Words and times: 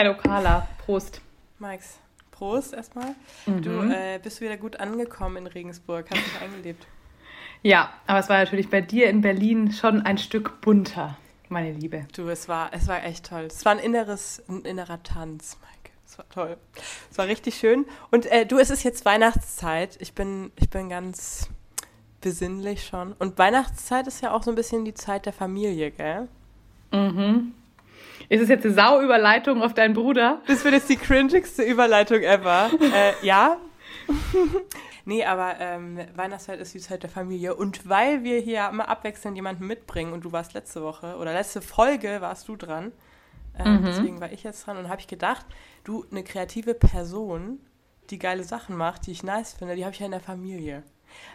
Hallo 0.00 0.14
Carla, 0.14 0.66
Prost. 0.86 1.20
Max, 1.58 1.98
Prost 2.30 2.72
erstmal. 2.72 3.14
Mhm. 3.44 3.60
Du 3.60 3.70
äh, 3.82 4.18
bist 4.18 4.40
wieder 4.40 4.56
gut 4.56 4.80
angekommen 4.80 5.36
in 5.36 5.46
Regensburg, 5.46 6.06
hast 6.10 6.24
dich 6.24 6.40
eingelebt. 6.40 6.86
Ja, 7.62 7.92
aber 8.06 8.20
es 8.20 8.30
war 8.30 8.38
natürlich 8.38 8.70
bei 8.70 8.80
dir 8.80 9.10
in 9.10 9.20
Berlin 9.20 9.72
schon 9.72 10.00
ein 10.00 10.16
Stück 10.16 10.62
bunter, 10.62 11.18
meine 11.50 11.72
Liebe. 11.72 12.06
Du, 12.16 12.30
es 12.30 12.48
war, 12.48 12.72
es 12.72 12.88
war 12.88 13.04
echt 13.04 13.28
toll. 13.28 13.42
Es 13.42 13.62
war 13.66 13.72
ein 13.72 13.78
inneres, 13.78 14.42
ein 14.48 14.62
innerer 14.62 15.02
Tanz, 15.02 15.58
Maike. 15.60 15.94
Es 16.06 16.16
war 16.16 16.26
toll. 16.30 16.56
Es 17.10 17.18
war 17.18 17.26
richtig 17.26 17.56
schön. 17.56 17.84
Und 18.10 18.24
äh, 18.24 18.46
du, 18.46 18.56
es 18.56 18.70
ist 18.70 18.84
jetzt 18.84 19.04
Weihnachtszeit. 19.04 19.98
Ich 20.00 20.14
bin, 20.14 20.50
ich 20.56 20.70
bin 20.70 20.88
ganz 20.88 21.50
besinnlich 22.22 22.86
schon. 22.86 23.12
Und 23.18 23.36
Weihnachtszeit 23.36 24.06
ist 24.06 24.22
ja 24.22 24.32
auch 24.32 24.44
so 24.44 24.50
ein 24.50 24.56
bisschen 24.56 24.86
die 24.86 24.94
Zeit 24.94 25.26
der 25.26 25.34
Familie, 25.34 25.90
gell? 25.90 26.26
Mhm. 26.90 27.52
Ist 28.28 28.42
es 28.42 28.48
jetzt 28.48 28.64
eine 28.64 28.74
Sau-Überleitung 28.74 29.62
auf 29.62 29.74
deinen 29.74 29.94
Bruder? 29.94 30.40
Das 30.46 30.64
wird 30.64 30.74
jetzt 30.74 30.88
die 30.88 30.96
cringigste 30.96 31.62
Überleitung 31.62 32.20
ever. 32.20 32.70
äh, 32.80 33.26
ja. 33.26 33.56
nee, 35.04 35.24
aber 35.24 35.54
ähm, 35.58 35.98
Weihnachtszeit 36.14 36.60
ist 36.60 36.74
die 36.74 36.80
Zeit 36.80 37.02
der 37.02 37.10
Familie. 37.10 37.54
Und 37.54 37.88
weil 37.88 38.22
wir 38.22 38.40
hier 38.40 38.68
immer 38.68 38.88
abwechselnd 38.88 39.36
jemanden 39.36 39.66
mitbringen 39.66 40.12
und 40.12 40.24
du 40.24 40.32
warst 40.32 40.54
letzte 40.54 40.82
Woche 40.82 41.16
oder 41.16 41.32
letzte 41.32 41.62
Folge 41.62 42.20
warst 42.20 42.48
du 42.48 42.56
dran, 42.56 42.92
äh, 43.58 43.68
mhm. 43.68 43.84
deswegen 43.84 44.20
war 44.20 44.32
ich 44.32 44.42
jetzt 44.42 44.66
dran 44.66 44.76
und 44.76 44.88
habe 44.88 45.00
ich 45.00 45.06
gedacht, 45.06 45.46
du, 45.84 46.04
eine 46.10 46.22
kreative 46.22 46.74
Person, 46.74 47.60
die 48.10 48.18
geile 48.18 48.44
Sachen 48.44 48.76
macht, 48.76 49.06
die 49.06 49.12
ich 49.12 49.22
nice 49.22 49.54
finde, 49.54 49.76
die 49.76 49.84
habe 49.84 49.94
ich 49.94 50.00
ja 50.00 50.06
in 50.06 50.12
der 50.12 50.20
Familie. 50.20 50.82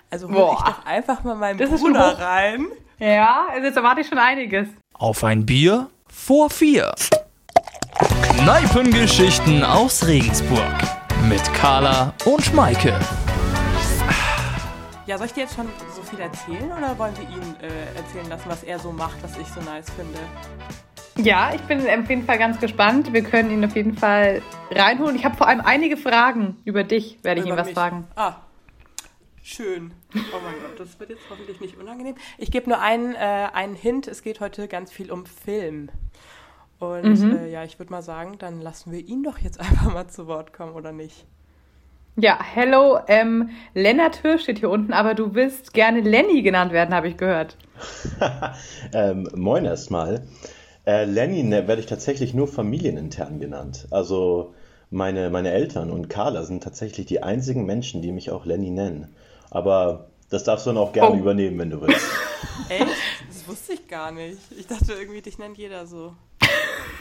Also 0.09 0.29
hol 0.29 0.53
ich 0.53 0.63
doch 0.63 0.85
einfach 0.85 1.23
mal 1.23 1.35
meinen 1.35 1.57
das 1.57 1.69
Bruder 1.69 2.17
rein. 2.17 2.67
Ja, 2.99 3.47
also 3.51 3.65
jetzt 3.65 3.75
erwarte 3.75 4.01
ich 4.01 4.07
schon 4.07 4.17
einiges. 4.17 4.69
Auf 4.93 5.23
ein 5.23 5.45
Bier 5.45 5.89
vor 6.15 6.49
vier. 6.49 6.91
Kneipengeschichten 8.39 9.63
aus 9.63 10.07
Regensburg 10.07 10.73
mit 11.29 11.43
Carla 11.53 12.13
und 12.25 12.51
Maike. 12.55 12.97
Ja, 15.05 15.19
soll 15.19 15.27
ich 15.27 15.33
dir 15.33 15.41
jetzt 15.41 15.55
schon 15.55 15.67
so 15.95 16.01
viel 16.01 16.19
erzählen 16.19 16.71
oder 16.75 16.97
wollen 16.97 17.13
wir 17.17 17.29
ihn 17.29 17.55
äh, 17.61 17.95
erzählen 17.95 18.27
lassen, 18.27 18.45
was 18.47 18.63
er 18.63 18.79
so 18.79 18.91
macht, 18.91 19.21
was 19.21 19.37
ich 19.37 19.47
so 19.49 19.61
nice 19.61 19.85
finde? 19.91 20.17
Ja, 21.17 21.51
ich 21.53 21.61
bin 21.61 21.79
auf 21.81 22.09
jeden 22.09 22.25
Fall 22.25 22.39
ganz 22.39 22.59
gespannt. 22.59 23.13
Wir 23.13 23.21
können 23.21 23.51
ihn 23.51 23.63
auf 23.63 23.75
jeden 23.75 23.95
Fall 23.95 24.41
reinholen. 24.71 25.15
Ich 25.15 25.25
habe 25.25 25.37
vor 25.37 25.47
allem 25.47 25.61
einige 25.61 25.95
Fragen 25.95 26.57
über 26.65 26.83
dich, 26.83 27.19
werde 27.21 27.41
ich 27.41 27.45
über 27.45 27.55
ihm 27.55 27.59
was 27.59 27.67
mich. 27.67 27.75
fragen. 27.75 28.07
Ah, 28.15 28.33
Schön. 29.47 29.91
Oh 30.15 30.39
mein 30.43 30.55
Gott, 30.59 30.79
das 30.79 30.99
wird 30.99 31.11
jetzt 31.11 31.21
hoffentlich 31.29 31.61
nicht 31.61 31.77
unangenehm. 31.77 32.15
Ich 32.39 32.49
gebe 32.49 32.67
nur 32.67 32.79
einen, 32.79 33.13
äh, 33.13 33.17
einen 33.53 33.75
Hint. 33.75 34.07
Es 34.07 34.23
geht 34.23 34.39
heute 34.39 34.67
ganz 34.67 34.91
viel 34.91 35.11
um 35.11 35.27
Film. 35.27 35.89
Und 36.79 37.19
mhm. 37.19 37.37
äh, 37.37 37.51
ja, 37.51 37.63
ich 37.63 37.77
würde 37.77 37.91
mal 37.91 38.01
sagen, 38.01 38.39
dann 38.39 38.59
lassen 38.59 38.91
wir 38.91 39.07
ihn 39.07 39.21
doch 39.21 39.37
jetzt 39.37 39.59
einfach 39.59 39.93
mal 39.93 40.07
zu 40.07 40.25
Wort 40.25 40.51
kommen, 40.51 40.73
oder 40.73 40.91
nicht? 40.91 41.27
Ja, 42.15 42.39
hello, 42.41 42.97
ähm, 43.07 43.51
Lennart 43.75 44.23
Hirsch 44.23 44.41
steht 44.41 44.59
hier 44.59 44.71
unten, 44.71 44.93
aber 44.93 45.13
du 45.13 45.35
willst 45.35 45.75
gerne 45.75 46.01
Lenny 46.01 46.41
genannt 46.41 46.71
werden, 46.71 46.95
habe 46.95 47.07
ich 47.07 47.15
gehört. 47.15 47.55
ähm, 48.93 49.29
moin 49.35 49.65
erstmal. 49.65 50.25
Äh, 50.87 51.05
Lenny 51.05 51.43
ne, 51.43 51.67
werde 51.67 51.81
ich 51.81 51.87
tatsächlich 51.87 52.33
nur 52.33 52.47
familienintern 52.47 53.39
genannt. 53.39 53.85
Also 53.91 54.55
meine, 54.89 55.29
meine 55.29 55.51
Eltern 55.51 55.91
und 55.91 56.09
Carla 56.09 56.45
sind 56.45 56.63
tatsächlich 56.63 57.05
die 57.05 57.21
einzigen 57.21 57.67
Menschen, 57.67 58.01
die 58.01 58.11
mich 58.11 58.31
auch 58.31 58.47
Lenny 58.47 58.71
nennen. 58.71 59.15
Aber 59.55 60.07
das 60.29 60.43
darfst 60.43 60.65
du 60.65 60.71
dann 60.71 60.77
auch 60.77 60.91
gerne 60.91 61.15
oh. 61.15 61.19
übernehmen, 61.19 61.57
wenn 61.57 61.69
du 61.69 61.79
willst. 61.79 62.05
Echt? 62.69 62.87
Das 63.29 63.47
wusste 63.47 63.73
ich 63.73 63.87
gar 63.87 64.11
nicht. 64.11 64.37
Ich 64.51 64.67
dachte 64.67 64.91
irgendwie, 64.91 65.21
dich 65.21 65.37
nennt 65.37 65.57
jeder 65.57 65.87
so. 65.87 66.13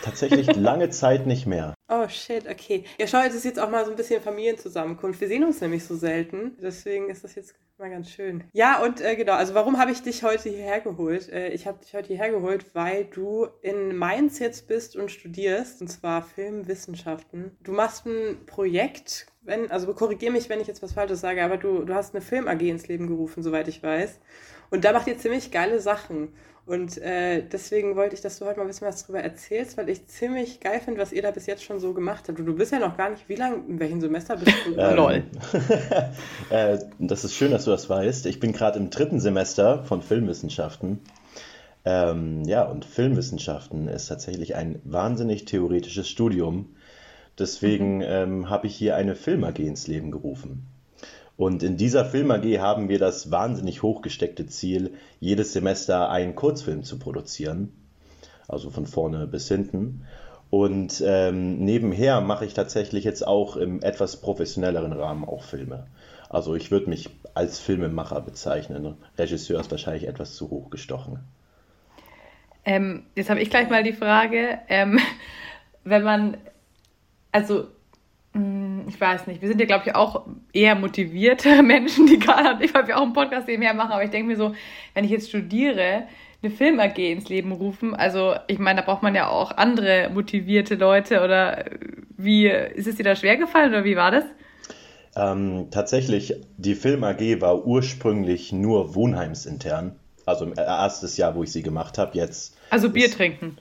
Tatsächlich 0.04 0.54
lange 0.54 0.88
Zeit 0.90 1.26
nicht 1.26 1.46
mehr. 1.46 1.73
Oh 1.86 2.08
shit, 2.08 2.48
okay. 2.48 2.84
Ja, 2.98 3.06
schau, 3.06 3.20
es 3.26 3.34
ist 3.34 3.44
jetzt 3.44 3.60
auch 3.60 3.68
mal 3.68 3.84
so 3.84 3.90
ein 3.90 3.96
bisschen 3.96 4.22
Familienzusammenkunft. 4.22 5.20
Wir 5.20 5.28
sehen 5.28 5.44
uns 5.44 5.60
nämlich 5.60 5.84
so 5.84 5.94
selten. 5.96 6.56
Deswegen 6.62 7.10
ist 7.10 7.24
das 7.24 7.34
jetzt 7.34 7.54
mal 7.76 7.90
ganz 7.90 8.10
schön. 8.10 8.44
Ja, 8.52 8.82
und 8.82 9.02
äh, 9.02 9.16
genau, 9.16 9.34
also 9.34 9.52
warum 9.52 9.78
habe 9.78 9.90
ich 9.90 10.00
dich 10.02 10.22
heute 10.22 10.48
hierher 10.48 10.80
geholt? 10.80 11.28
Äh, 11.30 11.48
ich 11.48 11.66
habe 11.66 11.80
dich 11.80 11.94
heute 11.94 12.08
hierher 12.08 12.30
geholt, 12.30 12.74
weil 12.74 13.04
du 13.04 13.48
in 13.60 13.96
Mainz 13.96 14.38
jetzt 14.38 14.66
bist 14.66 14.96
und 14.96 15.10
studierst, 15.10 15.82
und 15.82 15.88
zwar 15.88 16.22
Filmwissenschaften. 16.22 17.54
Du 17.62 17.72
machst 17.72 18.06
ein 18.06 18.46
Projekt, 18.46 19.26
wenn, 19.42 19.70
also 19.70 19.92
korrigiere 19.92 20.32
mich, 20.32 20.48
wenn 20.48 20.60
ich 20.60 20.66
jetzt 20.66 20.82
was 20.82 20.94
Falsches 20.94 21.20
sage, 21.20 21.44
aber 21.44 21.58
du, 21.58 21.84
du 21.84 21.94
hast 21.94 22.14
eine 22.14 22.22
Film 22.22 22.48
AG 22.48 22.62
ins 22.62 22.88
Leben 22.88 23.08
gerufen, 23.08 23.42
soweit 23.42 23.68
ich 23.68 23.82
weiß. 23.82 24.20
Und 24.70 24.86
da 24.86 24.92
macht 24.92 25.06
ihr 25.06 25.18
ziemlich 25.18 25.50
geile 25.50 25.80
Sachen. 25.80 26.32
Und 26.66 26.96
äh, 27.02 27.42
deswegen 27.42 27.94
wollte 27.94 28.14
ich, 28.14 28.22
dass 28.22 28.38
du 28.38 28.46
heute 28.46 28.56
mal 28.56 28.64
ein 28.64 28.68
bisschen 28.68 28.88
was 28.88 29.02
darüber 29.02 29.20
erzählst, 29.20 29.76
weil 29.76 29.90
ich 29.90 30.06
ziemlich 30.06 30.60
geil 30.60 30.80
finde, 30.80 30.98
was 30.98 31.12
ihr 31.12 31.20
da 31.20 31.30
bis 31.30 31.44
jetzt 31.44 31.62
schon 31.62 31.78
so 31.78 31.92
gemacht 31.92 32.24
habt. 32.26 32.38
Und 32.38 32.46
du 32.46 32.54
bist 32.54 32.72
ja 32.72 32.78
noch 32.78 32.96
gar 32.96 33.10
nicht, 33.10 33.28
wie 33.28 33.34
lange, 33.34 33.56
in 33.68 33.78
welchem 33.78 34.00
Semester 34.00 34.36
bist 34.36 34.56
du? 34.66 34.74
Ähm, 34.78 34.96
Lol. 34.96 35.22
äh, 36.50 36.78
das 36.98 37.24
ist 37.24 37.34
schön, 37.34 37.50
dass 37.50 37.64
du 37.64 37.70
das 37.70 37.90
weißt. 37.90 38.24
Ich 38.26 38.40
bin 38.40 38.52
gerade 38.52 38.78
im 38.78 38.88
dritten 38.88 39.20
Semester 39.20 39.84
von 39.84 40.00
Filmwissenschaften. 40.00 41.00
Ähm, 41.84 42.44
ja, 42.44 42.62
und 42.62 42.86
Filmwissenschaften 42.86 43.88
ist 43.88 44.06
tatsächlich 44.06 44.54
ein 44.54 44.80
wahnsinnig 44.84 45.44
theoretisches 45.44 46.08
Studium. 46.08 46.74
Deswegen 47.38 47.96
mhm. 47.96 48.04
ähm, 48.06 48.50
habe 48.50 48.68
ich 48.68 48.74
hier 48.74 48.96
eine 48.96 49.16
Film 49.16 49.44
AG 49.44 49.58
ins 49.58 49.86
Leben 49.86 50.10
gerufen. 50.10 50.66
Und 51.36 51.62
in 51.62 51.76
dieser 51.76 52.04
Film 52.04 52.30
AG 52.30 52.44
haben 52.58 52.88
wir 52.88 52.98
das 52.98 53.30
wahnsinnig 53.30 53.82
hochgesteckte 53.82 54.46
Ziel, 54.46 54.94
jedes 55.18 55.52
Semester 55.52 56.08
einen 56.10 56.36
Kurzfilm 56.36 56.84
zu 56.84 56.98
produzieren. 56.98 57.72
Also 58.46 58.70
von 58.70 58.86
vorne 58.86 59.26
bis 59.26 59.48
hinten. 59.48 60.06
Und 60.50 61.02
ähm, 61.04 61.64
nebenher 61.64 62.20
mache 62.20 62.44
ich 62.44 62.54
tatsächlich 62.54 63.02
jetzt 63.02 63.26
auch 63.26 63.56
im 63.56 63.82
etwas 63.82 64.20
professionelleren 64.20 64.92
Rahmen 64.92 65.24
auch 65.24 65.42
Filme. 65.42 65.88
Also 66.28 66.54
ich 66.54 66.70
würde 66.70 66.90
mich 66.90 67.10
als 67.34 67.58
Filmemacher 67.58 68.20
bezeichnen. 68.20 68.96
Regisseur 69.18 69.60
ist 69.60 69.70
wahrscheinlich 69.70 70.06
etwas 70.06 70.34
zu 70.34 70.50
hoch 70.50 70.70
gestochen. 70.70 71.20
Ähm, 72.64 73.04
jetzt 73.14 73.30
habe 73.30 73.40
ich 73.40 73.50
gleich 73.50 73.68
mal 73.68 73.82
die 73.82 73.92
Frage, 73.92 74.58
ähm, 74.68 75.00
wenn 75.84 76.02
man, 76.02 76.36
also 77.32 77.66
ich 78.88 79.00
weiß 79.00 79.26
nicht, 79.26 79.40
wir 79.40 79.48
sind 79.48 79.60
ja, 79.60 79.66
glaube 79.66 79.84
ich, 79.86 79.94
auch 79.94 80.26
eher 80.52 80.74
motivierte 80.74 81.62
Menschen, 81.62 82.06
die 82.06 82.18
gerade, 82.18 82.64
ich 82.64 82.74
wollte 82.74 82.90
ja 82.90 82.96
auch 82.96 83.02
einen 83.02 83.12
Podcast 83.12 83.48
nebenher 83.48 83.74
machen, 83.74 83.92
aber 83.92 84.04
ich 84.04 84.10
denke 84.10 84.28
mir 84.28 84.36
so, 84.36 84.54
wenn 84.94 85.04
ich 85.04 85.10
jetzt 85.10 85.28
studiere, 85.28 86.04
eine 86.42 86.52
Film 86.52 86.78
AG 86.78 86.98
ins 86.98 87.28
Leben 87.28 87.52
rufen, 87.52 87.94
also 87.94 88.34
ich 88.48 88.58
meine, 88.58 88.80
da 88.80 88.86
braucht 88.86 89.02
man 89.02 89.14
ja 89.14 89.28
auch 89.28 89.50
andere 89.52 90.10
motivierte 90.12 90.74
Leute 90.74 91.22
oder 91.22 91.64
wie, 92.16 92.48
ist 92.48 92.86
es 92.86 92.96
dir 92.96 93.04
da 93.04 93.16
schwer 93.16 93.36
gefallen 93.36 93.70
oder 93.70 93.84
wie 93.84 93.96
war 93.96 94.10
das? 94.10 94.24
Ähm, 95.16 95.68
tatsächlich, 95.70 96.34
die 96.56 96.74
Film 96.74 97.04
AG 97.04 97.40
war 97.40 97.64
ursprünglich 97.64 98.52
nur 98.52 98.94
wohnheimsintern, 98.94 99.96
also 100.26 100.44
im 100.44 100.54
erstes 100.56 101.16
Jahr, 101.16 101.34
wo 101.34 101.42
ich 101.42 101.52
sie 101.52 101.62
gemacht 101.62 101.98
habe, 101.98 102.16
jetzt. 102.16 102.56
Also 102.70 102.90
Bier 102.90 103.10
trinken. 103.10 103.56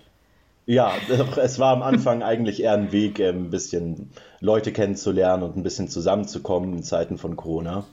Ja, 0.66 0.94
es 1.38 1.60
war 1.60 1.74
am 1.74 1.84
Anfang 1.84 2.24
eigentlich 2.24 2.64
eher 2.64 2.74
ein 2.74 2.92
Weg, 2.92 3.20
ähm, 3.20 3.46
ein 3.46 3.50
bisschen 3.50 4.12
Leute 4.40 4.72
kennenzulernen 4.72 5.44
und 5.44 5.58
ein 5.58 5.64
bisschen 5.64 5.90
zusammenzukommen 5.90 6.74
in 6.74 6.84
Zeiten 6.84 7.18
von 7.18 7.36
Corona. 7.36 7.86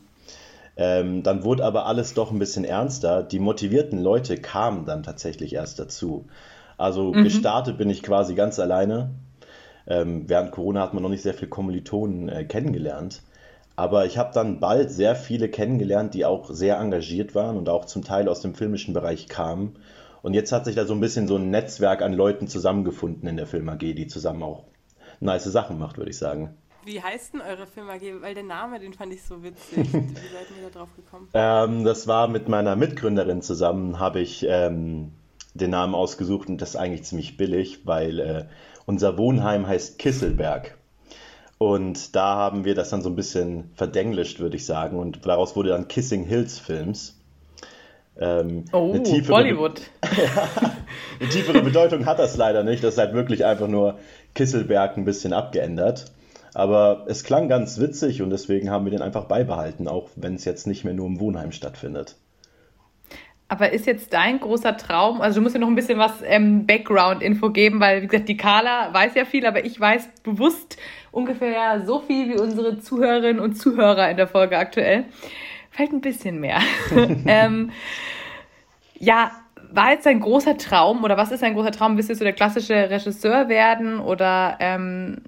Ähm, 0.77 1.23
dann 1.23 1.45
wurde 1.45 1.65
aber 1.65 1.87
alles 1.87 2.15
doch 2.15 2.31
ein 2.31 2.39
bisschen 2.39 2.65
ernster. 2.65 3.23
Die 3.23 3.39
motivierten 3.39 3.99
Leute 3.99 4.37
kamen 4.37 4.87
dann 4.87 5.03
tatsächlich 5.03 5.55
erst 5.55 5.79
dazu. 5.79 6.27
Also 6.79 7.13
mhm. 7.13 7.25
gestartet 7.25 7.77
bin 7.77 7.91
ich 7.91 8.03
quasi 8.03 8.35
ganz 8.35 8.59
alleine. 8.59 9.11
Ähm, 9.87 10.29
während 10.29 10.53
Corona 10.53 10.81
hat 10.81 10.95
man 10.95 11.03
noch 11.03 11.11
nicht 11.11 11.23
sehr 11.23 11.35
viele 11.35 11.51
Kommilitonen 11.51 12.29
äh, 12.29 12.45
kennengelernt. 12.45 13.23
Aber 13.77 14.07
ich 14.07 14.17
habe 14.17 14.31
dann 14.33 14.61
bald 14.61 14.91
sehr 14.91 15.17
viele 15.17 15.49
kennengelernt, 15.49 16.15
die 16.15 16.25
auch 16.25 16.51
sehr 16.51 16.79
engagiert 16.79 17.35
waren 17.35 17.57
und 17.57 17.69
auch 17.69 17.87
zum 17.87 18.05
Teil 18.05 18.29
aus 18.29 18.41
dem 18.41 18.55
filmischen 18.55 18.95
Bereich 18.95 19.27
kamen 19.29 19.77
und 20.23 20.35
jetzt 20.35 20.53
hat 20.53 20.65
sich 20.65 20.75
da 20.75 20.85
so 20.85 20.95
ein 20.95 21.01
bisschen 21.01 21.29
so 21.29 21.37
ein 21.37 21.51
Netzwerk 21.51 22.03
an 22.03 22.13
Leuten 22.13 22.49
zusammengefunden 22.49 23.29
in 23.29 23.37
der 23.37 23.47
Film 23.47 23.69
AG, 23.69 23.79
die 23.79 24.07
zusammen 24.07 24.43
auch 24.43 24.65
nice 25.21 25.45
Sachen 25.45 25.79
macht, 25.79 25.99
würde 25.99 26.11
ich 26.11 26.19
sagen. 26.19 26.57
Wie 26.85 27.03
heißt 27.03 27.35
denn 27.35 27.43
eure 27.43 27.67
Film 27.67 27.91
AG? 27.91 28.01
Weil 28.21 28.35
der 28.35 28.43
Name, 28.43 28.81
den 28.81 28.95
fand 28.95 29.13
ich 29.13 29.23
so 29.23 29.43
witzig. 29.43 29.77
Wie 29.93 29.93
seid 29.93 30.47
ihr 30.57 30.71
da 30.71 30.79
drauf 30.79 30.89
gekommen? 30.97 31.29
Ähm, 31.35 31.85
das 31.85 32.07
war 32.07 32.29
mit 32.29 32.49
meiner 32.49 32.75
Mitgründerin 32.75 33.43
zusammen, 33.43 33.99
habe 33.99 34.21
ich 34.21 34.47
ähm, 34.49 35.13
den 35.53 35.71
Namen 35.71 35.95
ausgesucht 35.95 36.49
und 36.49 36.59
das 36.63 36.71
ist 36.71 36.77
eigentlich 36.77 37.05
ziemlich 37.05 37.37
billig, 37.37 37.87
weil 37.87 38.19
äh, 38.19 38.45
unser 38.87 39.19
Wohnheim 39.19 39.67
heißt 39.67 39.99
Kisselberg. 39.99 40.79
Und 41.59 42.17
da 42.17 42.37
haben 42.37 42.65
wir 42.65 42.75
das 42.75 42.89
dann 42.89 43.03
so 43.03 43.11
ein 43.11 43.17
bisschen 43.17 43.71
verdenglischt, 43.75 44.41
würde 44.41 44.57
ich 44.57 44.65
sagen. 44.65 44.99
Und 44.99 45.27
daraus 45.27 45.57
wurde 45.57 45.69
dann 45.69 45.89
Kissing 45.89 46.25
Hills 46.25 46.59
Films. 46.59 47.20
Ähm, 48.21 48.67
oh, 48.73 48.93
eine 48.93 49.03
tiefere 49.03 49.33
Bollywood. 49.33 49.81
eine 51.21 51.29
tiefere 51.31 51.63
Bedeutung 51.63 52.05
hat 52.05 52.19
das 52.19 52.37
leider 52.37 52.63
nicht. 52.63 52.85
Das 52.85 52.95
ist 52.95 52.99
halt 52.99 53.15
wirklich 53.15 53.47
einfach 53.47 53.69
nur 53.69 53.99
Kisselberg 54.35 54.97
ein 54.97 55.07
bisschen 55.07 55.33
abgeändert. 55.33 56.13
Aber 56.53 57.05
es 57.09 57.25
klang 57.25 57.49
ganz 57.49 57.79
witzig 57.79 58.23
und 58.23 58.31
deswegen 58.31 58.71
haben 58.71 58.85
wir 58.85 58.91
den 58.91 59.03
einfach 59.03 59.25
beibehalten, 59.25 59.89
auch 59.89 60.09
wenn 60.17 60.35
es 60.35 60.45
jetzt 60.45 60.67
nicht 60.67 60.85
mehr 60.85 60.95
nur 60.95 61.07
im 61.07 61.21
Wohnheim 61.21 61.53
stattfindet. 61.53 62.17
aber 63.49 63.73
ist 63.73 63.87
jetzt 63.87 64.13
dein 64.13 64.39
großer 64.39 64.77
Traum, 64.77 65.21
also 65.21 65.41
du 65.41 65.43
musst 65.43 65.55
mir 65.55 65.61
noch 65.61 65.69
ein 65.69 65.75
bisschen 65.75 65.99
was 65.99 66.23
ähm, 66.25 66.67
Background-Info 66.67 67.51
geben, 67.51 67.81
weil, 67.81 68.03
wie 68.03 68.07
gesagt, 68.07 68.29
die 68.29 68.37
Carla 68.37 68.93
weiß 68.93 69.15
ja 69.15 69.25
viel, 69.25 69.45
aber 69.47 69.65
ich 69.65 69.79
weiß 69.79 70.09
bewusst 70.23 70.77
ungefähr 71.11 71.85
so 71.85 72.01
viel 72.01 72.29
wie 72.29 72.41
unsere 72.41 72.79
Zuhörerinnen 72.79 73.41
und 73.41 73.55
Zuhörer 73.55 74.11
in 74.11 74.17
der 74.17 74.29
Folge 74.29 74.57
aktuell. 74.59 75.05
Vielleicht 75.81 75.95
ein 75.95 76.03
bisschen 76.03 76.41
mehr. 76.41 76.61
ähm, 77.27 77.71
ja, 78.99 79.31
war 79.73 79.93
jetzt 79.93 80.07
ein 80.07 80.21
großer 80.21 80.59
Traum 80.59 81.05
oder 81.05 81.17
was 81.17 81.33
ist 81.33 81.43
ein 81.43 81.55
großer 81.55 81.73
Traum? 81.73 81.97
Willst 81.97 82.11
du 82.11 82.15
so 82.15 82.23
der 82.23 82.35
klassische 82.35 82.91
Regisseur 82.91 83.49
werden 83.49 83.99
oder 83.99 84.59
ähm, 84.61 85.23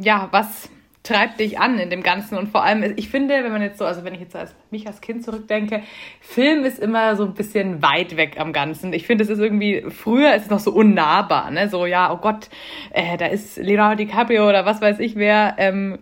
ja, 0.00 0.28
was 0.30 0.70
treibt 1.02 1.40
dich 1.40 1.58
an 1.58 1.80
in 1.80 1.90
dem 1.90 2.04
Ganzen? 2.04 2.38
Und 2.38 2.50
vor 2.50 2.62
allem, 2.62 2.94
ich 2.94 3.08
finde, 3.08 3.42
wenn 3.42 3.50
man 3.50 3.62
jetzt 3.62 3.78
so, 3.78 3.84
also 3.84 4.04
wenn 4.04 4.14
ich 4.14 4.20
jetzt 4.20 4.36
als 4.36 4.54
mich 4.70 4.86
als 4.86 5.00
Kind 5.00 5.24
zurückdenke, 5.24 5.82
Film 6.20 6.64
ist 6.64 6.78
immer 6.78 7.16
so 7.16 7.24
ein 7.24 7.34
bisschen 7.34 7.82
weit 7.82 8.16
weg 8.16 8.38
am 8.38 8.52
Ganzen. 8.52 8.92
Ich 8.92 9.08
finde, 9.08 9.24
es 9.24 9.30
ist 9.30 9.40
irgendwie, 9.40 9.86
früher 9.88 10.36
ist 10.36 10.44
es 10.44 10.50
noch 10.50 10.60
so 10.60 10.70
unnahbar, 10.70 11.50
ne? 11.50 11.68
So, 11.68 11.84
ja, 11.84 12.12
oh 12.12 12.18
Gott, 12.18 12.48
äh, 12.92 13.16
da 13.16 13.26
ist 13.26 13.56
Leonardo 13.56 13.96
DiCaprio 13.96 14.48
oder 14.48 14.64
was 14.64 14.80
weiß 14.80 15.00
ich 15.00 15.16
wer. 15.16 15.56
Ähm, 15.58 15.98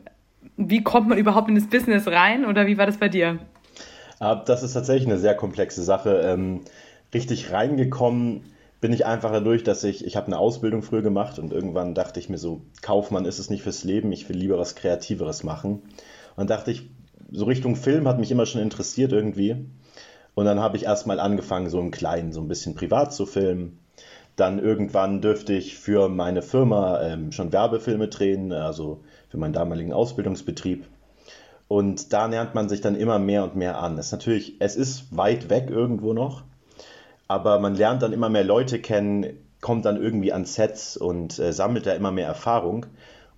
wie 0.59 0.83
kommt 0.83 1.09
man 1.09 1.17
überhaupt 1.17 1.49
in 1.49 1.55
das 1.55 1.69
Business 1.69 2.07
rein 2.07 2.45
oder 2.45 2.67
wie 2.67 2.77
war 2.77 2.85
das 2.85 2.99
bei 2.99 3.09
dir? 3.09 3.39
Das 4.19 4.63
ist 4.63 4.73
tatsächlich 4.73 5.09
eine 5.09 5.19
sehr 5.19 5.35
komplexe 5.35 5.83
Sache. 5.83 6.21
Ähm, 6.25 6.63
richtig 7.15 7.53
reingekommen 7.53 8.43
bin 8.81 8.93
ich 8.93 9.07
einfach 9.07 9.33
dadurch, 9.33 9.65
dass 9.65 9.83
ich, 9.85 10.05
ich 10.05 10.17
habe 10.17 10.29
eine 10.29 10.39
Ausbildung 10.39 10.83
früher 10.83 11.03
gemacht 11.03 11.39
und 11.39 11.53
irgendwann 11.53 11.95
dachte 11.95 12.21
ich 12.21 12.29
mir 12.29 12.39
so, 12.39 12.63
Kaufmann 12.81 13.25
ist 13.25 13.39
es 13.39 13.51
nicht 13.51 13.63
fürs 13.63 13.83
Leben, 13.83 14.13
ich 14.13 14.29
will 14.29 14.37
lieber 14.37 14.59
was 14.59 14.77
Kreativeres 14.77 15.43
machen. 15.43 15.83
Und 16.37 16.51
dachte 16.51 16.71
ich, 16.71 16.89
so 17.33 17.45
Richtung 17.45 17.75
Film 17.75 18.07
hat 18.07 18.19
mich 18.19 18.31
immer 18.31 18.47
schon 18.47 18.61
interessiert 18.61 19.13
irgendwie. 19.13 19.67
Und 20.35 20.45
dann 20.45 20.61
habe 20.61 20.77
ich 20.77 20.85
erstmal 20.85 21.19
angefangen, 21.19 21.69
so 21.69 21.81
im 21.81 21.91
Kleinen, 21.91 22.33
so 22.33 22.41
ein 22.41 22.49
bisschen 22.49 22.77
privat 22.77 23.13
zu 23.13 23.27
filmen. 23.27 23.81
Dann 24.37 24.61
irgendwann 24.61 25.21
dürfte 25.21 25.53
ich 25.53 25.77
für 25.77 26.09
meine 26.09 26.43
Firma 26.43 27.03
ähm, 27.03 27.33
schon 27.33 27.53
Werbefilme 27.53 28.07
drehen, 28.07 28.53
also 28.53 29.01
für 29.29 29.37
meinen 29.37 29.53
damaligen 29.53 29.93
Ausbildungsbetrieb. 29.93 30.85
Und 31.69 32.15
da 32.15 32.27
lernt 32.27 32.55
man 32.55 32.69
sich 32.69 32.81
dann 32.81 32.97
immer 32.97 33.19
mehr 33.19 33.45
und 33.45 33.55
mehr 33.55 33.79
an. 33.79 33.99
Es 33.99 34.07
ist 34.07 34.13
natürlich, 34.13 34.57
es 34.59 34.75
ist 34.75 35.15
weit 35.17 35.51
weg 35.51 35.69
irgendwo 35.69 36.15
noch, 36.15 36.43
aber 37.29 37.59
man 37.61 37.75
lernt 37.75 38.03
dann 38.03 38.15
immer 38.15 38.31
mehr 38.31 38.45
Leute 38.45 38.81
kennen, 38.81 39.27
kommt 39.61 39.85
dann 39.85 40.01
irgendwie 40.01 40.33
an 40.33 40.47
Sets 40.47 40.97
und 40.97 41.39
äh, 41.39 41.53
sammelt 41.53 41.87
da 41.87 41.93
immer 41.93 42.11
mehr 42.11 42.27
Erfahrung. 42.27 42.87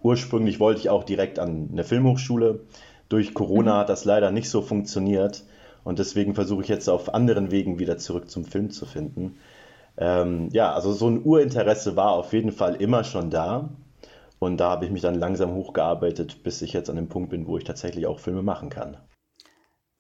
Ursprünglich 0.01 0.61
wollte 0.61 0.81
ich 0.81 0.91
auch 0.91 1.03
direkt 1.03 1.39
an 1.39 1.71
eine 1.73 1.85
Filmhochschule. 1.85 2.61
Durch 3.09 3.35
Corona 3.35 3.79
hat 3.79 3.89
das 3.89 4.05
leider 4.05 4.31
nicht 4.31 4.49
so 4.49 4.63
funktioniert 4.63 5.43
und 5.83 5.99
deswegen 5.99 6.35
versuche 6.35 6.63
ich 6.63 6.69
jetzt 6.69 6.89
auf 6.89 7.13
anderen 7.13 7.51
Wegen 7.51 7.81
wieder 7.81 7.99
zurück 7.99 8.31
zum 8.31 8.45
Film 8.45 8.71
zu 8.71 8.87
finden. 8.87 9.39
Ähm, 9.97 10.51
ja, 10.53 10.73
also 10.73 10.93
so 10.93 11.09
ein 11.09 11.25
Urinteresse 11.25 11.97
war 11.97 12.13
auf 12.13 12.33
jeden 12.33 12.53
Fall 12.53 12.77
immer 12.77 13.03
schon 13.03 13.31
da 13.31 13.71
und 14.41 14.57
da 14.57 14.71
habe 14.71 14.87
ich 14.87 14.91
mich 14.91 15.03
dann 15.03 15.15
langsam 15.15 15.55
hochgearbeitet, 15.55 16.43
bis 16.43 16.63
ich 16.63 16.73
jetzt 16.73 16.91
an 16.91 16.97
dem 16.97 17.09
Punkt 17.09 17.31
bin, 17.31 17.47
wo 17.47 17.59
ich 17.59 17.65
tatsächlich 17.65 18.07
auch 18.07 18.19
Filme 18.19 18.43
machen 18.43 18.71
kann. 18.71 18.97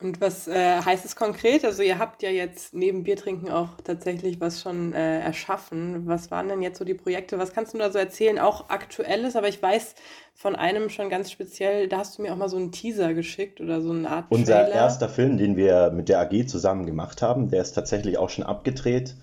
Und 0.02 0.18
was 0.22 0.48
äh, 0.48 0.80
heißt 0.80 1.04
es 1.04 1.14
konkret? 1.14 1.62
Also 1.62 1.82
ihr 1.82 1.98
habt 1.98 2.22
ja 2.22 2.30
jetzt 2.30 2.72
neben 2.72 3.04
Biertrinken 3.04 3.50
auch 3.50 3.68
tatsächlich 3.84 4.40
was 4.40 4.62
schon 4.62 4.94
äh, 4.94 5.20
erschaffen. 5.20 6.06
Was 6.06 6.30
waren 6.30 6.48
denn 6.48 6.62
jetzt 6.62 6.78
so 6.78 6.86
die 6.86 6.94
Projekte? 6.94 7.38
Was 7.38 7.52
kannst 7.52 7.74
du 7.74 7.78
da 7.78 7.90
so 7.90 7.98
erzählen? 7.98 8.38
Auch 8.38 8.70
aktuelles, 8.70 9.36
aber 9.36 9.48
ich 9.48 9.62
weiß 9.62 9.94
von 10.32 10.56
einem 10.56 10.88
schon 10.88 11.10
ganz 11.10 11.30
speziell, 11.30 11.86
da 11.86 11.98
hast 11.98 12.16
du 12.16 12.22
mir 12.22 12.32
auch 12.32 12.38
mal 12.38 12.48
so 12.48 12.56
einen 12.56 12.72
Teaser 12.72 13.12
geschickt 13.12 13.60
oder 13.60 13.82
so 13.82 13.90
eine 13.90 14.08
Art 14.08 14.24
Unser 14.30 14.62
Trailer. 14.62 14.74
erster 14.74 15.10
Film, 15.10 15.36
den 15.36 15.56
wir 15.56 15.90
mit 15.90 16.08
der 16.08 16.20
AG 16.20 16.46
zusammen 16.46 16.86
gemacht 16.86 17.20
haben, 17.20 17.50
der 17.50 17.60
ist 17.60 17.72
tatsächlich 17.72 18.16
auch 18.16 18.30
schon 18.30 18.44
abgedreht. 18.44 19.16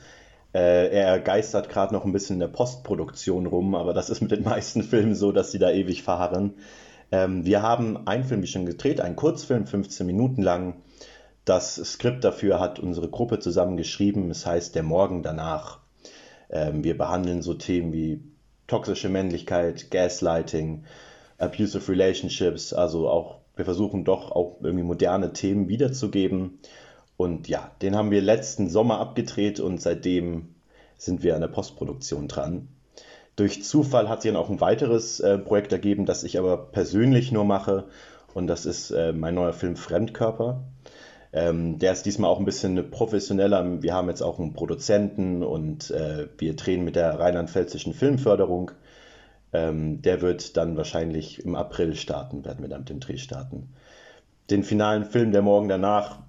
Äh, 0.54 0.90
er 0.90 1.20
geistert 1.20 1.70
gerade 1.70 1.94
noch 1.94 2.06
ein 2.06 2.12
bisschen 2.12 2.36
in 2.36 2.40
der 2.40 2.48
Postproduktion 2.48 3.46
rum, 3.46 3.76
aber 3.76 3.94
das 3.94 4.10
ist 4.10 4.22
mit 4.22 4.32
den 4.32 4.44
meisten 4.46 4.84
Filmen 4.84 5.16
so, 5.16 5.32
dass 5.32 5.52
sie 5.52 5.60
da 5.60 5.72
ewig 5.72 6.04
fahren. 6.04 6.54
Ähm, 7.12 7.46
wir 7.46 7.62
haben 7.62 8.08
einen 8.08 8.24
Film 8.24 8.42
wie 8.42 8.48
schon 8.48 8.66
gedreht, 8.66 9.02
einen 9.02 9.16
Kurzfilm, 9.16 9.66
15 9.66 10.06
Minuten 10.06 10.42
lang. 10.42 10.82
Das 11.46 11.76
Skript 11.76 12.24
dafür 12.24 12.60
hat 12.60 12.80
unsere 12.80 13.10
Gruppe 13.10 13.40
zusammen 13.40 13.78
geschrieben. 13.78 14.30
Es 14.30 14.46
heißt 14.46 14.76
Der 14.76 14.84
Morgen 14.84 15.24
danach. 15.24 15.80
Ähm, 16.50 16.84
wir 16.84 16.98
behandeln 16.98 17.42
so 17.42 17.54
Themen 17.54 17.94
wie 17.94 18.22
toxische 18.68 19.10
Männlichkeit, 19.10 19.92
Gaslighting, 19.92 20.84
abusive 21.38 21.90
relationships, 21.90 22.74
also 22.74 23.10
auch, 23.10 23.40
wir 23.56 23.66
versuchen 23.66 24.04
doch 24.04 24.32
auch 24.32 24.58
irgendwie 24.62 24.84
moderne 24.84 25.34
Themen 25.34 25.68
wiederzugeben. 25.70 26.60
Und 27.18 27.48
ja, 27.50 27.72
den 27.82 27.96
haben 27.96 28.12
wir 28.12 28.22
letzten 28.22 28.70
Sommer 28.70 29.00
abgedreht 29.00 29.60
und 29.60 29.82
seitdem 29.82 30.56
sind 30.98 31.24
wir 31.24 31.36
an 31.36 31.42
der 31.42 31.48
Postproduktion 31.48 32.28
dran. 32.28 32.68
Durch 33.36 33.64
Zufall 33.64 34.10
hat 34.10 34.22
sich 34.22 34.32
dann 34.32 34.42
auch 34.42 34.50
ein 34.50 34.62
weiteres 34.62 35.20
äh, 35.20 35.38
Projekt 35.38 35.72
ergeben, 35.72 36.06
das 36.06 36.24
ich 36.24 36.40
aber 36.40 36.58
persönlich 36.58 37.32
nur 37.32 37.46
mache. 37.46 37.86
Und 38.34 38.48
das 38.48 38.66
ist 38.66 38.92
äh, 38.92 39.14
mein 39.14 39.36
neuer 39.36 39.54
Film 39.54 39.76
Fremdkörper. 39.76 40.64
Ähm, 41.34 41.78
der 41.78 41.92
ist 41.92 42.06
diesmal 42.06 42.32
auch 42.32 42.40
ein 42.40 42.46
bisschen 42.46 42.90
professioneller. 42.90 43.82
Wir 43.82 43.94
haben 43.94 44.10
jetzt 44.10 44.22
auch 44.22 44.40
einen 44.40 44.54
Produzenten 44.54 45.44
und 45.44 45.92
äh, 45.92 46.28
wir 46.38 46.56
drehen 46.56 46.84
mit 46.84 46.96
der 46.96 47.20
rheinland-pfälzischen 47.20 47.94
Filmförderung. 47.94 48.72
Ähm, 49.54 50.02
der 50.02 50.22
wird 50.22 50.58
dann 50.58 50.78
wahrscheinlich 50.78 51.44
im 51.44 51.56
April 51.56 51.96
starten, 51.96 52.46
werden 52.46 52.62
wir 52.62 52.70
dann 52.70 52.82
mit 52.82 52.90
dem 52.90 53.00
Dreh 53.00 53.18
starten. 53.18 53.70
Den 54.50 54.64
finalen 54.64 55.06
Film, 55.06 55.32
der 55.32 55.42
morgen 55.42 55.68
danach, 55.68 56.20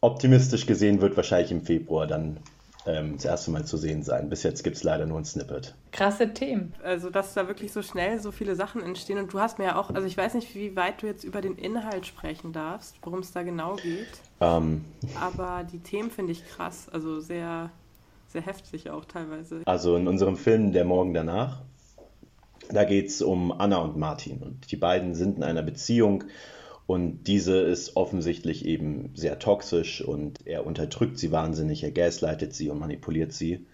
optimistisch 0.00 0.66
gesehen, 0.66 1.00
wird 1.00 1.16
wahrscheinlich 1.16 1.52
im 1.52 1.62
Februar 1.62 2.06
dann 2.06 2.38
ähm, 2.86 3.16
das 3.16 3.24
erste 3.24 3.50
Mal 3.50 3.64
zu 3.64 3.76
sehen 3.76 4.02
sein. 4.02 4.28
Bis 4.30 4.42
jetzt 4.42 4.64
gibt 4.64 4.76
es 4.76 4.82
leider 4.82 5.06
nur 5.06 5.18
ein 5.18 5.24
Snippet. 5.24 5.74
Krasse 5.92 6.32
Themen. 6.32 6.74
Also, 6.82 7.10
dass 7.10 7.34
da 7.34 7.46
wirklich 7.46 7.72
so 7.72 7.82
schnell 7.82 8.20
so 8.20 8.32
viele 8.32 8.56
Sachen 8.56 8.82
entstehen. 8.82 9.18
Und 9.18 9.32
du 9.32 9.40
hast 9.40 9.58
mir 9.58 9.66
ja 9.66 9.76
auch, 9.76 9.90
also 9.90 10.06
ich 10.06 10.16
weiß 10.16 10.34
nicht, 10.34 10.54
wie 10.54 10.76
weit 10.76 11.02
du 11.02 11.06
jetzt 11.06 11.24
über 11.24 11.40
den 11.42 11.56
Inhalt 11.56 12.06
sprechen 12.06 12.52
darfst, 12.52 12.96
worum 13.02 13.20
es 13.20 13.32
da 13.32 13.42
genau 13.42 13.76
geht. 13.76 14.08
Ähm. 14.40 14.84
Aber 15.20 15.66
die 15.70 15.80
Themen 15.80 16.10
finde 16.10 16.32
ich 16.32 16.46
krass. 16.48 16.88
Also 16.90 17.20
sehr, 17.20 17.70
sehr 18.28 18.42
heftig 18.42 18.88
auch 18.90 19.04
teilweise. 19.04 19.62
Also 19.66 19.96
in 19.96 20.08
unserem 20.08 20.36
Film 20.36 20.72
Der 20.72 20.84
Morgen 20.84 21.12
danach, 21.12 21.60
da 22.70 22.84
geht 22.84 23.08
es 23.08 23.20
um 23.20 23.52
Anna 23.52 23.78
und 23.78 23.98
Martin. 23.98 24.38
Und 24.38 24.70
die 24.72 24.76
beiden 24.76 25.14
sind 25.14 25.36
in 25.36 25.42
einer 25.42 25.62
Beziehung 25.62 26.24
und 26.90 27.28
diese 27.28 27.56
ist 27.60 27.94
offensichtlich 27.94 28.64
eben 28.64 29.12
sehr 29.14 29.38
toxisch 29.38 30.02
und 30.02 30.44
er 30.44 30.66
unterdrückt 30.66 31.20
sie 31.20 31.30
wahnsinnig, 31.30 31.84
er 31.84 31.92
gaslightet 31.92 32.52
sie 32.52 32.68
und 32.68 32.80
manipuliert 32.80 33.32
sie. 33.32 33.64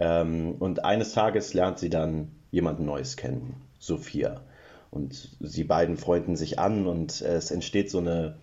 Ähm, 0.00 0.56
und 0.58 0.84
eines 0.84 1.12
Tages 1.12 1.54
lernt 1.54 1.78
sie 1.78 1.90
dann 1.90 2.32
jemanden 2.50 2.86
Neues 2.86 3.16
kennen, 3.16 3.54
Sophia. 3.78 4.40
Und 4.90 5.36
sie 5.38 5.62
beiden 5.62 5.96
freunden 5.96 6.34
sich 6.34 6.58
an 6.58 6.88
und 6.88 7.20
es 7.20 7.52
entsteht 7.52 7.88
so 7.88 7.98
eine, 7.98 8.34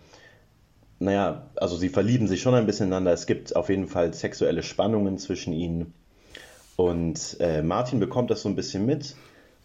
naja, 0.99 1.49
also 1.57 1.75
sie 1.75 1.89
verlieben 1.89 2.29
sich 2.29 2.41
schon 2.41 2.55
ein 2.55 2.65
bisschen 2.65 2.87
ineinander. 2.87 3.11
Es 3.11 3.27
gibt 3.27 3.57
auf 3.57 3.67
jeden 3.67 3.87
Fall 3.87 4.13
sexuelle 4.13 4.63
Spannungen 4.63 5.17
zwischen 5.17 5.51
ihnen. 5.51 5.93
Und 6.77 7.35
äh, 7.41 7.61
Martin 7.61 7.99
bekommt 7.99 8.31
das 8.31 8.41
so 8.41 8.47
ein 8.47 8.55
bisschen 8.55 8.85
mit 8.85 9.17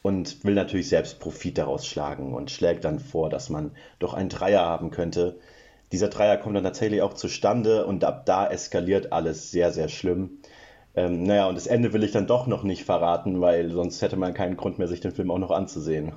und 0.03 0.45
will 0.45 0.55
natürlich 0.55 0.89
selbst 0.89 1.21
Profit 1.21 1.59
daraus 1.59 1.87
schlagen 1.87 2.35
und 2.35 2.51
schlägt 2.51 2.85
dann 2.85 2.99
vor, 2.99 3.31
dass 3.31 3.49
man 3.49 3.71
doch 3.99 4.15
einen 4.15 4.29
Dreier 4.29 4.61
haben 4.61 4.91
könnte. 4.91 5.39
Dieser 5.93 6.09
Dreier 6.09 6.37
kommt 6.37 6.57
dann 6.57 6.65
tatsächlich 6.65 7.03
auch 7.03 7.15
zustande 7.15 7.87
und 7.87 8.05
ab 8.05 8.27
da 8.27 8.49
eskaliert 8.49 9.13
alles 9.13 9.51
sehr, 9.51 9.71
sehr 9.71 9.89
schlimm. 9.89 10.39
Ähm, 10.95 11.23
naja, 11.23 11.47
und 11.47 11.55
das 11.55 11.67
Ende 11.67 11.93
will 11.93 12.03
ich 12.03 12.13
dann 12.13 12.27
doch 12.27 12.47
noch 12.47 12.65
nicht 12.65 12.85
verraten, 12.85 13.41
weil 13.41 13.71
sonst 13.71 14.03
hätte 14.03 14.17
man 14.17 14.35
keinen 14.35 14.57
Grund 14.57 14.79
mehr, 14.79 14.89
sich 14.89 15.01
den 15.01 15.13
Film 15.13 15.31
auch 15.31 15.39
noch 15.39 15.51
anzusehen. 15.51 16.13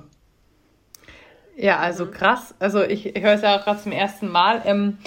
Ja, 1.56 1.78
also 1.78 2.10
krass. 2.10 2.54
Also 2.58 2.82
ich, 2.82 3.16
ich 3.16 3.22
höre 3.22 3.32
es 3.32 3.42
ja 3.42 3.58
auch 3.58 3.64
gerade 3.64 3.80
zum 3.80 3.92
ersten 3.92 4.28
Mal. 4.28 4.60
Ähm, 4.66 4.98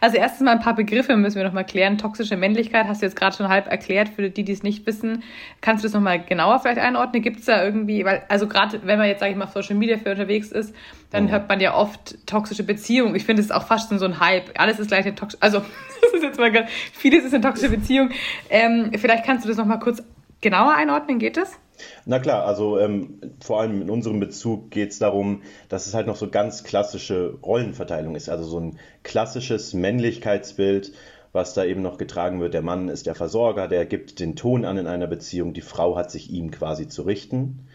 also 0.00 0.16
erstens 0.16 0.44
mal 0.44 0.52
ein 0.52 0.60
paar 0.60 0.74
Begriffe 0.74 1.16
müssen 1.16 1.36
wir 1.36 1.44
noch 1.44 1.52
mal 1.52 1.64
klären. 1.64 1.98
Toxische 1.98 2.36
Männlichkeit 2.36 2.86
hast 2.86 3.02
du 3.02 3.06
jetzt 3.06 3.16
gerade 3.16 3.36
schon 3.36 3.48
halb 3.48 3.66
erklärt, 3.66 4.08
für 4.08 4.30
die, 4.30 4.44
die 4.44 4.52
es 4.52 4.62
nicht 4.62 4.86
wissen. 4.86 5.22
Kannst 5.60 5.82
du 5.82 5.86
das 5.88 5.94
noch 5.94 6.00
mal 6.00 6.18
genauer 6.18 6.60
vielleicht 6.60 6.78
einordnen? 6.78 7.22
Gibt 7.22 7.40
es 7.40 7.46
da 7.46 7.64
irgendwie, 7.64 8.04
weil, 8.04 8.22
also 8.28 8.46
gerade 8.46 8.80
wenn 8.84 8.98
man 8.98 9.08
jetzt, 9.08 9.20
sage 9.20 9.32
ich 9.32 9.38
mal, 9.38 9.44
auf 9.44 9.52
Social 9.52 9.76
Media 9.76 9.96
für 9.98 10.10
unterwegs 10.10 10.52
ist, 10.52 10.74
dann 11.10 11.24
mhm. 11.24 11.30
hört 11.30 11.48
man 11.48 11.60
ja 11.60 11.74
oft 11.74 12.26
toxische 12.26 12.62
Beziehungen. 12.62 13.14
Ich 13.14 13.24
finde 13.24 13.42
es 13.42 13.50
auch 13.50 13.66
fast 13.66 13.88
schon 13.88 13.98
so 13.98 14.04
ein 14.04 14.20
Hype. 14.20 14.58
Alles 14.58 14.78
ist 14.78 14.88
gleich 14.88 15.04
eine 15.04 15.14
toxische, 15.14 15.42
also 15.42 15.58
das 16.02 16.12
ist 16.12 16.22
jetzt 16.22 16.38
mal 16.38 16.52
ganz, 16.52 16.70
vieles 16.92 17.24
ist 17.24 17.34
eine 17.34 17.42
toxische 17.42 17.70
Beziehung. 17.70 18.10
Ähm, 18.50 18.92
vielleicht 18.96 19.24
kannst 19.24 19.44
du 19.44 19.48
das 19.48 19.58
noch 19.58 19.66
mal 19.66 19.78
kurz 19.78 20.02
genauer 20.40 20.74
einordnen, 20.74 21.18
geht 21.18 21.36
das? 21.36 21.58
Na 22.04 22.18
klar, 22.18 22.44
also 22.44 22.78
ähm, 22.78 23.20
vor 23.40 23.60
allem 23.60 23.82
in 23.82 23.90
unserem 23.90 24.20
Bezug 24.20 24.70
geht 24.70 24.90
es 24.90 24.98
darum, 24.98 25.42
dass 25.68 25.86
es 25.86 25.94
halt 25.94 26.06
noch 26.06 26.16
so 26.16 26.28
ganz 26.28 26.64
klassische 26.64 27.38
Rollenverteilung 27.42 28.14
ist. 28.14 28.28
Also 28.28 28.44
so 28.44 28.60
ein 28.60 28.78
klassisches 29.02 29.74
Männlichkeitsbild, 29.74 30.92
was 31.32 31.54
da 31.54 31.64
eben 31.64 31.82
noch 31.82 31.98
getragen 31.98 32.40
wird. 32.40 32.54
Der 32.54 32.62
Mann 32.62 32.88
ist 32.88 33.06
der 33.06 33.14
Versorger, 33.14 33.68
der 33.68 33.86
gibt 33.86 34.18
den 34.20 34.36
Ton 34.36 34.64
an 34.64 34.78
in 34.78 34.86
einer 34.86 35.06
Beziehung, 35.06 35.52
die 35.52 35.60
Frau 35.60 35.96
hat 35.96 36.10
sich 36.10 36.30
ihm 36.30 36.50
quasi 36.50 36.88
zu 36.88 37.02
richten. 37.02 37.68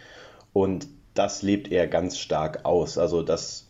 Und 0.52 0.88
das 1.14 1.42
lebt 1.42 1.72
er 1.72 1.88
ganz 1.88 2.18
stark 2.18 2.66
aus. 2.66 2.98
Also 2.98 3.22
dass 3.22 3.68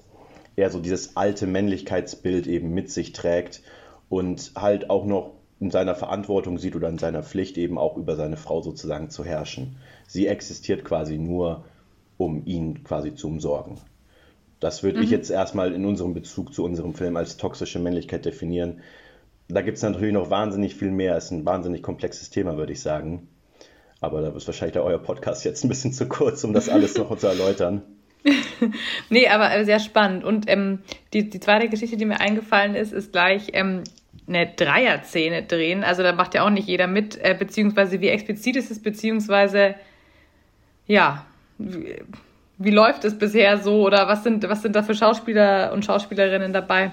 er 0.56 0.70
so 0.70 0.80
dieses 0.80 1.16
alte 1.18 1.48
Männlichkeitsbild 1.48 2.48
eben 2.48 2.74
mit 2.74 2.92
sich 2.92 3.12
trägt 3.12 3.62
und 4.10 4.52
halt 4.56 4.90
auch 4.90 5.06
noch 5.06 5.32
in 5.60 5.72
seiner 5.72 5.96
Verantwortung 5.96 6.58
sieht 6.58 6.76
oder 6.76 6.90
in 6.90 6.98
seiner 6.98 7.24
Pflicht 7.24 7.58
eben 7.58 7.78
auch 7.78 7.98
über 7.98 8.16
seine 8.16 8.38
Frau 8.38 8.62
sozusagen 8.62 9.10
zu 9.10 9.24
herrschen. 9.24 9.78
Sie 10.08 10.28
existiert 10.28 10.86
quasi 10.86 11.18
nur, 11.18 11.66
um 12.18 12.46
ihn 12.46 12.84
quasi 12.84 13.16
zu 13.16 13.28
umsorgen. 13.28 13.78
Das 14.60 14.82
würde 14.84 15.00
mhm. 15.00 15.04
ich 15.04 15.12
jetzt 15.12 15.30
erstmal 15.30 15.74
in 15.74 15.86
unserem 15.86 16.14
Bezug 16.14 16.54
zu 16.54 16.64
unserem 16.64 16.94
Film 16.94 17.18
als 17.18 17.38
toxische 17.38 17.80
Männlichkeit 17.80 18.26
definieren. 18.26 18.82
Da 19.50 19.62
gibt 19.62 19.78
es 19.78 19.84
natürlich 19.84 20.14
noch 20.14 20.30
wahnsinnig 20.30 20.76
viel 20.76 20.92
mehr. 20.92 21.18
Es 21.18 21.26
ist 21.26 21.32
ein 21.32 21.46
wahnsinnig 21.46 21.84
komplexes 21.84 22.30
Thema, 22.30 22.56
würde 22.58 22.72
ich 22.72 22.82
sagen. 22.82 23.28
Aber 24.00 24.22
da 24.22 24.30
ist 24.30 24.48
wahrscheinlich 24.48 24.78
euer 24.78 25.00
Podcast 25.00 25.44
jetzt 25.46 25.64
ein 25.64 25.70
bisschen 25.70 25.94
zu 25.94 26.08
kurz, 26.08 26.44
um 26.44 26.54
das 26.54 26.70
alles 26.70 26.98
noch 26.98 27.16
zu 27.18 27.28
erläutern. 27.28 27.82
nee, 29.10 29.28
aber 29.28 29.54
äh, 29.54 29.66
sehr 29.66 29.80
spannend. 29.80 30.24
Und 30.24 30.50
ähm, 30.50 30.80
die, 31.14 31.30
die 31.30 31.40
zweite 31.40 31.70
Geschichte, 31.70 31.98
die 31.98 32.06
mir 32.06 32.20
eingefallen 32.20 32.76
ist, 32.76 32.94
ist 32.94 33.12
gleich 33.12 33.50
ähm, 33.54 33.84
eine 34.28 34.48
Dreierszene 34.48 35.44
drehen. 35.44 35.84
Also 35.84 36.04
da 36.04 36.14
macht 36.14 36.34
ja 36.36 36.46
auch 36.46 36.50
nicht 36.50 36.68
jeder 36.68 36.88
mit, 36.88 37.18
äh, 37.18 37.36
beziehungsweise 37.38 38.00
wie 38.02 38.08
explizit 38.08 38.56
ist 38.56 38.72
es, 38.72 38.82
beziehungsweise 38.82 39.76
ja, 40.88 41.26
wie, 41.58 42.02
wie 42.58 42.72
läuft 42.72 43.06
es 43.06 43.18
bisher 43.18 43.58
so 43.58 43.86
oder 43.86 44.08
was 44.08 44.24
sind, 44.24 44.48
was 44.48 44.62
sind 44.62 44.76
da 44.76 44.84
für 44.84 44.96
Schauspieler 44.96 45.72
und 45.74 45.86
Schauspielerinnen 45.86 46.54
dabei? 46.54 46.92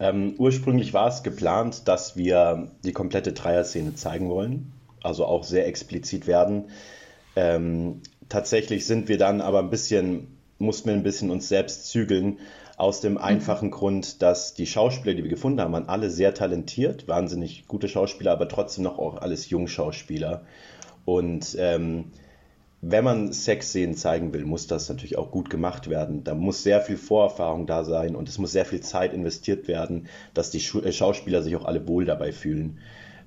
Ähm, 0.00 0.34
ursprünglich 0.38 0.94
war 0.94 1.08
es 1.08 1.22
geplant, 1.22 1.88
dass 1.88 2.16
wir 2.16 2.70
die 2.84 2.92
komplette 2.92 3.32
Dreierszene 3.32 3.94
zeigen 3.94 4.28
wollen, 4.28 4.72
also 5.02 5.24
auch 5.24 5.44
sehr 5.44 5.66
explizit 5.66 6.26
werden. 6.26 6.66
Ähm, 7.34 8.00
tatsächlich 8.28 8.86
sind 8.86 9.08
wir 9.08 9.18
dann 9.18 9.40
aber 9.40 9.58
ein 9.58 9.70
bisschen, 9.70 10.38
mussten 10.58 10.88
wir 10.88 10.94
ein 10.94 11.02
bisschen 11.02 11.30
uns 11.30 11.48
selbst 11.48 11.88
zügeln, 11.88 12.38
aus 12.76 13.00
dem 13.00 13.14
mhm. 13.14 13.18
einfachen 13.18 13.68
mhm. 13.68 13.72
Grund, 13.72 14.22
dass 14.22 14.54
die 14.54 14.66
Schauspieler, 14.66 15.14
die 15.14 15.24
wir 15.24 15.30
gefunden 15.30 15.60
haben, 15.60 15.72
waren 15.72 15.88
alle 15.88 16.10
sehr 16.10 16.32
talentiert, 16.32 17.08
wahnsinnig 17.08 17.66
gute 17.66 17.88
Schauspieler, 17.88 18.32
aber 18.32 18.48
trotzdem 18.48 18.84
noch 18.84 18.98
auch 18.98 19.16
alles 19.16 19.50
Jungschauspieler. 19.50 20.42
Und 21.04 21.56
ähm, 21.58 22.12
wenn 22.80 23.02
man 23.02 23.32
Sexszenen 23.32 23.96
zeigen 23.96 24.32
will, 24.32 24.44
muss 24.44 24.68
das 24.68 24.88
natürlich 24.88 25.18
auch 25.18 25.32
gut 25.32 25.50
gemacht 25.50 25.90
werden. 25.90 26.22
Da 26.22 26.34
muss 26.34 26.62
sehr 26.62 26.80
viel 26.80 26.96
Vorerfahrung 26.96 27.66
da 27.66 27.82
sein 27.82 28.14
und 28.14 28.28
es 28.28 28.38
muss 28.38 28.52
sehr 28.52 28.64
viel 28.64 28.80
Zeit 28.80 29.12
investiert 29.12 29.66
werden, 29.66 30.06
dass 30.32 30.50
die 30.50 30.58
äh, 30.58 30.92
Schauspieler 30.92 31.42
sich 31.42 31.56
auch 31.56 31.64
alle 31.64 31.88
wohl 31.88 32.04
dabei 32.04 32.30
fühlen. 32.30 32.78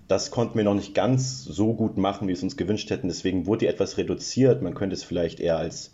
Das 0.08 0.32
konnten 0.32 0.58
wir 0.58 0.64
noch 0.64 0.76
nicht 0.76 0.94
ganz 0.94 1.44
so 1.44 1.74
gut 1.74 1.98
machen, 1.98 2.28
wie 2.28 2.30
wir 2.30 2.36
es 2.36 2.44
uns 2.44 2.58
gewünscht 2.58 2.90
hätten. 2.90 3.08
Deswegen 3.08 3.46
wurde 3.46 3.60
die 3.60 3.68
etwas 3.68 3.98
reduziert. 3.98 4.62
Man 4.62 4.74
könnte 4.74 4.96
es 4.96 5.04
vielleicht 5.04 5.40
eher 5.40 5.58
als 5.58 5.92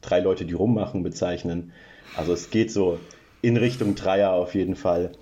drei 0.00 0.20
Leute, 0.20 0.44
die 0.44 0.54
rummachen, 0.54 1.02
bezeichnen. 1.02 1.72
Also 2.16 2.32
es 2.32 2.50
geht 2.50 2.70
so 2.70 2.98
in 3.42 3.56
Richtung 3.56 3.94
Dreier 3.94 4.32
auf 4.32 4.54
jeden 4.54 4.76
Fall. 4.76 5.12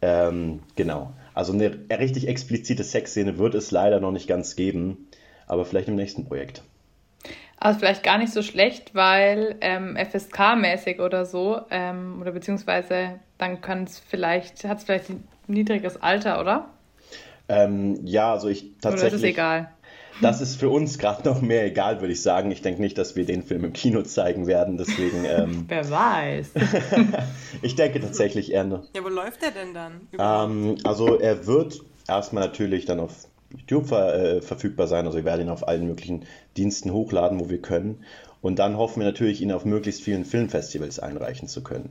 Ähm, 0.00 0.60
genau. 0.76 1.12
Also 1.34 1.52
eine 1.52 1.78
richtig 1.90 2.28
explizite 2.28 2.84
Sexszene 2.84 3.38
wird 3.38 3.54
es 3.54 3.70
leider 3.70 4.00
noch 4.00 4.12
nicht 4.12 4.26
ganz 4.26 4.56
geben, 4.56 5.08
aber 5.46 5.64
vielleicht 5.64 5.88
im 5.88 5.96
nächsten 5.96 6.24
Projekt. 6.24 6.62
Also 7.62 7.78
vielleicht 7.78 8.02
gar 8.02 8.18
nicht 8.18 8.32
so 8.32 8.42
schlecht, 8.42 8.92
weil 8.92 9.54
ähm, 9.60 9.96
FSK-mäßig 9.96 11.00
oder 11.00 11.24
so, 11.24 11.60
ähm, 11.70 12.18
oder 12.20 12.32
beziehungsweise 12.32 13.20
dann 13.38 13.60
kann 13.60 13.84
es 13.84 14.00
vielleicht, 14.00 14.64
hat 14.64 14.78
es 14.78 14.84
vielleicht 14.84 15.10
ein 15.10 15.22
niedriges 15.46 16.02
Alter, 16.02 16.40
oder? 16.40 16.70
Ähm, 17.48 18.00
ja, 18.04 18.32
also 18.32 18.48
ich 18.48 18.72
tatsächlich. 18.80 19.04
Oder 19.04 19.06
ist 19.06 19.22
es 19.22 19.22
egal? 19.22 19.70
Das 20.20 20.40
ist 20.40 20.56
für 20.56 20.70
uns 20.70 20.98
gerade 20.98 21.28
noch 21.28 21.40
mehr 21.40 21.64
egal, 21.64 22.00
würde 22.00 22.12
ich 22.12 22.20
sagen. 22.20 22.50
Ich 22.50 22.62
denke 22.62 22.80
nicht, 22.80 22.98
dass 22.98 23.14
wir 23.14 23.24
den 23.24 23.44
Film 23.44 23.62
im 23.62 23.72
Kino 23.72 24.02
zeigen 24.02 24.48
werden, 24.48 24.76
deswegen. 24.76 25.24
Ähm, 25.24 25.64
Wer 25.68 25.88
weiß. 25.88 26.50
ich 27.62 27.76
denke 27.76 28.00
tatsächlich 28.00 28.50
eher. 28.50 28.64
Ne. 28.64 28.82
Ja, 28.92 29.04
wo 29.04 29.08
läuft 29.08 29.40
der 29.40 29.52
denn 29.52 29.72
dann? 29.72 30.08
Ähm, 30.18 30.78
also 30.82 31.16
er 31.16 31.46
wird 31.46 31.80
erstmal 32.08 32.44
natürlich 32.44 32.86
dann 32.86 32.98
auf 32.98 33.28
YouTube 33.56 33.86
ver 33.86 34.14
äh, 34.14 34.42
verfügbar 34.42 34.86
sein. 34.86 35.06
Also 35.06 35.18
wir 35.18 35.24
werden 35.24 35.42
ihn 35.42 35.48
auf 35.48 35.66
allen 35.66 35.86
möglichen 35.86 36.24
Diensten 36.56 36.92
hochladen, 36.92 37.40
wo 37.40 37.50
wir 37.50 37.60
können. 37.60 38.04
Und 38.40 38.58
dann 38.58 38.76
hoffen 38.76 39.00
wir 39.00 39.06
natürlich, 39.06 39.40
ihn 39.40 39.52
auf 39.52 39.64
möglichst 39.64 40.02
vielen 40.02 40.24
Filmfestivals 40.24 40.98
einreichen 40.98 41.48
zu 41.48 41.62
können. 41.62 41.90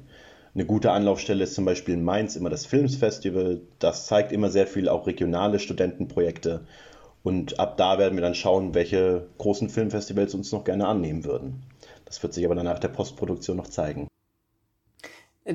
Eine 0.54 0.66
gute 0.66 0.92
Anlaufstelle 0.92 1.46
ist 1.46 1.56
zum 1.56 1.64
Beispiel 1.64 1.94
in 1.94 2.04
Mainz 2.04 2.36
immer 2.36 2.50
das 2.50 2.66
Filmsfestival. 2.66 3.62
Das 3.80 4.06
zeigt 4.08 4.34
immer 4.34 4.50
sehr 4.50 4.68
viel 4.68 4.90
auch 4.90 5.08
regionale 5.08 5.60
Studentenprojekte. 5.60 6.66
Und 7.24 7.60
ab 7.60 7.78
da 7.78 7.98
werden 8.00 8.16
wir 8.16 8.22
dann 8.22 8.36
schauen, 8.36 8.74
welche 8.74 9.28
großen 9.38 9.70
Filmfestivals 9.70 10.34
uns 10.34 10.52
noch 10.52 10.66
gerne 10.66 10.88
annehmen 10.88 11.24
würden. 11.24 11.64
Das 12.06 12.22
wird 12.22 12.34
sich 12.34 12.44
aber 12.44 12.56
dann 12.56 12.66
nach 12.66 12.80
der 12.80 12.90
Postproduktion 12.90 13.56
noch 13.56 13.68
zeigen. 13.68 14.08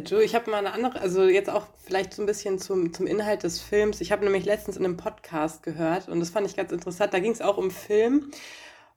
Joe, 0.05 0.23
ich 0.23 0.35
habe 0.35 0.51
mal 0.51 0.59
eine 0.59 0.73
andere, 0.73 1.01
also 1.01 1.25
jetzt 1.25 1.51
auch 1.51 1.67
vielleicht 1.85 2.13
so 2.15 2.23
ein 2.23 2.27
bisschen 2.27 2.59
zum, 2.59 2.93
zum 2.93 3.07
Inhalt 3.07 3.43
des 3.43 3.61
Films. 3.61 4.01
Ich 4.01 4.13
habe 4.13 4.25
nämlich 4.25 4.45
letztens 4.45 4.77
in 4.77 4.85
einem 4.85 4.97
Podcast 4.97 5.63
gehört 5.63 6.09
und 6.09 6.21
das 6.21 6.31
fand 6.31 6.47
ich 6.47 6.57
ganz 6.57 6.73
interessant. 6.73 7.15
Da 7.15 7.19
ging 7.19 7.33
es 7.33 7.41
auch 7.41 7.57
um 7.57 7.71
Film 7.71 8.31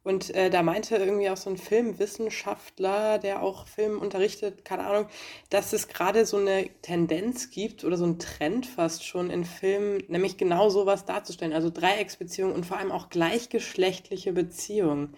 und 0.04 0.34
äh, 0.34 0.50
da 0.50 0.64
meinte 0.64 0.96
irgendwie 0.96 1.30
auch 1.30 1.38
so 1.38 1.50
ein 1.50 1.58
Filmwissenschaftler, 1.58 3.20
der 3.20 3.44
auch 3.44 3.68
Film 3.68 4.00
unterrichtet, 4.00 4.66
keine 4.66 4.86
Ahnung, 4.88 5.08
dass 5.50 5.74
es 5.74 5.88
gerade 5.88 6.26
so 6.26 6.38
eine 6.38 6.70
Tendenz 6.82 7.52
gibt 7.52 7.84
oder 7.84 7.98
so 7.98 8.06
ein 8.06 8.18
Trend 8.20 8.66
fast 8.66 9.06
schon 9.06 9.30
in 9.30 9.46
Filmen, 9.46 10.04
nämlich 10.08 10.38
genau 10.38 10.70
sowas 10.70 11.06
darzustellen. 11.06 11.54
Also 11.54 11.70
Dreiecksbeziehungen 11.70 12.56
und 12.56 12.66
vor 12.66 12.78
allem 12.78 12.92
auch 12.92 13.10
gleichgeschlechtliche 13.10 14.34
Beziehungen. 14.34 15.16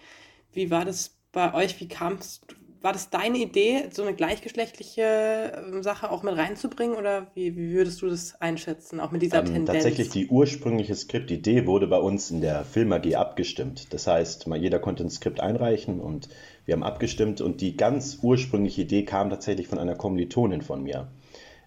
Wie 0.52 0.70
war 0.70 0.84
das 0.84 1.16
bei 1.32 1.54
euch? 1.54 1.80
Wie 1.80 1.88
kamst 1.88 2.44
du? 2.48 2.61
War 2.82 2.92
das 2.92 3.10
deine 3.10 3.38
Idee, 3.38 3.88
so 3.90 4.02
eine 4.02 4.14
gleichgeschlechtliche 4.14 5.52
ähm, 5.56 5.82
Sache 5.82 6.10
auch 6.10 6.22
mit 6.22 6.36
reinzubringen 6.36 6.96
oder 6.96 7.28
wie, 7.34 7.56
wie 7.56 7.72
würdest 7.72 8.02
du 8.02 8.08
das 8.08 8.40
einschätzen, 8.40 9.00
auch 9.00 9.10
mit 9.10 9.22
dieser 9.22 9.38
ähm, 9.38 9.46
Tendenz? 9.46 9.66
Tatsächlich, 9.66 10.08
die 10.10 10.26
ursprüngliche 10.26 10.94
Skriptidee 10.94 11.66
wurde 11.66 11.86
bei 11.86 11.98
uns 11.98 12.30
in 12.30 12.40
der 12.40 12.64
Film 12.64 12.92
AG 12.92 13.14
abgestimmt. 13.14 13.92
Das 13.92 14.06
heißt, 14.06 14.46
mal 14.46 14.58
jeder 14.58 14.78
konnte 14.78 15.04
ein 15.04 15.10
Skript 15.10 15.40
einreichen 15.40 16.00
und 16.00 16.28
wir 16.64 16.74
haben 16.74 16.82
abgestimmt 16.82 17.40
und 17.40 17.60
die 17.60 17.76
ganz 17.76 18.18
ursprüngliche 18.22 18.82
Idee 18.82 19.04
kam 19.04 19.30
tatsächlich 19.30 19.68
von 19.68 19.78
einer 19.78 19.94
Kommilitonin 19.94 20.62
von 20.62 20.82
mir, 20.82 21.08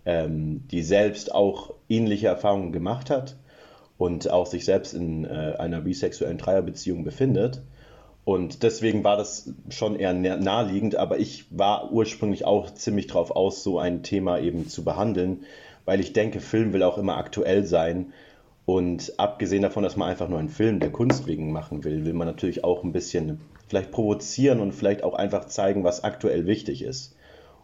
ähm, 0.05 0.67
die 0.69 0.83
selbst 0.83 1.33
auch 1.33 1.73
ähnliche 1.89 2.27
Erfahrungen 2.27 2.71
gemacht 2.71 3.09
hat 3.09 3.37
und 3.97 4.29
auch 4.29 4.45
sich 4.45 4.65
selbst 4.65 4.93
in 4.93 5.25
äh, 5.25 5.55
einer 5.57 5.81
bisexuellen 5.81 6.37
Dreierbeziehung 6.37 7.03
befindet 7.03 7.61
und 8.25 8.63
deswegen 8.63 9.03
war 9.03 9.17
das 9.17 9.53
schon 9.69 9.95
eher 9.99 10.11
naheliegend, 10.13 10.95
aber 10.95 11.19
ich 11.19 11.45
war 11.51 11.91
ursprünglich 11.91 12.43
auch 12.43 12.71
ziemlich 12.73 13.05
drauf 13.05 13.29
aus, 13.29 13.63
so 13.63 13.77
ein 13.77 14.01
Thema 14.01 14.39
eben 14.39 14.67
zu 14.67 14.83
behandeln, 14.83 15.43
weil 15.85 15.99
ich 15.99 16.11
denke, 16.11 16.39
Film 16.39 16.73
will 16.73 16.81
auch 16.81 16.97
immer 16.97 17.17
aktuell 17.17 17.65
sein. 17.65 18.13
Und 18.65 19.19
abgesehen 19.19 19.61
davon, 19.61 19.83
dass 19.83 19.95
man 19.95 20.09
einfach 20.09 20.27
nur 20.27 20.39
einen 20.39 20.49
Film 20.49 20.79
der 20.79 20.91
Kunst 20.91 21.27
wegen 21.27 21.51
machen 21.51 21.83
will, 21.83 22.03
will 22.03 22.13
man 22.13 22.27
natürlich 22.27 22.63
auch 22.63 22.83
ein 22.83 22.93
bisschen 22.93 23.41
vielleicht 23.67 23.91
provozieren 23.91 24.59
und 24.59 24.71
vielleicht 24.71 25.03
auch 25.03 25.13
einfach 25.13 25.45
zeigen, 25.45 25.83
was 25.83 26.03
aktuell 26.03 26.47
wichtig 26.47 26.81
ist 26.81 27.15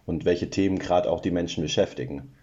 und 0.05 0.25
welche 0.25 0.51
Themen 0.51 0.77
gerade 0.77 1.09
auch 1.09 1.21
die 1.21 1.31
Menschen 1.31 1.63
beschäftigen. 1.63 2.33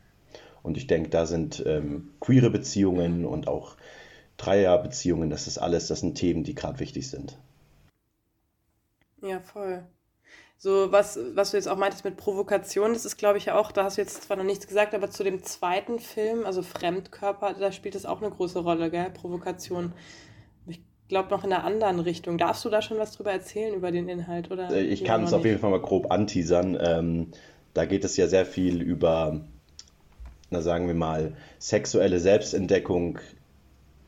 Und 0.64 0.76
ich 0.76 0.88
denke, 0.88 1.08
da 1.08 1.24
sind 1.24 1.62
ähm, 1.66 2.08
queere 2.18 2.50
Beziehungen 2.50 3.24
und 3.24 3.46
auch 3.46 3.76
Dreierbeziehungen, 4.38 5.30
das 5.30 5.46
ist 5.46 5.58
alles, 5.58 5.86
das 5.86 6.00
sind 6.00 6.16
Themen, 6.16 6.42
die 6.42 6.56
gerade 6.56 6.80
wichtig 6.80 7.08
sind. 7.08 7.38
Ja, 9.22 9.40
voll. 9.40 9.84
So, 10.60 10.90
was, 10.90 11.18
was 11.34 11.52
du 11.52 11.56
jetzt 11.56 11.68
auch 11.68 11.76
meintest 11.76 12.04
mit 12.04 12.16
Provokation, 12.16 12.92
das 12.92 13.04
ist, 13.04 13.16
glaube 13.16 13.38
ich, 13.38 13.44
ja 13.46 13.56
auch, 13.56 13.70
da 13.70 13.84
hast 13.84 13.96
du 13.96 14.02
jetzt 14.02 14.24
zwar 14.24 14.36
noch 14.36 14.44
nichts 14.44 14.66
gesagt, 14.66 14.92
aber 14.92 15.08
zu 15.08 15.22
dem 15.22 15.44
zweiten 15.44 16.00
Film, 16.00 16.44
also 16.44 16.62
Fremdkörper, 16.62 17.54
da 17.54 17.70
spielt 17.70 17.94
es 17.94 18.04
auch 18.04 18.20
eine 18.20 18.30
große 18.30 18.58
Rolle, 18.58 18.90
gell? 18.90 19.08
Provokation. 19.10 19.92
Ich 20.66 20.80
glaube 21.08 21.30
noch 21.30 21.44
in 21.44 21.52
einer 21.52 21.62
anderen 21.62 22.00
Richtung. 22.00 22.38
Darfst 22.38 22.64
du 22.64 22.70
da 22.70 22.82
schon 22.82 22.98
was 22.98 23.12
drüber 23.12 23.30
erzählen, 23.30 23.72
über 23.72 23.92
den 23.92 24.08
Inhalt? 24.08 24.50
Oder 24.50 24.70
äh, 24.70 24.82
ich 24.82 25.04
kann 25.04 25.22
es 25.22 25.32
auf 25.32 25.44
jeden 25.44 25.60
Fall 25.60 25.70
mal 25.70 25.80
grob 25.80 26.10
anteasern. 26.10 26.76
Ähm, 26.80 27.28
da 27.72 27.84
geht 27.84 28.02
es 28.02 28.16
ja 28.16 28.26
sehr 28.26 28.44
viel 28.44 28.82
über, 28.82 29.40
na 30.50 30.60
sagen 30.60 30.88
wir 30.88 30.94
mal, 30.94 31.36
sexuelle 31.60 32.18
Selbstentdeckung 32.18 33.20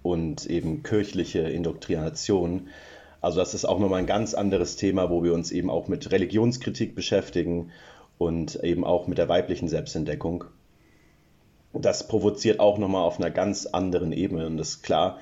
und 0.03 0.47
eben 0.47 0.83
kirchliche 0.83 1.41
Indoktrination. 1.41 2.71
Also 3.21 3.39
das 3.39 3.55
ist 3.55 3.65
auch 3.65 3.79
nochmal 3.79 4.01
ein 4.01 4.07
ganz 4.07 4.35
anderes 4.35 4.77
Thema, 4.77 5.11
wo 5.11 5.23
wir 5.23 5.35
uns 5.35 5.53
eben 5.53 5.71
auch 5.71 5.89
mit 5.89 6.11
Religionskritik 6.11 6.95
beschäftigen 6.95 7.71
und 8.19 8.63
eben 8.63 8.85
auch 8.85 9.07
mit 9.07 9.19
der 9.19 9.29
weiblichen 9.29 9.69
Selbstentdeckung. 9.69 10.45
Das 11.73 12.09
provoziert 12.09 12.61
auch 12.61 12.79
nochmal 12.79 13.03
auf 13.03 13.19
einer 13.19 13.31
ganz 13.31 13.67
anderen 13.67 14.13
Ebene 14.13 14.47
und 14.47 14.57
das 14.57 14.71
ist 14.71 14.83
klar. 14.83 15.19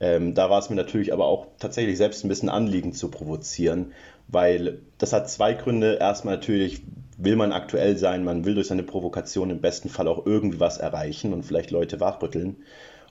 Ähm, 0.00 0.34
da 0.34 0.50
war 0.50 0.58
es 0.58 0.68
mir 0.68 0.76
natürlich 0.76 1.12
aber 1.12 1.26
auch 1.26 1.46
tatsächlich 1.58 1.96
selbst 1.96 2.24
ein 2.24 2.28
bisschen 2.28 2.48
Anliegen 2.48 2.92
zu 2.92 3.08
provozieren, 3.08 3.92
weil 4.26 4.80
das 4.98 5.12
hat 5.12 5.30
zwei 5.30 5.54
Gründe. 5.54 5.98
Erstmal 6.00 6.34
natürlich 6.34 6.82
will 7.18 7.36
man 7.36 7.52
aktuell 7.52 7.96
sein, 7.96 8.24
man 8.24 8.44
will 8.44 8.54
durch 8.54 8.66
seine 8.66 8.82
Provokation 8.82 9.50
im 9.50 9.60
besten 9.60 9.88
Fall 9.88 10.08
auch 10.08 10.26
irgendwas 10.26 10.78
erreichen 10.78 11.32
und 11.32 11.44
vielleicht 11.44 11.70
Leute 11.70 12.00
wachrütteln. 12.00 12.56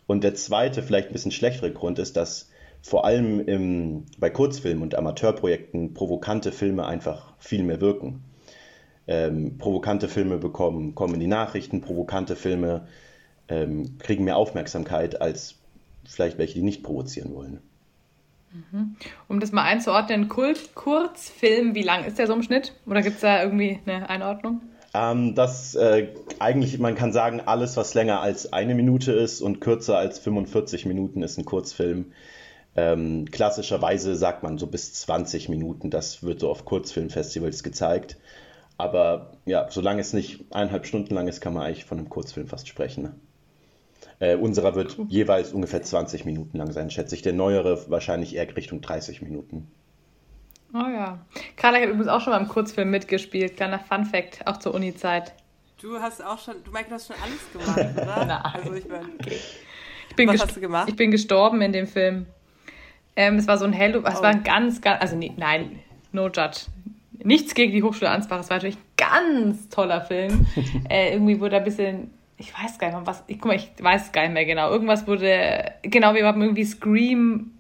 Und 0.06 0.26
der 0.26 0.36
zweite, 0.36 0.84
vielleicht 0.84 1.10
ein 1.10 1.14
bisschen 1.14 1.32
schlechtere 1.32 1.72
Grund 1.72 1.98
ist, 1.98 2.18
dass 2.18 2.51
vor 2.82 3.06
allem 3.06 3.40
im, 3.48 4.06
bei 4.18 4.30
Kurzfilmen 4.30 4.84
und 4.84 4.96
Amateurprojekten 4.96 5.94
provokante 5.94 6.52
Filme 6.52 6.86
einfach 6.86 7.34
viel 7.38 7.64
mehr 7.64 7.82
wirken. 7.82 8.24
Ähm, 9.08 9.58
provokante 9.58 10.08
Filme 10.08 10.38
bekommen, 10.38 10.96
kommen 10.96 11.16
in 11.16 11.20
die 11.20 11.28
Nachrichten, 11.28 11.82
provokante 11.82 12.36
Filme 12.36 12.88
ähm, 13.50 13.98
kriegen 14.00 14.24
mehr 14.24 14.38
Aufmerksamkeit 14.38 15.22
als 15.22 15.56
vielleicht 16.06 16.38
welche, 16.38 16.56
die 16.56 16.64
nicht 16.64 16.84
provozieren 16.84 17.34
wollen. 17.36 17.62
Mhm. 18.54 18.96
Um 19.28 19.40
das 19.40 19.52
mal 19.52 19.64
einzuordnen, 19.64 20.28
Kult, 20.28 20.76
Kurzfilm, 20.76 21.76
wie 21.76 21.84
lang 21.84 22.04
ist 22.04 22.20
der 22.20 22.28
so 22.28 22.34
im 22.34 22.44
Schnitt? 22.44 22.74
Oder 22.86 23.02
gibt 23.02 23.16
es 23.16 23.22
da 23.22 23.44
irgendwie 23.44 23.80
eine 23.86 24.10
Einordnung? 24.10 24.62
Ähm, 24.94 25.36
das 25.36 25.76
äh, 25.76 26.10
eigentlich, 26.40 26.78
man 26.80 26.96
kann 26.96 27.14
sagen, 27.14 27.42
alles, 27.46 27.78
was 27.78 27.94
länger 27.94 28.20
als 28.20 28.52
eine 28.52 28.76
Minute 28.76 29.14
ist 29.14 29.42
und 29.42 29.62
kürzer 29.62 29.98
als 29.98 30.20
45 30.20 30.86
Minuten, 30.86 31.24
ist 31.24 31.38
ein 31.38 31.46
Kurzfilm. 31.46 32.12
Ähm, 32.76 33.26
klassischerweise 33.32 34.16
sagt 34.16 34.44
man 34.44 34.58
so 34.58 34.68
bis 34.68 34.94
20 34.94 35.50
Minuten, 35.50 35.90
das 35.90 36.24
wird 36.24 36.40
so 36.40 36.50
auf 36.50 36.66
Kurzfilmfestivals 36.66 37.64
gezeigt. 37.64 38.18
Aber 38.78 39.34
ja, 39.46 39.68
solange 39.70 40.02
es 40.02 40.14
nicht 40.14 40.46
eineinhalb 40.52 40.86
Stunden 40.86 41.14
lang 41.14 41.28
ist, 41.28 41.42
kann 41.42 41.54
man 41.54 41.64
eigentlich 41.64 41.86
von 41.86 41.98
einem 41.98 42.10
Kurzfilm 42.10 42.48
fast 42.48 42.68
sprechen. 42.68 43.04
Ne? 43.04 43.14
Äh, 44.20 44.36
unserer 44.36 44.76
wird 44.76 44.98
jeweils 45.10 45.52
ungefähr 45.52 45.82
20 45.82 46.26
Minuten 46.26 46.58
lang 46.58 46.72
sein, 46.72 46.90
schätze 46.90 47.16
ich. 47.16 47.22
Der 47.22 47.34
neuere 47.34 47.90
wahrscheinlich 47.90 48.36
eher 48.36 48.56
Richtung 48.56 48.82
30 48.82 49.22
Minuten. 49.22 49.70
Oh 50.74 50.78
ja. 50.78 51.20
Carla, 51.58 51.78
ich 51.78 51.84
habe 51.84 51.94
übrigens 51.94 52.08
auch 52.08 52.22
schon 52.22 52.32
mal 52.32 52.40
im 52.40 52.48
Kurzfilm 52.48 52.90
mitgespielt. 52.90 53.58
Kleiner 53.58 53.80
Fun-Fact, 53.80 54.48
auch 54.48 54.58
zur 54.58 54.74
Uni-Zeit. 54.74 55.34
Du 55.82 56.00
hast 56.00 56.24
auch 56.24 56.40
schon, 56.40 56.56
du 56.64 56.72
Michael, 56.72 56.94
hast 56.94 57.08
schon 57.08 57.16
alles 57.22 57.52
gemacht, 57.52 57.98
oder? 57.98 58.26
Nein. 58.26 58.30
Also 58.30 58.74
ich 58.74 58.88
meine, 58.88 59.10
okay. 59.20 59.38
Ich 60.10 60.16
bin, 60.16 60.30
Was 60.30 60.42
hast 60.42 60.56
du 60.56 60.62
gemacht? 60.62 60.88
ich 60.90 60.96
bin 60.96 61.12
gestorben 61.12 61.62
in 61.62 61.74
dem 61.74 61.88
Film. 61.88 62.28
Ähm, 63.16 63.36
es 63.36 63.48
war 63.48 63.58
so 63.58 63.66
ein 63.66 63.74
Hello, 63.74 64.02
es 64.06 64.20
Oh. 64.20 64.24
war 64.24 64.30
ein 64.30 64.44
ganz, 64.44 64.82
ganz, 64.82 65.02
also 65.02 65.16
nee, 65.16 65.34
nein, 65.38 65.80
no 66.12 66.28
judge. 66.28 66.62
Nichts 67.24 67.54
gegen 67.54 67.72
die 67.72 67.84
Hochschule 67.84 68.10
Ansbach, 68.10 68.40
es 68.40 68.50
war 68.50 68.58
natürlich 68.58 68.78
ein 68.78 68.82
ganz 68.98 69.70
toller 69.70 70.02
Film. 70.02 70.46
äh, 70.90 71.14
irgendwie 71.14 71.40
wurde 71.40 71.58
ein 71.58 71.64
bisschen, 71.64 72.12
ich 72.38 72.52
weiß 72.58 72.80
gar 72.80 72.88
nicht 72.88 72.98
mehr, 72.98 73.08
was, 73.08 73.24
ich, 73.28 73.38
guck 73.40 73.48
mal, 73.52 73.56
ich 73.56 73.70
weiß 73.80 74.12
gar 74.12 74.24
nicht 74.24 74.34
mehr 74.34 74.46
genau. 74.46 74.70
Irgendwas 74.72 75.08
wurde, 75.08 75.74
genau, 75.84 76.14
wir 76.16 76.26
haben 76.26 76.42
irgendwie 76.42 76.64
Scream, 76.66 77.52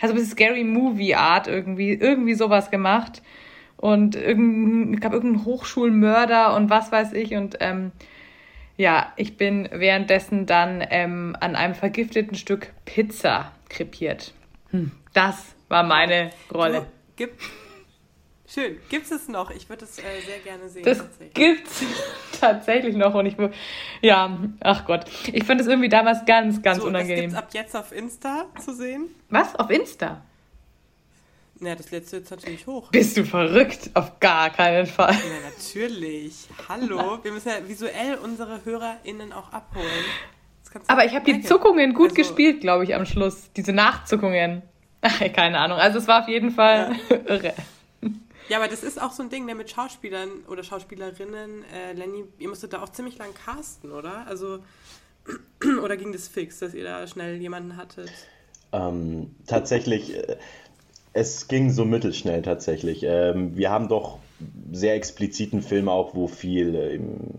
also 0.00 0.14
ein 0.14 0.18
bisschen 0.18 0.32
Scary 0.32 0.64
Movie 0.64 1.14
Art 1.14 1.48
irgendwie, 1.48 1.94
irgendwie 1.94 2.34
sowas 2.34 2.70
gemacht. 2.70 3.22
Und 3.76 4.14
irgendein, 4.16 4.94
ich 4.94 5.00
glaube, 5.00 5.16
irgendein 5.16 5.44
Hochschulmörder 5.44 6.54
und 6.54 6.70
was 6.70 6.92
weiß 6.92 7.12
ich. 7.14 7.34
Und 7.34 7.56
ähm, 7.60 7.90
ja, 8.76 9.12
ich 9.16 9.36
bin 9.36 9.68
währenddessen 9.72 10.46
dann 10.46 10.84
ähm, 10.90 11.36
an 11.40 11.56
einem 11.56 11.74
vergifteten 11.74 12.36
Stück 12.36 12.72
Pizza 12.84 13.52
krepiert. 13.68 14.32
Das 15.12 15.54
war 15.68 15.82
meine 15.82 16.30
Rolle. 16.52 16.80
Du, 16.80 16.86
gibt, 17.16 17.40
schön. 18.46 18.78
Gibt 18.88 19.10
es 19.10 19.28
noch? 19.28 19.50
Ich 19.50 19.68
würde 19.68 19.84
es 19.84 19.98
äh, 19.98 20.02
sehr 20.26 20.38
gerne 20.40 20.68
sehen. 20.68 20.84
Das 20.84 20.98
tatsächlich. 20.98 21.34
gibt's 21.34 21.82
tatsächlich 22.40 22.96
noch 22.96 23.14
und 23.14 23.26
ich 23.26 23.36
ja, 24.02 24.38
ach 24.60 24.84
Gott, 24.84 25.04
ich 25.32 25.44
fand 25.44 25.60
es 25.60 25.66
irgendwie 25.66 25.88
damals 25.88 26.24
ganz, 26.26 26.60
ganz 26.62 26.78
so, 26.78 26.86
unangenehm. 26.86 27.30
gibt's 27.30 27.36
ab 27.36 27.48
jetzt 27.52 27.76
auf 27.76 27.92
Insta 27.92 28.46
zu 28.60 28.74
sehen. 28.74 29.08
Was? 29.30 29.54
Auf 29.54 29.70
Insta? 29.70 30.22
Ja, 31.60 31.74
das 31.76 31.90
letzte 31.92 32.16
jetzt 32.16 32.30
natürlich 32.30 32.66
hoch. 32.66 32.90
Bist 32.90 33.16
du 33.16 33.24
verrückt? 33.24 33.90
Auf 33.94 34.18
gar 34.18 34.50
keinen 34.50 34.86
Fall. 34.86 35.14
Ja, 35.14 35.50
natürlich. 35.50 36.48
Hallo. 36.68 37.20
Wir 37.22 37.32
müssen 37.32 37.48
ja 37.48 37.66
visuell 37.66 38.16
unsere 38.16 38.64
HörerInnen 38.64 39.32
auch 39.32 39.52
abholen. 39.52 39.86
Aber 40.86 41.04
ich 41.04 41.14
habe 41.14 41.24
die. 41.24 41.42
Zuckungen 41.42 41.94
gut 41.94 42.10
Also, 42.10 42.16
gespielt, 42.16 42.60
glaube 42.60 42.84
ich, 42.84 42.94
am 42.94 43.06
Schluss. 43.06 43.50
Diese 43.56 43.72
Nachzuckungen. 43.72 44.62
Ach, 45.02 45.20
keine 45.32 45.58
Ahnung. 45.58 45.78
Also 45.78 45.98
es 45.98 46.08
war 46.08 46.22
auf 46.22 46.28
jeden 46.28 46.50
Fall 46.50 46.92
irre. 47.26 47.54
Ja, 48.48 48.58
aber 48.58 48.68
das 48.68 48.82
ist 48.82 49.00
auch 49.00 49.12
so 49.12 49.22
ein 49.22 49.30
Ding, 49.30 49.46
ne, 49.46 49.54
mit 49.54 49.70
Schauspielern 49.70 50.28
oder 50.48 50.62
Schauspielerinnen. 50.62 51.64
Äh, 51.72 51.92
Lenny, 51.94 52.24
ihr 52.38 52.48
musstet 52.48 52.74
da 52.74 52.82
auch 52.82 52.90
ziemlich 52.90 53.18
lang 53.18 53.30
casten, 53.34 53.90
oder? 53.92 54.26
Also, 54.26 54.58
oder 55.82 55.96
ging 55.96 56.12
das 56.12 56.28
fix, 56.28 56.58
dass 56.58 56.74
ihr 56.74 56.84
da 56.84 57.06
schnell 57.06 57.36
jemanden 57.36 57.76
hattet? 57.76 58.10
Ähm, 58.72 59.34
tatsächlich, 59.46 60.14
äh, 60.14 60.36
es 61.14 61.48
ging 61.48 61.70
so 61.70 61.84
mittelschnell 61.84 62.42
tatsächlich. 62.42 63.02
Ähm, 63.04 63.56
wir 63.56 63.70
haben 63.70 63.88
doch 63.88 64.18
sehr 64.72 64.94
expliziten 64.94 65.62
Film 65.62 65.88
auch, 65.88 66.14
wo 66.14 66.26
viel 66.26 66.74
ähm, 66.74 67.38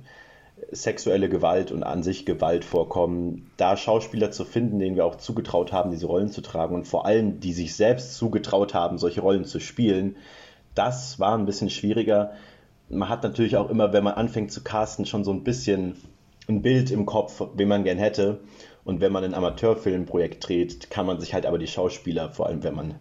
sexuelle 0.71 1.29
Gewalt 1.29 1.71
und 1.71 1.83
an 1.83 2.03
sich 2.03 2.25
Gewalt 2.25 2.65
vorkommen. 2.65 3.51
Da 3.57 3.77
Schauspieler 3.77 4.31
zu 4.31 4.45
finden, 4.45 4.79
denen 4.79 4.95
wir 4.95 5.05
auch 5.05 5.15
zugetraut 5.15 5.71
haben, 5.71 5.91
diese 5.91 6.07
Rollen 6.07 6.29
zu 6.29 6.41
tragen 6.41 6.75
und 6.75 6.87
vor 6.87 7.05
allem, 7.05 7.39
die 7.39 7.53
sich 7.53 7.75
selbst 7.75 8.15
zugetraut 8.15 8.73
haben, 8.73 8.97
solche 8.97 9.21
Rollen 9.21 9.45
zu 9.45 9.59
spielen, 9.59 10.15
das 10.73 11.19
war 11.19 11.37
ein 11.37 11.45
bisschen 11.45 11.69
schwieriger. 11.69 12.33
Man 12.89 13.09
hat 13.09 13.23
natürlich 13.23 13.57
auch 13.57 13.69
immer, 13.69 13.93
wenn 13.93 14.03
man 14.03 14.13
anfängt 14.13 14.51
zu 14.51 14.63
casten, 14.63 15.05
schon 15.05 15.23
so 15.23 15.31
ein 15.31 15.43
bisschen 15.43 15.95
ein 16.47 16.61
Bild 16.61 16.91
im 16.91 17.05
Kopf, 17.05 17.41
wen 17.55 17.67
man 17.67 17.83
gern 17.83 17.97
hätte. 17.97 18.41
Und 18.83 19.01
wenn 19.01 19.11
man 19.11 19.23
ein 19.23 19.33
Amateurfilmprojekt 19.33 20.47
dreht, 20.47 20.89
kann 20.91 21.07
man 21.07 21.19
sich 21.19 21.33
halt 21.33 21.45
aber 21.45 21.57
die 21.57 21.67
Schauspieler, 21.67 22.29
vor 22.29 22.45
allem 22.47 22.63
wenn 22.63 22.75
man 22.75 22.95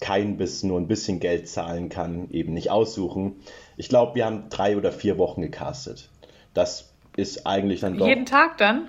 kein 0.00 0.36
bis 0.36 0.64
nur 0.64 0.80
ein 0.80 0.88
bisschen 0.88 1.20
Geld 1.20 1.48
zahlen 1.48 1.88
kann, 1.88 2.28
eben 2.30 2.52
nicht 2.54 2.70
aussuchen. 2.70 3.36
Ich 3.76 3.88
glaube, 3.88 4.16
wir 4.16 4.26
haben 4.26 4.48
drei 4.50 4.76
oder 4.76 4.90
vier 4.90 5.16
Wochen 5.16 5.42
gecastet. 5.42 6.10
Das 6.54 6.91
ist 7.16 7.46
eigentlich 7.46 7.80
dann 7.80 7.98
doch 7.98 8.06
Jeden 8.06 8.26
Tag 8.26 8.58
dann? 8.58 8.88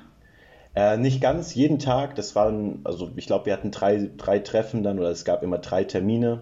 äh, 0.75 0.97
nicht 0.97 1.21
ganz 1.21 1.53
jeden 1.55 1.79
Tag. 1.79 2.15
Das 2.15 2.36
waren, 2.36 2.81
also 2.83 3.12
ich 3.15 3.27
glaube, 3.27 3.45
wir 3.47 3.53
hatten 3.53 3.71
drei, 3.71 4.09
drei 4.17 4.39
Treffen 4.39 4.83
dann 4.83 4.99
oder 4.99 5.09
es 5.09 5.25
gab 5.25 5.43
immer 5.43 5.59
drei 5.59 5.83
Termine, 5.83 6.41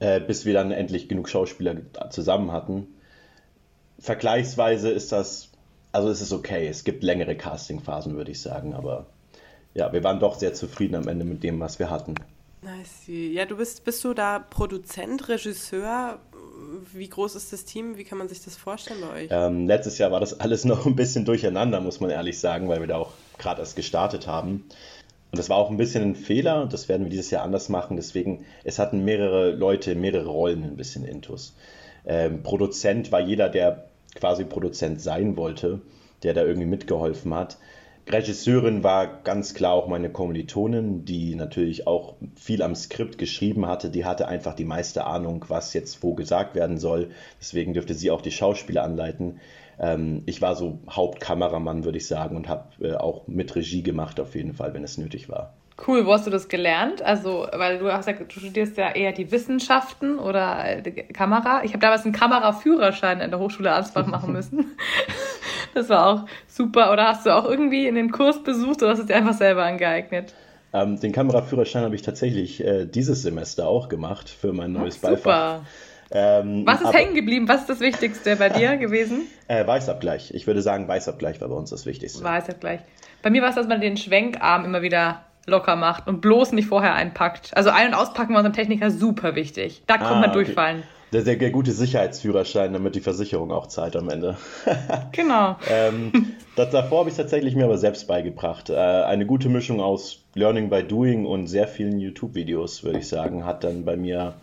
äh, 0.00 0.20
bis 0.20 0.44
wir 0.44 0.54
dann 0.54 0.70
endlich 0.72 1.08
genug 1.08 1.28
Schauspieler 1.28 1.76
zusammen 2.10 2.52
hatten. 2.52 2.88
Vergleichsweise 3.98 4.90
ist 4.90 5.12
das, 5.12 5.50
also 5.92 6.08
es 6.08 6.20
ist 6.20 6.32
okay. 6.32 6.66
Es 6.66 6.84
gibt 6.84 7.02
längere 7.02 7.36
Castingphasen, 7.36 8.16
würde 8.16 8.30
ich 8.30 8.40
sagen, 8.40 8.74
aber 8.74 9.06
ja, 9.74 9.92
wir 9.92 10.02
waren 10.02 10.18
doch 10.18 10.34
sehr 10.34 10.54
zufrieden 10.54 10.96
am 10.96 11.06
Ende 11.06 11.24
mit 11.24 11.42
dem, 11.42 11.60
was 11.60 11.78
wir 11.78 11.90
hatten. 11.90 12.14
Nice. 12.62 13.04
Ja, 13.06 13.46
du 13.46 13.56
bist, 13.56 13.84
bist 13.84 14.04
du 14.04 14.12
da 14.12 14.38
Produzent, 14.38 15.28
Regisseur? 15.28 16.18
Wie 16.92 17.08
groß 17.08 17.34
ist 17.34 17.52
das 17.52 17.64
Team? 17.64 17.96
Wie 17.96 18.04
kann 18.04 18.18
man 18.18 18.28
sich 18.28 18.44
das 18.44 18.56
vorstellen 18.56 19.00
bei 19.00 19.22
euch? 19.22 19.28
Ähm, 19.30 19.66
letztes 19.66 19.98
Jahr 19.98 20.10
war 20.12 20.20
das 20.20 20.38
alles 20.40 20.64
noch 20.64 20.86
ein 20.86 20.96
bisschen 20.96 21.24
durcheinander, 21.24 21.80
muss 21.80 22.00
man 22.00 22.10
ehrlich 22.10 22.38
sagen, 22.38 22.68
weil 22.68 22.80
wir 22.80 22.86
da 22.86 22.96
auch 22.96 23.12
gerade 23.38 23.60
erst 23.60 23.76
gestartet 23.76 24.26
haben. 24.26 24.64
Und 25.32 25.38
das 25.38 25.48
war 25.48 25.56
auch 25.56 25.70
ein 25.70 25.76
bisschen 25.76 26.02
ein 26.02 26.16
Fehler 26.16 26.62
und 26.62 26.72
das 26.72 26.88
werden 26.88 27.04
wir 27.04 27.10
dieses 27.10 27.30
Jahr 27.30 27.44
anders 27.44 27.68
machen. 27.68 27.96
Deswegen, 27.96 28.44
es 28.64 28.78
hatten 28.78 29.04
mehrere 29.04 29.52
Leute, 29.52 29.94
mehrere 29.94 30.28
Rollen 30.28 30.64
ein 30.64 30.76
bisschen 30.76 31.04
intus. 31.04 31.54
Ähm, 32.04 32.42
Produzent 32.42 33.12
war 33.12 33.20
jeder, 33.20 33.48
der 33.48 33.84
quasi 34.14 34.44
Produzent 34.44 35.00
sein 35.00 35.36
wollte, 35.36 35.80
der 36.22 36.34
da 36.34 36.42
irgendwie 36.42 36.66
mitgeholfen 36.66 37.32
hat. 37.34 37.58
Regisseurin 38.12 38.82
war 38.82 39.22
ganz 39.22 39.54
klar 39.54 39.72
auch 39.72 39.86
meine 39.86 40.10
Kommilitonin, 40.10 41.04
die 41.04 41.34
natürlich 41.34 41.86
auch 41.86 42.16
viel 42.34 42.62
am 42.62 42.74
Skript 42.74 43.18
geschrieben 43.18 43.66
hatte. 43.66 43.90
Die 43.90 44.04
hatte 44.04 44.26
einfach 44.26 44.54
die 44.54 44.64
meiste 44.64 45.04
Ahnung, 45.04 45.44
was 45.48 45.74
jetzt 45.74 46.02
wo 46.02 46.14
gesagt 46.14 46.54
werden 46.54 46.78
soll. 46.78 47.10
Deswegen 47.40 47.72
dürfte 47.72 47.94
sie 47.94 48.10
auch 48.10 48.20
die 48.20 48.32
Schauspieler 48.32 48.82
anleiten. 48.82 49.40
Ähm, 49.78 50.22
ich 50.26 50.42
war 50.42 50.56
so 50.56 50.80
Hauptkameramann, 50.88 51.84
würde 51.84 51.98
ich 51.98 52.06
sagen, 52.06 52.36
und 52.36 52.48
habe 52.48 52.68
äh, 52.80 52.94
auch 52.94 53.26
mit 53.26 53.54
Regie 53.54 53.82
gemacht, 53.82 54.18
auf 54.18 54.34
jeden 54.34 54.54
Fall, 54.54 54.74
wenn 54.74 54.84
es 54.84 54.98
nötig 54.98 55.28
war. 55.28 55.54
Cool, 55.86 56.04
wo 56.04 56.12
hast 56.12 56.26
du 56.26 56.30
das 56.30 56.48
gelernt? 56.48 57.00
Also, 57.02 57.46
weil 57.52 57.78
du 57.78 57.90
hast 57.92 58.06
ja, 58.06 58.12
du 58.12 58.38
studierst 58.38 58.76
ja 58.76 58.90
eher 58.90 59.12
die 59.12 59.30
Wissenschaften 59.30 60.18
oder 60.18 60.64
äh, 60.64 60.82
die 60.82 60.92
Kamera. 60.92 61.62
Ich 61.64 61.72
habe 61.72 61.80
damals 61.80 62.04
einen 62.04 62.12
Kameraführerschein 62.12 63.20
in 63.20 63.30
der 63.30 63.40
Hochschule 63.40 63.72
Ansbach 63.72 64.06
machen 64.06 64.32
müssen. 64.32 64.76
Das 65.72 65.88
war 65.88 66.06
auch 66.08 66.26
super. 66.48 66.92
Oder 66.92 67.06
hast 67.06 67.26
du 67.26 67.30
auch 67.30 67.48
irgendwie 67.48 67.86
einen 67.86 68.10
Kurs 68.10 68.42
besucht 68.42 68.82
oder 68.82 68.90
hast 68.90 68.98
du 68.98 69.02
es 69.02 69.06
dir 69.06 69.14
einfach 69.14 69.34
selber 69.34 69.62
angeeignet? 69.62 70.34
Ähm, 70.72 70.98
den 70.98 71.12
Kameraführerschein 71.12 71.84
habe 71.84 71.94
ich 71.94 72.02
tatsächlich 72.02 72.64
äh, 72.64 72.86
dieses 72.86 73.22
Semester 73.22 73.68
auch 73.68 73.88
gemacht 73.88 74.28
für 74.28 74.52
mein 74.52 74.72
neues 74.72 74.98
Beifach. 74.98 75.18
Super. 75.18 75.60
Ähm, 76.12 76.64
Was 76.66 76.80
ist 76.80 76.92
hängen 76.92 77.14
geblieben? 77.14 77.46
Was 77.48 77.62
ist 77.62 77.70
das 77.70 77.80
Wichtigste 77.80 78.34
bei 78.34 78.48
dir 78.48 78.76
gewesen? 78.78 79.28
Äh, 79.46 79.64
Weißabgleich. 79.64 80.34
Ich 80.34 80.46
würde 80.46 80.62
sagen, 80.62 80.88
Weißabgleich 80.88 81.40
war 81.40 81.48
bei 81.48 81.54
uns 81.54 81.70
das 81.70 81.86
Wichtigste. 81.86 82.24
Weiß 82.24 82.48
ja 82.48 82.54
gleich. 82.54 82.80
Bei 83.22 83.30
mir 83.30 83.42
war 83.42 83.50
es, 83.50 83.54
dass 83.54 83.68
man 83.68 83.80
den 83.80 83.96
Schwenkarm 83.96 84.64
immer 84.64 84.82
wieder 84.82 85.24
locker 85.50 85.76
macht 85.76 86.06
und 86.08 86.20
bloß 86.20 86.52
nicht 86.52 86.68
vorher 86.68 86.94
einpackt. 86.94 87.56
Also 87.56 87.70
ein- 87.70 87.88
und 87.88 87.94
auspacken 87.94 88.32
war 88.32 88.38
unserem 88.38 88.54
Techniker 88.54 88.90
super 88.90 89.34
wichtig. 89.34 89.82
Da 89.86 89.98
kommt 89.98 90.10
Ah, 90.10 90.14
man 90.20 90.30
okay. 90.30 90.44
durchfallen. 90.44 90.82
Der 91.12 91.22
sehr 91.22 91.36
gute 91.50 91.72
Sicherheitsführerschein, 91.72 92.72
damit 92.72 92.94
die 92.94 93.00
Versicherung 93.00 93.50
auch 93.50 93.66
zahlt 93.66 93.96
am 93.96 94.08
Ende. 94.08 94.36
Genau. 95.12 95.56
ähm, 95.68 96.12
das 96.54 96.70
davor 96.70 97.00
habe 97.00 97.10
ich 97.10 97.16
tatsächlich 97.16 97.56
mir 97.56 97.64
aber 97.64 97.78
selbst 97.78 98.06
beigebracht. 98.06 98.70
Äh, 98.70 98.76
eine 98.76 99.26
gute 99.26 99.48
Mischung 99.48 99.80
aus 99.80 100.22
Learning 100.34 100.70
by 100.70 100.84
Doing 100.84 101.26
und 101.26 101.48
sehr 101.48 101.66
vielen 101.66 101.98
YouTube-Videos, 101.98 102.84
würde 102.84 103.00
ich 103.00 103.08
sagen, 103.08 103.44
hat 103.44 103.64
dann 103.64 103.84
bei 103.84 103.96
mir 103.96 104.34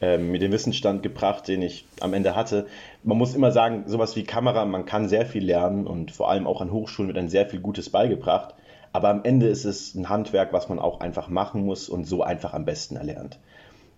ähm, 0.00 0.30
mir 0.30 0.38
den 0.38 0.52
Wissensstand 0.52 1.02
gebracht, 1.02 1.48
den 1.48 1.62
ich 1.62 1.86
am 2.00 2.14
Ende 2.14 2.36
hatte. 2.36 2.66
Man 3.02 3.18
muss 3.18 3.34
immer 3.34 3.50
sagen, 3.50 3.84
sowas 3.86 4.14
wie 4.14 4.24
Kamera, 4.24 4.64
man 4.64 4.84
kann 4.84 5.08
sehr 5.08 5.26
viel 5.26 5.44
lernen 5.44 5.86
und 5.88 6.12
vor 6.12 6.30
allem 6.30 6.46
auch 6.46 6.60
an 6.60 6.70
Hochschulen 6.70 7.08
wird 7.08 7.16
dann 7.18 7.28
sehr 7.28 7.46
viel 7.46 7.60
Gutes 7.60 7.90
beigebracht. 7.90 8.54
Aber 8.96 9.10
am 9.10 9.24
Ende 9.24 9.46
ist 9.46 9.66
es 9.66 9.94
ein 9.94 10.08
Handwerk, 10.08 10.54
was 10.54 10.70
man 10.70 10.78
auch 10.78 11.00
einfach 11.00 11.28
machen 11.28 11.66
muss 11.66 11.90
und 11.90 12.06
so 12.06 12.22
einfach 12.22 12.54
am 12.54 12.64
besten 12.64 12.96
erlernt. 12.96 13.38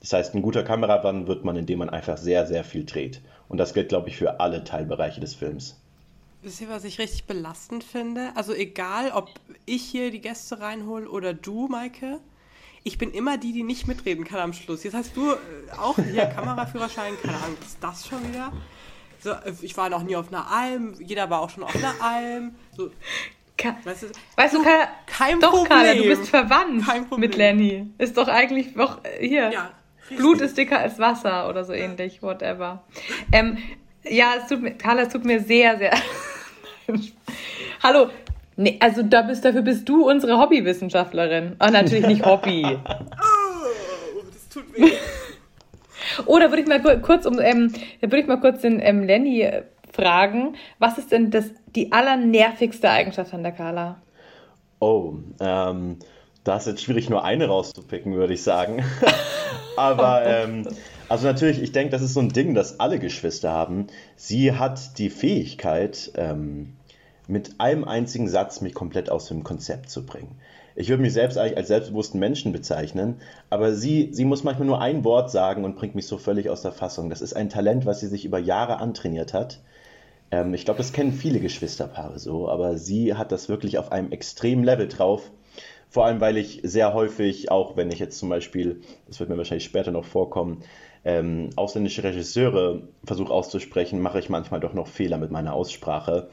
Das 0.01 0.13
heißt, 0.13 0.35
ein 0.35 0.43
guter 0.43 0.65
Kameramann 0.65 1.29
wird 1.29 1.45
man, 1.45 1.55
indem 1.55 1.79
man 1.79 1.89
einfach 1.89 2.17
sehr, 2.17 2.49
sehr 2.49 2.65
viel 2.65 2.85
dreht. 2.85 3.21
Und 3.49 3.59
das 3.59 3.75
gilt, 3.75 3.91
glaube 3.91 4.09
ich, 4.09 4.17
für 4.17 4.41
alle 4.41 4.65
Teilbereiche 4.65 5.21
des 5.21 5.37
Films. 5.37 5.77
Wisst 6.43 6.63
ihr, 6.63 6.69
was 6.69 6.83
ich 6.83 6.99
richtig 6.99 7.27
belastend 7.27 7.85
finde? 7.85 8.33
Also 8.35 8.53
egal, 8.53 9.13
ob 9.13 9.31
ich 9.67 9.85
hier 9.85 10.11
die 10.11 10.21
Gäste 10.21 10.59
reinhole 10.59 11.09
oder 11.09 11.33
du, 11.33 11.69
Maike, 11.69 12.19
ich 12.83 12.99
bin 12.99 13.13
immer 13.13 13.39
die, 13.39 13.53
die 13.53 13.63
nicht 13.63 13.87
mitreden 13.87 14.25
kann 14.25 14.41
am 14.41 14.53
Schluss. 14.53 14.83
Jetzt 14.83 14.95
hast 14.95 15.17
du 15.17 15.31
äh, 15.31 15.37
auch 15.81 15.95
hier 15.95 16.27
Kameraführerschein, 16.35 17.15
keine 17.23 17.37
Ahnung, 17.37 17.57
was 17.61 17.69
ist 17.69 17.79
das 17.81 18.05
schon 18.05 18.29
wieder? 18.29 18.53
So, 19.21 19.31
ich 19.63 19.77
war 19.77 19.91
noch 19.91 20.03
nie 20.03 20.17
auf 20.17 20.29
einer 20.33 20.51
Alm, 20.51 20.95
jeder 21.01 21.31
war 21.31 21.41
auch 21.41 21.51
schon 21.51 21.63
auf 21.63 21.77
einer 21.77 21.95
Alm. 22.01 22.57
So, 22.77 22.91
Ka 23.59 23.77
weißt 23.85 24.05
du, 24.05 24.07
weißt 24.37 24.55
du 24.55 24.62
Ka 24.62 24.88
kein 25.07 25.40
doch, 25.40 25.51
Problem. 25.51 25.68
Carla, 25.68 25.94
du 25.94 26.05
bist 26.05 26.29
verwandt 26.31 27.18
mit 27.18 27.37
Lenny. 27.37 27.90
Ist 27.99 28.16
doch 28.16 28.29
eigentlich 28.29 28.75
noch 28.77 29.05
äh, 29.05 29.27
hier. 29.27 29.51
Ja, 29.51 29.71
Blut 30.16 30.40
ist 30.40 30.57
dicker 30.57 30.79
als 30.79 30.99
Wasser 30.99 31.49
oder 31.49 31.64
so 31.64 31.73
ähnlich, 31.73 32.23
whatever. 32.23 32.85
Ähm, 33.33 33.59
ja, 34.05 34.35
es 34.40 34.49
tut 34.49 34.62
mir, 34.62 34.73
Carla, 34.73 35.03
es 35.03 35.09
tut 35.11 35.25
mir 35.25 35.40
sehr, 35.40 35.77
sehr. 35.77 35.92
Hallo. 37.83 38.11
Nee, 38.57 38.77
also 38.81 39.03
da 39.03 39.23
bist, 39.23 39.44
dafür 39.44 39.62
bist 39.62 39.88
du 39.88 40.09
unsere 40.09 40.38
Hobbywissenschaftlerin. 40.38 41.57
Oh, 41.61 41.71
natürlich 41.71 42.07
nicht 42.07 42.25
Hobby. 42.25 42.64
oh, 42.88 44.23
das 44.33 44.49
tut 44.49 44.75
weh. 44.75 44.92
Oder 46.27 46.51
würde 46.51 46.62
ich 46.62 46.68
mal 46.68 47.01
kurz 47.01 47.27
um, 47.27 47.38
ähm, 47.38 47.73
da 48.01 48.09
würde 48.09 48.18
ich 48.18 48.27
mal 48.27 48.40
kurz 48.40 48.62
den 48.62 48.81
ähm, 48.81 49.05
Lenny 49.05 49.42
äh, 49.42 49.62
fragen, 49.99 50.55
was 50.79 50.99
ist 50.99 51.11
denn 51.11 51.31
das, 51.31 51.47
die 51.75 51.93
allernervigste 51.93 52.89
Eigenschaft 52.89 53.35
an 53.35 53.43
der 53.43 53.53
Carla? 53.53 54.01
Oh, 54.79 55.15
ähm, 55.41 55.97
da 56.45 56.57
ist 56.57 56.67
jetzt 56.67 56.83
schwierig, 56.83 57.11
nur 57.11 57.25
eine 57.25 57.49
rauszupicken, 57.49 58.15
würde 58.15 58.35
ich 58.35 58.43
sagen. 58.43 58.85
Aber 59.77 60.25
ähm, 60.25 60.69
also 61.09 61.27
natürlich, 61.27 61.61
ich 61.61 61.73
denke, 61.73 61.91
das 61.91 62.03
ist 62.03 62.15
so 62.15 62.21
ein 62.21 62.29
Ding, 62.29 62.55
das 62.55 62.79
alle 62.81 62.99
Geschwister 62.99 63.51
haben. 63.51 63.89
Sie 64.17 64.53
hat 64.53 64.99
die 64.99 65.11
Fähigkeit, 65.11 66.13
ähm, 66.15 66.75
mit 67.27 67.61
einem 67.61 67.85
einzigen 67.85 68.29
Satz 68.29 68.61
mich 68.61 68.75
komplett 68.75 69.11
aus 69.11 69.29
dem 69.29 69.45
Konzept 69.45 69.91
zu 69.91 70.07
bringen. 70.07 70.41
Ich 70.75 70.89
würde 70.89 71.03
mich 71.03 71.13
selbst 71.13 71.37
eigentlich 71.37 71.57
als 71.57 71.69
selbstbewussten 71.69 72.21
Menschen 72.21 72.53
bezeichnen, 72.53 73.17
aber 73.51 73.75
sie, 73.75 74.11
sie 74.13 74.25
muss 74.25 74.45
manchmal 74.45 74.67
nur 74.67 74.81
ein 74.81 75.05
Wort 75.05 75.31
sagen 75.31 75.65
und 75.65 75.77
bringt 75.77 75.95
mich 75.95 76.07
so 76.07 76.19
völlig 76.19 76.49
aus 76.49 76.63
der 76.63 76.73
Fassung. 76.73 77.11
Das 77.11 77.21
ist 77.21 77.35
ein 77.35 77.51
Talent, 77.51 77.85
was 77.85 78.01
sie 78.01 78.07
sich 78.07 78.25
über 78.25 78.39
Jahre 78.39 78.79
antrainiert 78.79 79.35
hat. 79.35 79.61
Ähm, 80.31 80.55
ich 80.55 80.64
glaube, 80.64 80.79
das 80.79 80.93
kennen 80.93 81.12
viele 81.12 81.41
Geschwisterpaare 81.41 82.19
so, 82.19 82.49
aber 82.49 82.77
sie 82.79 83.14
hat 83.14 83.33
das 83.33 83.49
wirklich 83.49 83.79
auf 83.79 83.93
einem 83.93 84.12
extremen 84.12 84.64
Level 84.64 84.88
drauf. 84.88 85.31
Vor 85.91 86.05
allem, 86.05 86.21
weil 86.21 86.37
ich 86.37 86.61
sehr 86.64 86.93
häufig, 86.93 87.51
auch 87.51 87.77
wenn 87.77 87.91
ich 87.91 87.99
jetzt 87.99 88.19
zum 88.19 88.29
Beispiel, 88.29 88.83
das 89.07 89.21
wird 89.21 89.31
mir 89.31 89.38
wahrscheinlich 89.38 89.64
später 89.64 89.91
noch 89.91 90.05
vorkommen, 90.05 90.62
ähm, 91.05 91.51
ausländische 91.57 92.05
Regisseure 92.05 92.83
versuche 93.05 93.33
auszusprechen, 93.33 94.01
mache 94.01 94.19
ich 94.19 94.29
manchmal 94.29 94.61
doch 94.61 94.75
noch 94.75 94.87
Fehler 94.87 95.17
mit 95.17 95.31
meiner 95.31 95.55
Aussprache. 95.55 96.29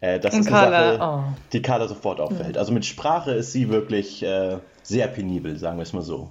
Äh, 0.00 0.18
das 0.18 0.34
Und 0.34 0.40
ist 0.40 0.48
Carla, 0.48 0.78
eine 0.78 0.98
Sache, 0.98 1.22
oh. 1.28 1.36
die 1.52 1.62
Carla 1.62 1.86
sofort 1.86 2.20
auffällt. 2.20 2.58
Also 2.58 2.72
mit 2.72 2.84
Sprache 2.84 3.32
ist 3.32 3.52
sie 3.52 3.68
wirklich 3.68 4.22
äh, 4.24 4.58
sehr 4.82 5.06
penibel, 5.06 5.56
sagen 5.56 5.78
wir 5.78 5.82
es 5.82 5.92
mal 5.92 6.02
so. 6.02 6.30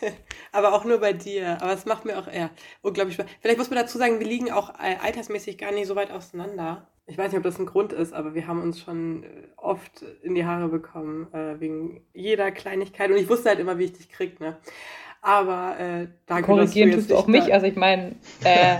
aber 0.52 0.74
auch 0.74 0.84
nur 0.84 0.98
bei 0.98 1.12
dir. 1.12 1.58
Aber 1.60 1.72
es 1.72 1.86
macht 1.86 2.04
mir 2.04 2.18
auch 2.18 2.28
eher 2.28 2.50
unglaublich 2.82 3.14
Spaß. 3.14 3.26
Vielleicht 3.40 3.58
muss 3.58 3.70
man 3.70 3.78
dazu 3.78 3.98
sagen, 3.98 4.20
wir 4.20 4.26
liegen 4.26 4.50
auch 4.50 4.70
äh, 4.70 4.96
altersmäßig 5.02 5.58
gar 5.58 5.72
nicht 5.72 5.86
so 5.86 5.96
weit 5.96 6.10
auseinander. 6.10 6.86
Ich 7.06 7.18
weiß 7.18 7.32
nicht, 7.32 7.38
ob 7.38 7.44
das 7.44 7.58
ein 7.58 7.66
Grund 7.66 7.92
ist, 7.92 8.14
aber 8.14 8.34
wir 8.34 8.46
haben 8.46 8.62
uns 8.62 8.80
schon 8.80 9.24
äh, 9.24 9.26
oft 9.56 10.02
in 10.22 10.34
die 10.34 10.46
Haare 10.46 10.68
bekommen, 10.68 11.32
äh, 11.34 11.60
wegen 11.60 12.00
jeder 12.14 12.50
Kleinigkeit. 12.50 13.10
Und 13.10 13.16
ich 13.16 13.28
wusste 13.28 13.50
halt 13.50 13.58
immer, 13.58 13.78
wie 13.78 13.84
ich 13.84 13.92
dich 13.92 14.08
krieg, 14.08 14.40
ne? 14.40 14.56
Aber 15.20 15.78
äh, 15.78 16.08
danke, 16.26 16.46
Korrigieren 16.46 16.92
tust 16.92 17.10
du 17.10 17.16
auch 17.16 17.26
mich. 17.26 17.52
Also 17.52 17.66
ich 17.66 17.76
meine, 17.76 18.14
äh, 18.44 18.78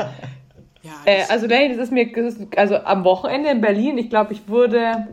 ja, 0.85 0.93
äh, 1.07 1.23
also 1.31 1.47
nee, 1.47 1.71
das 1.71 1.79
ist 1.79 1.93
mir, 1.93 2.13
das 2.13 2.35
ist, 2.35 2.59
also 2.59 2.77
am 2.77 3.05
Wochenende 3.05 3.49
in 3.51 3.63
Berlin, 3.63 3.97
ich 3.97 4.11
glaube, 4.11 4.35
ich 4.35 4.47
wurde, 4.47 5.09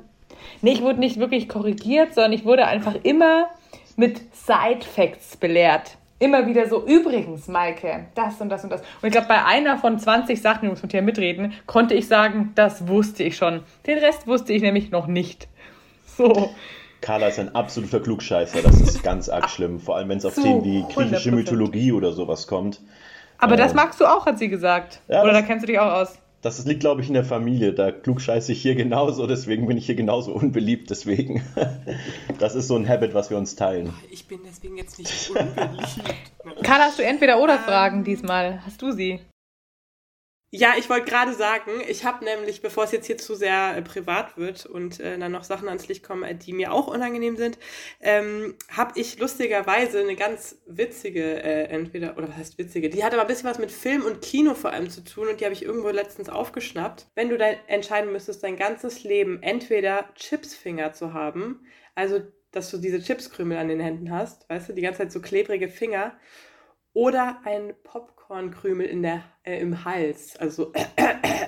nee, 0.62 0.74
ich 0.74 0.82
wurde 0.82 1.00
nicht 1.00 1.20
wirklich 1.20 1.48
korrigiert, 1.48 2.14
sondern 2.14 2.34
ich 2.34 2.44
wurde 2.44 2.68
einfach 2.68 2.96
immer 3.04 3.50
mit 3.98 4.22
Side 4.34 4.86
Facts 4.86 5.38
belehrt 5.38 5.98
immer 6.22 6.46
wieder 6.46 6.70
so, 6.70 6.86
übrigens, 6.86 7.48
Maike, 7.48 8.06
das 8.16 8.40
und 8.40 8.50
das 8.50 8.64
und 8.64 8.70
das. 8.70 8.82
Und 8.82 9.08
ich 9.08 9.12
glaube, 9.12 9.28
bei 9.28 9.44
einer 9.44 9.78
von 9.78 10.00
20 10.00 10.40
Sachen, 10.40 10.62
die 10.62 10.68
muss 10.68 10.82
mit 10.82 10.94
dir 10.94 11.02
mitreden, 11.02 11.54
konnte 11.66 11.96
ich 11.96 12.08
sagen, 12.08 12.52
das 12.56 12.88
wusste 12.88 13.24
ich 13.24 13.36
schon. 13.36 13.64
Den 13.88 13.98
Rest 13.98 14.28
wusste 14.28 14.54
ich 14.54 14.62
nämlich 14.62 14.92
noch 14.92 15.08
nicht. 15.08 15.48
So. 16.06 16.52
Carla 17.02 17.28
ist 17.28 17.40
ein 17.40 17.56
absoluter 17.56 18.00
Klugscheißer, 18.00 18.62
das 18.62 18.80
ist 18.80 19.02
ganz 19.02 19.28
arg 19.28 19.50
schlimm. 19.50 19.80
Vor 19.80 19.98
allem, 19.98 20.10
wenn 20.10 20.20
es 20.20 20.26
auf 20.26 20.36
Themen 20.36 20.64
wie 20.64 20.84
griechische 20.94 21.32
100%. 21.32 21.34
Mythologie 21.34 21.92
oder 21.92 22.12
sowas 22.12 22.46
kommt. 22.46 22.80
Aber 23.40 23.54
ähm, 23.54 23.58
das 23.58 23.74
magst 23.74 24.00
du 24.00 24.06
auch, 24.06 24.28
hat 24.28 24.38
sie 24.38 24.50
gesagt. 24.50 25.02
Ja, 25.08 25.24
oder 25.24 25.34
da 25.34 25.42
kennst 25.42 25.64
du 25.64 25.68
dich 25.68 25.80
auch 25.80 25.92
aus 25.92 26.21
das 26.42 26.66
liegt, 26.66 26.80
glaube 26.80 27.02
ich, 27.02 27.08
in 27.08 27.14
der 27.14 27.24
Familie. 27.24 27.74
Da 27.74 27.92
klugscheiße 27.92 28.52
ich 28.52 28.62
hier 28.62 28.76
genauso, 28.76 29.28
deswegen 29.28 29.68
bin 29.68 29.78
ich 29.78 29.86
hier 29.86 29.96
genauso 29.96 30.34
unbeliebt. 30.34 30.90
Deswegen, 30.90 31.44
das 32.40 32.56
ist 32.56 32.68
so 32.68 32.76
ein 32.76 32.88
Habit, 32.88 33.14
was 33.14 33.30
wir 33.30 33.38
uns 33.38 33.56
teilen. 33.56 33.94
Ich 34.10 34.28
bin 34.28 34.40
deswegen 34.46 34.78
jetzt 34.78 34.98
nicht 34.98 35.30
unbeliebt. 35.30 36.02
Karl, 36.64 36.80
hast 36.80 37.00
du 37.00 37.04
entweder 37.04 37.40
oder 37.42 37.56
ähm, 37.56 37.62
Fragen 37.62 38.04
diesmal? 38.04 38.66
Hast 38.66 38.82
du 38.82 38.92
sie? 38.92 39.20
Ja, 40.54 40.74
ich 40.78 40.90
wollte 40.90 41.10
gerade 41.10 41.34
sagen, 41.34 41.72
ich 41.88 42.04
habe 42.04 42.26
nämlich, 42.26 42.62
bevor 42.62 42.84
es 42.84 42.92
jetzt 42.92 43.06
hier 43.08 43.18
zu 43.18 43.36
sehr 43.36 43.78
äh, 43.78 43.82
privat 43.82 44.36
wird 44.38 44.66
und 44.66 45.00
äh, 45.00 45.18
dann 45.18 45.32
noch 45.32 45.46
Sachen 45.46 45.70
ans 45.70 45.88
Licht 45.88 46.04
kommen, 46.04 46.24
äh, 46.24 46.36
die 46.36 46.52
mir 46.52 46.74
auch 46.74 46.88
unangenehm 46.88 47.38
sind, 47.38 47.58
ähm, 48.02 48.56
habe 48.70 49.00
ich 49.00 49.18
lustigerweise 49.18 50.02
eine 50.02 50.18
ganz 50.18 50.62
witzige, 50.66 51.42
äh, 51.42 51.70
entweder, 51.70 52.18
oder 52.18 52.28
was 52.28 52.36
heißt 52.36 52.58
witzige, 52.58 52.90
die 52.90 53.02
hat 53.02 53.14
aber 53.14 53.22
ein 53.22 53.28
bisschen 53.30 53.50
was 53.50 53.60
mit 53.60 53.72
Film 53.72 54.04
und 54.04 54.22
Kino 54.22 54.54
vor 54.54 54.72
allem 54.74 54.90
zu 54.90 55.06
tun 55.06 55.30
und 55.30 55.40
die 55.40 55.46
habe 55.46 55.54
ich 55.54 55.64
irgendwo 55.64 55.88
letztens 55.88 56.28
aufgeschnappt. 56.28 57.08
Wenn 57.16 57.30
du 57.30 57.38
dann 57.38 57.56
entscheiden 57.68 58.12
müsstest, 58.12 58.44
dein 58.44 58.58
ganzes 58.58 59.06
Leben 59.06 59.42
entweder 59.42 60.14
Chipsfinger 60.16 60.92
zu 60.92 61.14
haben, 61.14 61.66
also 61.96 62.20
dass 62.52 62.70
du 62.72 62.78
diese 62.78 63.00
Chipskrümel 63.02 63.58
an 63.58 63.70
den 63.70 63.80
Händen 63.80 64.12
hast, 64.12 64.50
weißt 64.50 64.68
du, 64.68 64.74
die 64.74 64.82
ganze 64.82 64.98
Zeit 64.98 65.14
so 65.14 65.22
klebrige 65.22 65.70
Finger, 65.70 66.20
oder 66.94 67.40
ein 67.46 67.74
Popcornkrümel 68.32 68.86
in 68.86 69.02
der, 69.02 69.24
äh, 69.44 69.60
im 69.60 69.84
Hals. 69.84 70.38
Also, 70.38 70.72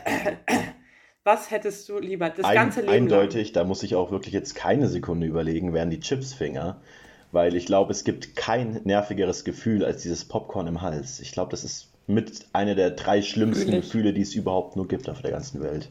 was 1.24 1.50
hättest 1.50 1.88
du 1.88 1.98
lieber? 1.98 2.30
Das 2.30 2.46
ein, 2.46 2.56
ganze 2.56 2.82
Leben 2.82 2.92
Eindeutig, 2.92 3.48
lang? 3.48 3.54
da 3.54 3.64
muss 3.64 3.84
ich 3.84 3.96
auch 3.96 4.12
wirklich 4.12 4.34
jetzt 4.34 4.54
keine 4.54 4.90
Sekunde 4.90 5.26
überlegen, 5.26 5.74
wären 5.74 5.90
die 5.90 6.02
Chipsfinger. 6.02 6.82
Weil 7.32 7.56
ich 7.56 7.66
glaube, 7.66 7.94
es 7.94 8.04
gibt 8.04 8.36
kein 8.36 8.82
nervigeres 8.84 9.46
Gefühl 9.46 9.86
als 9.86 10.04
dieses 10.04 10.28
Popcorn 10.28 10.68
im 10.68 10.82
Hals. 10.82 11.20
Ich 11.22 11.32
glaube, 11.32 11.52
das 11.52 11.64
ist 11.64 11.94
mit 12.06 12.48
einer 12.52 12.76
der 12.76 12.92
drei 12.92 13.22
schlimmsten 13.22 13.68
Natürlich. 13.68 13.86
Gefühle, 13.86 14.14
die 14.14 14.22
es 14.22 14.36
überhaupt 14.36 14.76
nur 14.76 14.88
gibt 14.88 15.10
auf 15.10 15.22
der 15.22 15.32
ganzen 15.32 15.64
Welt. 15.64 15.90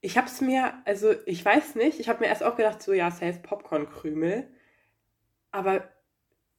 Ich 0.00 0.18
habe 0.18 0.26
es 0.26 0.40
mir, 0.40 0.74
also 0.84 1.14
ich 1.24 1.42
weiß 1.44 1.76
nicht, 1.76 2.00
ich 2.00 2.08
habe 2.08 2.20
mir 2.20 2.26
erst 2.26 2.42
auch 2.42 2.56
gedacht, 2.56 2.82
so 2.82 2.92
ja, 2.92 3.12
safe 3.12 3.38
Popcornkrümel. 3.42 4.48
Aber 5.52 5.84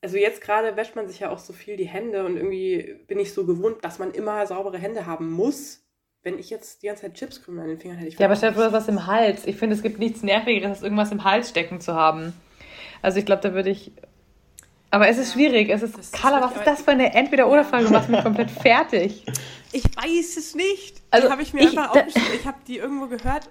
also 0.04 0.18
jetzt 0.18 0.42
gerade 0.42 0.76
wäscht 0.76 0.98
man 0.98 1.08
sich 1.08 1.22
ja 1.22 1.30
auch 1.30 1.40
so 1.40 1.54
viel 1.54 1.78
die 1.78 1.88
Hände 1.88 2.26
und 2.26 2.36
irgendwie 2.36 3.00
bin 3.08 3.20
ich 3.20 3.34
so 3.34 3.46
gewohnt, 3.46 3.78
dass 3.84 4.00
man 4.00 4.12
immer 4.12 4.46
saubere 4.46 4.78
Hände 4.78 5.06
haben 5.06 5.32
muss. 5.32 5.82
Wenn 6.24 6.38
ich 6.38 6.50
jetzt 6.50 6.84
die 6.84 6.88
ganze 6.88 7.04
Zeit 7.04 7.14
Chipskrümel 7.16 7.64
an 7.64 7.70
den 7.70 7.80
Fingern 7.80 7.98
hätte, 7.98 8.10
ich 8.10 8.20
Ja, 8.20 8.28
aber 8.28 8.36
stell 8.36 8.52
dir 8.52 8.56
vor, 8.56 8.72
was 8.74 8.88
im 8.90 9.08
Hals. 9.08 9.46
Ich 9.46 9.56
finde, 9.56 9.76
es 9.76 9.82
gibt 9.82 10.00
nichts 10.00 10.22
Nervigeres, 10.22 10.70
als 10.70 10.84
irgendwas 10.84 11.12
im 11.12 11.24
Hals 11.24 11.50
stecken 11.50 11.80
zu 11.80 11.96
haben. 11.96 12.34
Also 13.02 13.18
ich 13.18 13.26
glaube, 13.26 13.42
da 13.42 13.54
würde 13.54 13.70
ich. 13.70 13.94
Aber 14.90 15.08
es 15.08 15.18
ist 15.18 15.36
ja, 15.36 15.40
schwierig. 15.40 15.70
Es 15.70 15.82
ist, 15.82 16.14
Carla, 16.14 16.42
was 16.42 16.56
ist 16.56 16.68
das 16.68 16.82
für 16.82 16.92
eine 16.92 17.14
Entweder-Oder-Frage? 17.14 17.86
Du 17.86 17.92
machst 17.92 18.10
mich 18.10 18.24
komplett 18.24 18.52
fertig. 18.52 19.26
Ich 19.72 19.84
weiß 19.84 20.38
es 20.38 20.54
nicht. 20.54 21.02
Also, 21.12 21.28
die 21.28 21.32
habe 21.32 21.42
ich 21.42 21.54
mir 21.54 21.62
ich, 21.62 21.78
einfach 21.78 21.96
aufgeschrieben. 21.96 22.30
Ich 22.36 22.46
habe 22.46 22.58
die 22.68 22.78
irgendwo 22.78 23.08
gehört 23.08 23.50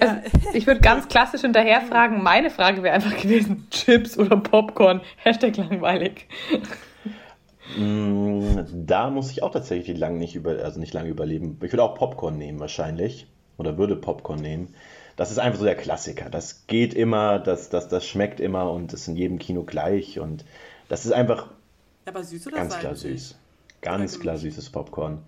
also, 0.00 0.16
ich 0.54 0.66
würde 0.66 0.80
ganz 0.80 1.08
klassisch 1.08 1.42
hinterher 1.42 1.80
fragen, 1.82 2.22
meine 2.22 2.50
Frage 2.50 2.82
wäre 2.82 2.94
einfach 2.94 3.16
gewesen, 3.16 3.66
Chips 3.70 4.18
oder 4.18 4.36
Popcorn, 4.36 5.00
Hashtag 5.16 5.56
langweilig. 5.56 6.26
Mm, 7.76 8.58
da 8.72 9.10
muss 9.10 9.30
ich 9.30 9.42
auch 9.42 9.52
tatsächlich 9.52 9.98
lang 9.98 10.18
nicht, 10.18 10.34
über, 10.34 10.64
also 10.64 10.80
nicht 10.80 10.92
lange 10.94 11.08
überleben. 11.08 11.58
Ich 11.62 11.72
würde 11.72 11.82
auch 11.82 11.94
Popcorn 11.94 12.36
nehmen 12.36 12.58
wahrscheinlich. 12.58 13.26
Oder 13.60 13.76
würde 13.76 13.94
Popcorn 13.94 14.40
nehmen. 14.40 14.74
Das 15.16 15.30
ist 15.30 15.38
einfach 15.38 15.58
so 15.58 15.66
der 15.66 15.76
Klassiker. 15.76 16.30
Das 16.30 16.66
geht 16.66 16.94
immer, 16.94 17.38
das, 17.38 17.68
das, 17.68 17.88
das 17.88 18.06
schmeckt 18.06 18.40
immer 18.40 18.72
und 18.72 18.94
ist 18.94 19.06
in 19.06 19.16
jedem 19.16 19.38
Kino 19.38 19.64
gleich. 19.64 20.18
Und 20.18 20.46
das 20.88 21.04
ist 21.04 21.12
einfach 21.12 21.48
Aber 22.06 22.24
süß 22.24 22.46
oder 22.46 22.56
ganz 22.56 22.78
klar 22.78 22.94
süß. 22.94 23.36
Ganz 23.82 24.18
klar 24.18 24.38
süßes 24.38 24.70
Popcorn. 24.70 25.18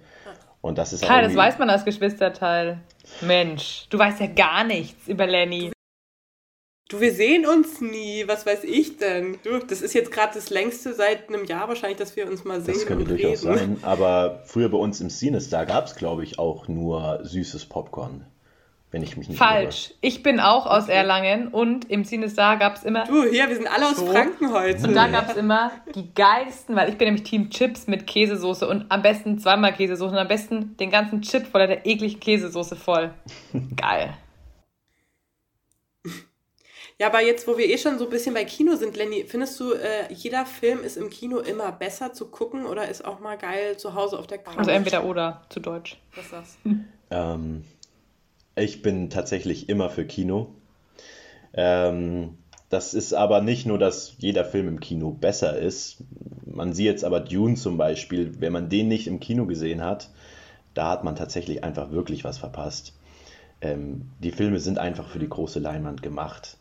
Und 0.63 0.79
das 0.79 0.93
ist 0.93 1.03
Klar, 1.03 1.23
das 1.23 1.35
weiß 1.35 1.59
man 1.59 1.69
als 1.69 1.85
Geschwisterteil. 1.85 2.79
Mensch, 3.21 3.87
du 3.91 3.99
weißt 3.99 4.21
ja 4.21 4.29
gar 4.29 4.65
nichts 4.65 5.09
über 5.09 5.27
Lenny. 5.27 5.73
Du, 6.89 7.01
wir 7.01 7.13
sehen 7.13 7.47
uns 7.47 7.81
nie. 7.81 8.25
Was 8.27 8.47
weiß 8.47 8.65
ich 8.65 8.99
denn? 8.99 9.39
Du, 9.43 9.59
das 9.59 9.83
ist 9.83 9.93
jetzt 9.93 10.13
gerade 10.13 10.35
das 10.35 10.51
längste 10.51 10.95
seit 10.95 11.29
einem 11.29 11.47
Jahr 11.47 11.67
wahrscheinlich, 11.67 11.99
dass 11.99 12.17
wir 12.17 12.29
uns 12.29 12.45
mal 12.45 12.61
sehen. 12.61 12.75
Das 12.75 12.87
könnte 12.87 13.07
durchaus 13.07 13.41
sein. 13.41 13.79
Aber 13.83 14.43
früher 14.45 14.69
bei 14.69 14.79
uns 14.79 15.01
im 15.01 15.11
Sinister 15.11 15.67
gab 15.67 15.87
es, 15.87 15.97
glaube 15.97 16.23
ich, 16.23 16.39
auch 16.39 16.69
nur 16.69 17.21
süßes 17.23 17.67
Popcorn. 17.67 18.27
Wenn 18.93 19.03
ich 19.03 19.17
mich 19.17 19.29
nicht 19.29 19.39
Falsch. 19.39 19.89
Irre. 19.89 19.99
Ich 20.03 20.23
bin 20.23 20.39
auch 20.39 20.67
aus 20.67 20.89
Erlangen 20.89 21.49
und 21.49 21.91
im 21.91 22.05
Cinestar 22.05 22.59
gab 22.59 22.77
es 22.77 22.85
immer. 22.85 23.05
Du, 23.05 23.25
hier, 23.25 23.49
wir 23.49 23.57
sind 23.57 23.67
alle 23.67 23.89
aus 23.89 23.97
so. 23.97 24.07
Franken 24.07 24.53
heute. 24.53 24.87
Und 24.87 24.95
da 24.95 25.09
gab 25.09 25.31
es 25.31 25.37
immer 25.37 25.73
die 25.95 26.13
geilsten, 26.15 26.77
weil 26.77 26.91
ich 26.91 26.99
bin 26.99 27.07
nämlich 27.07 27.25
Team 27.25 27.49
Chips 27.49 27.87
mit 27.87 28.07
Käsesoße 28.07 28.69
und 28.69 28.85
am 28.91 29.01
besten 29.01 29.39
zweimal 29.39 29.73
Käsesoße 29.73 30.13
und 30.13 30.19
am 30.19 30.29
besten 30.29 30.77
den 30.77 30.91
ganzen 30.91 31.23
Chip 31.23 31.47
voller 31.47 31.67
der 31.67 31.87
ekligen 31.87 32.21
Käsesoße 32.21 32.77
voll. 32.77 33.13
Geil. 33.77 34.15
Ja, 36.99 37.07
aber 37.07 37.23
jetzt, 37.23 37.49
wo 37.49 37.57
wir 37.57 37.69
eh 37.69 37.79
schon 37.79 37.99
so 37.99 38.05
ein 38.05 38.11
bisschen 38.11 38.35
bei 38.35 38.45
Kino 38.45 38.77
sind, 38.77 38.95
Lenny, 38.95 39.25
findest 39.27 39.59
du, 39.59 39.73
äh, 39.73 40.13
jeder 40.13 40.45
Film 40.45 40.85
ist 40.85 40.99
im 40.99 41.09
Kino 41.09 41.39
immer 41.39 41.73
besser 41.73 42.13
zu 42.13 42.27
gucken 42.27 42.67
oder 42.67 42.87
ist 42.89 43.05
auch 43.05 43.19
mal 43.19 43.39
geil 43.39 43.77
zu 43.79 43.95
Hause 43.95 44.19
auf 44.19 44.27
der 44.27 44.39
Couch? 44.39 44.59
Also 44.59 44.71
entweder 44.71 45.05
oder, 45.05 45.43
zu 45.49 45.59
Deutsch. 45.59 45.99
Was 46.15 46.27
ist 46.27 46.33
das? 46.33 46.59
Ähm, 47.11 47.65
ich 48.55 48.83
bin 48.83 49.11
tatsächlich 49.11 49.69
immer 49.69 49.91
für 49.91 50.05
Kino. 50.05 50.49
Ähm, 51.55 52.39
das 52.69 52.95
ist 52.95 53.13
aber 53.13 53.43
nicht 53.43 53.67
nur, 53.67 53.79
dass 53.79 54.15
jeder 54.19 54.45
Film 54.45 54.69
im 54.69 54.81
Kino 54.81 55.11
besser 55.11 55.59
ist. 55.59 55.99
Man 56.47 56.73
sieht 56.73 56.87
jetzt 56.87 57.05
aber 57.05 57.21
Dune 57.21 57.57
zum 57.57 57.77
Beispiel, 57.77 58.41
wenn 58.41 58.53
man 58.53 58.69
den 58.69 58.89
nicht 58.89 59.07
im 59.07 59.21
Kino 59.21 59.47
gesehen 59.47 59.83
hat, 59.83 60.09
da 60.75 60.89
hat 60.89 61.05
man 61.05 61.17
tatsächlich 61.17 61.65
einfach 61.65 61.91
wirklich 61.91 62.25
was 62.25 62.39
verpasst. 62.39 62.95
Ähm, 63.61 64.11
die 64.21 64.33
Filme 64.33 64.59
sind 64.59 64.79
einfach 64.79 65.09
für 65.09 65.19
die 65.19 65.29
große 65.29 65.59
Leinwand 65.59 66.03
gemacht. 66.03 66.57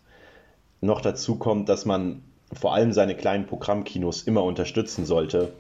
Noch 0.82 1.02
dazu 1.02 1.36
kommt, 1.36 1.70
dass 1.70 1.86
man 1.86 2.24
vor 2.54 2.74
allem 2.74 2.92
seine 2.92 3.16
kleinen 3.16 3.46
Programmkinos 3.46 4.24
immer 4.24 4.44
unterstützen 4.44 5.06
sollte, 5.06 5.54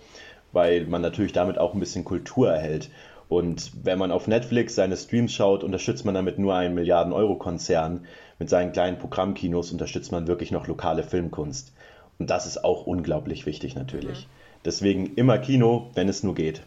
weil 0.51 0.85
man 0.85 1.01
natürlich 1.01 1.31
damit 1.31 1.57
auch 1.57 1.73
ein 1.73 1.79
bisschen 1.79 2.03
Kultur 2.03 2.51
erhält. 2.51 2.89
Und 3.31 3.71
wenn 3.85 3.97
man 3.97 4.11
auf 4.11 4.27
Netflix 4.27 4.75
seine 4.75 4.97
Streams 4.97 5.31
schaut, 5.31 5.63
unterstützt 5.63 6.03
man 6.03 6.13
damit 6.13 6.37
nur 6.37 6.53
einen 6.53 6.75
Milliarden-Euro-Konzern. 6.75 8.05
Mit 8.39 8.49
seinen 8.49 8.73
kleinen 8.73 8.97
Programmkinos 8.97 9.71
unterstützt 9.71 10.11
man 10.11 10.27
wirklich 10.27 10.51
noch 10.51 10.67
lokale 10.67 11.01
Filmkunst. 11.01 11.71
Und 12.19 12.29
das 12.29 12.45
ist 12.45 12.65
auch 12.65 12.87
unglaublich 12.87 13.45
wichtig 13.45 13.73
natürlich. 13.73 14.27
Mhm. 14.27 14.31
Deswegen 14.65 15.15
immer 15.15 15.37
Kino, 15.37 15.91
wenn 15.93 16.09
es 16.09 16.23
nur 16.23 16.35
geht. 16.35 16.63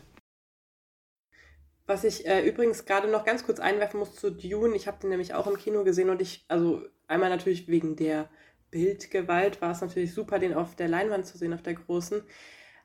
Was 1.85 2.03
ich 2.03 2.27
äh, 2.27 2.41
übrigens 2.49 2.87
gerade 2.87 3.11
noch 3.11 3.27
ganz 3.27 3.45
kurz 3.45 3.61
einwerfen 3.61 4.01
muss 4.01 4.15
zu 4.15 4.31
Dune, 4.31 4.75
ich 4.75 4.87
habe 4.87 4.97
den 5.03 5.11
nämlich 5.11 5.35
auch 5.35 5.47
im 5.47 5.59
Kino 5.59 5.85
gesehen 5.85 6.09
und 6.09 6.23
ich, 6.23 6.47
also 6.49 6.81
einmal 7.07 7.29
natürlich 7.29 7.69
wegen 7.69 7.95
der 7.95 8.31
Bildgewalt 8.71 9.61
war 9.61 9.73
es 9.73 9.83
natürlich 9.83 10.15
super, 10.15 10.39
den 10.39 10.55
auf 10.55 10.77
der 10.77 10.89
Leinwand 10.89 11.27
zu 11.27 11.37
sehen, 11.37 11.53
auf 11.53 11.63
der 11.63 11.75
großen. 11.75 12.23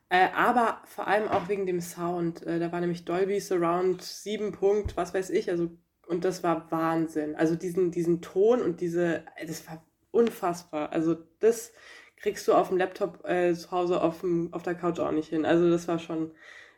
Äh, 0.09 0.29
aber 0.35 0.81
vor 0.85 1.07
allem 1.07 1.27
auch 1.27 1.47
wegen 1.49 1.65
dem 1.65 1.81
Sound. 1.81 2.45
Äh, 2.45 2.59
da 2.59 2.71
war 2.71 2.81
nämlich 2.81 3.05
Dolby 3.05 3.39
Surround 3.39 4.01
7 4.01 4.51
Punkt, 4.51 4.97
was 4.97 5.13
weiß 5.13 5.29
ich, 5.29 5.49
also 5.49 5.69
und 6.07 6.25
das 6.25 6.41
war 6.41 6.71
Wahnsinn. 6.71 7.35
Also 7.35 7.55
diesen, 7.55 7.91
diesen 7.91 8.21
Ton 8.21 8.61
und 8.61 8.81
diese, 8.81 9.23
das 9.45 9.67
war 9.67 9.85
unfassbar. 10.09 10.91
Also 10.91 11.15
das 11.39 11.71
kriegst 12.17 12.47
du 12.47 12.53
auf 12.55 12.69
dem 12.69 12.77
Laptop 12.77 13.23
äh, 13.25 13.53
zu 13.53 13.69
Hause 13.69 14.01
auf, 14.01 14.21
dem, 14.21 14.51
auf 14.51 14.63
der 14.63 14.73
Couch 14.73 14.99
auch 14.99 15.11
nicht 15.11 15.29
hin. 15.29 15.45
Also 15.45 15.69
das 15.69 15.87
war 15.87 15.99
schon 15.99 16.31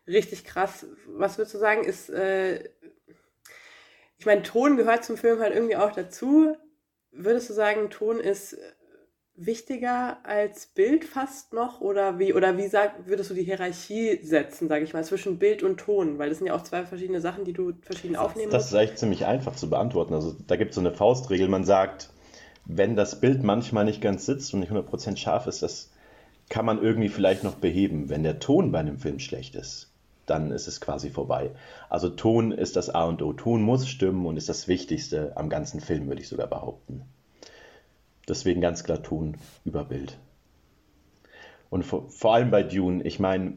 richtig 0.05 0.43
krass. 0.43 0.85
Was 1.07 1.37
würdest 1.37 1.55
du 1.55 1.59
sagen, 1.59 1.85
ist, 1.85 2.09
äh, 2.09 2.69
ich 4.17 4.25
meine, 4.25 4.43
Ton 4.43 4.75
gehört 4.75 5.05
zum 5.05 5.15
Film 5.15 5.39
halt 5.39 5.55
irgendwie 5.55 5.77
auch 5.77 5.93
dazu. 5.93 6.57
Würdest 7.11 7.49
du 7.49 7.53
sagen, 7.53 7.89
Ton 7.89 8.19
ist 8.19 8.57
wichtiger 9.45 10.17
als 10.23 10.67
Bild 10.67 11.05
fast 11.05 11.53
noch 11.53 11.81
oder 11.81 12.19
wie 12.19 12.33
oder 12.33 12.57
wie 12.57 12.67
sag, 12.67 13.07
würdest 13.07 13.29
du 13.29 13.33
die 13.33 13.43
Hierarchie 13.43 14.19
setzen, 14.23 14.67
sage 14.67 14.83
ich 14.83 14.93
mal, 14.93 15.03
zwischen 15.03 15.39
Bild 15.39 15.63
und 15.63 15.79
Ton, 15.79 16.19
weil 16.19 16.29
das 16.29 16.37
sind 16.37 16.47
ja 16.47 16.55
auch 16.55 16.63
zwei 16.63 16.85
verschiedene 16.85 17.21
Sachen, 17.21 17.45
die 17.45 17.53
du 17.53 17.73
verschieden 17.81 18.15
aufnehmen 18.15 18.51
das 18.51 18.63
musst. 18.63 18.73
Das 18.73 18.73
ist 18.73 18.75
eigentlich 18.75 18.99
ziemlich 18.99 19.25
einfach 19.25 19.55
zu 19.55 19.69
beantworten. 19.69 20.13
Also 20.13 20.35
da 20.47 20.55
gibt 20.55 20.71
es 20.71 20.75
so 20.75 20.81
eine 20.81 20.91
Faustregel, 20.91 21.47
man 21.47 21.63
sagt, 21.63 22.09
wenn 22.65 22.95
das 22.95 23.19
Bild 23.19 23.43
manchmal 23.43 23.85
nicht 23.85 24.01
ganz 24.01 24.25
sitzt 24.25 24.53
und 24.53 24.59
nicht 24.59 24.71
100% 24.71 25.17
scharf 25.17 25.47
ist, 25.47 25.63
das 25.63 25.91
kann 26.49 26.65
man 26.65 26.81
irgendwie 26.81 27.09
vielleicht 27.09 27.43
noch 27.43 27.55
beheben. 27.55 28.09
Wenn 28.09 28.23
der 28.23 28.39
Ton 28.39 28.71
bei 28.71 28.79
einem 28.79 28.97
Film 28.97 29.19
schlecht 29.19 29.55
ist, 29.55 29.91
dann 30.25 30.51
ist 30.51 30.67
es 30.67 30.81
quasi 30.81 31.09
vorbei. 31.09 31.51
Also 31.89 32.09
Ton 32.09 32.51
ist 32.51 32.75
das 32.75 32.89
A 32.89 33.05
und 33.05 33.21
O. 33.21 33.33
Ton 33.33 33.61
muss 33.61 33.87
stimmen 33.87 34.25
und 34.25 34.37
ist 34.37 34.49
das 34.49 34.67
Wichtigste 34.67 35.33
am 35.35 35.49
ganzen 35.49 35.79
Film, 35.79 36.07
würde 36.07 36.21
ich 36.21 36.27
sogar 36.27 36.47
behaupten. 36.47 37.03
Deswegen 38.31 38.61
ganz 38.61 38.85
klar 38.85 39.03
tun 39.03 39.35
über 39.65 39.83
Bild. 39.83 40.17
Und 41.69 41.83
vor, 41.83 42.09
vor 42.09 42.33
allem 42.33 42.49
bei 42.49 42.63
Dune, 42.63 43.03
ich 43.03 43.19
meine, 43.19 43.55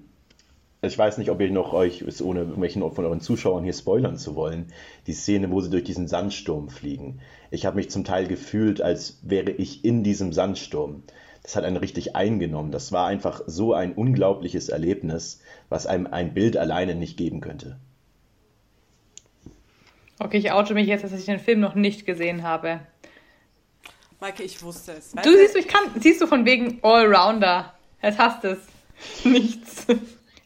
ich 0.82 0.98
weiß 0.98 1.16
nicht, 1.18 1.30
ob 1.30 1.40
ihr 1.40 1.48
noch 1.52 1.72
euch, 1.72 2.02
ohne 2.20 2.40
irgendwelchen 2.40 2.82
von 2.90 3.04
euren 3.04 3.20
Zuschauern 3.20 3.62
hier 3.62 3.72
spoilern 3.72 4.16
zu 4.16 4.34
wollen, 4.34 4.72
die 5.06 5.12
Szene, 5.12 5.52
wo 5.52 5.60
sie 5.60 5.70
durch 5.70 5.84
diesen 5.84 6.08
Sandsturm 6.08 6.70
fliegen. 6.70 7.20
Ich 7.52 7.66
habe 7.66 7.76
mich 7.76 7.88
zum 7.88 8.02
Teil 8.02 8.26
gefühlt, 8.26 8.82
als 8.82 9.20
wäre 9.22 9.52
ich 9.52 9.84
in 9.84 10.02
diesem 10.02 10.32
Sandsturm. 10.32 11.04
Das 11.44 11.54
hat 11.54 11.62
einen 11.62 11.76
richtig 11.76 12.16
eingenommen. 12.16 12.72
Das 12.72 12.90
war 12.90 13.06
einfach 13.06 13.42
so 13.46 13.74
ein 13.74 13.92
unglaubliches 13.92 14.70
Erlebnis, 14.70 15.40
was 15.68 15.86
einem 15.86 16.08
ein 16.08 16.34
Bild 16.34 16.56
alleine 16.56 16.96
nicht 16.96 17.16
geben 17.16 17.40
könnte. 17.40 17.78
Okay, 20.18 20.38
ich 20.38 20.50
oute 20.50 20.74
mich 20.74 20.88
jetzt, 20.88 21.04
dass 21.04 21.12
ich 21.12 21.26
den 21.26 21.38
Film 21.38 21.60
noch 21.60 21.76
nicht 21.76 22.06
gesehen 22.06 22.42
habe. 22.42 22.80
Maike, 24.24 24.42
ich 24.42 24.62
wusste 24.62 24.92
es. 24.92 25.12
du 25.12 25.36
siehst, 25.36 25.54
ich 25.54 25.68
kann, 25.68 25.82
siehst 26.00 26.18
du 26.22 26.26
von 26.26 26.46
wegen 26.46 26.78
Allrounder. 26.80 27.74
Jetzt 28.02 28.18
hast 28.18 28.42
es. 28.46 28.56
Nichts. 29.24 29.86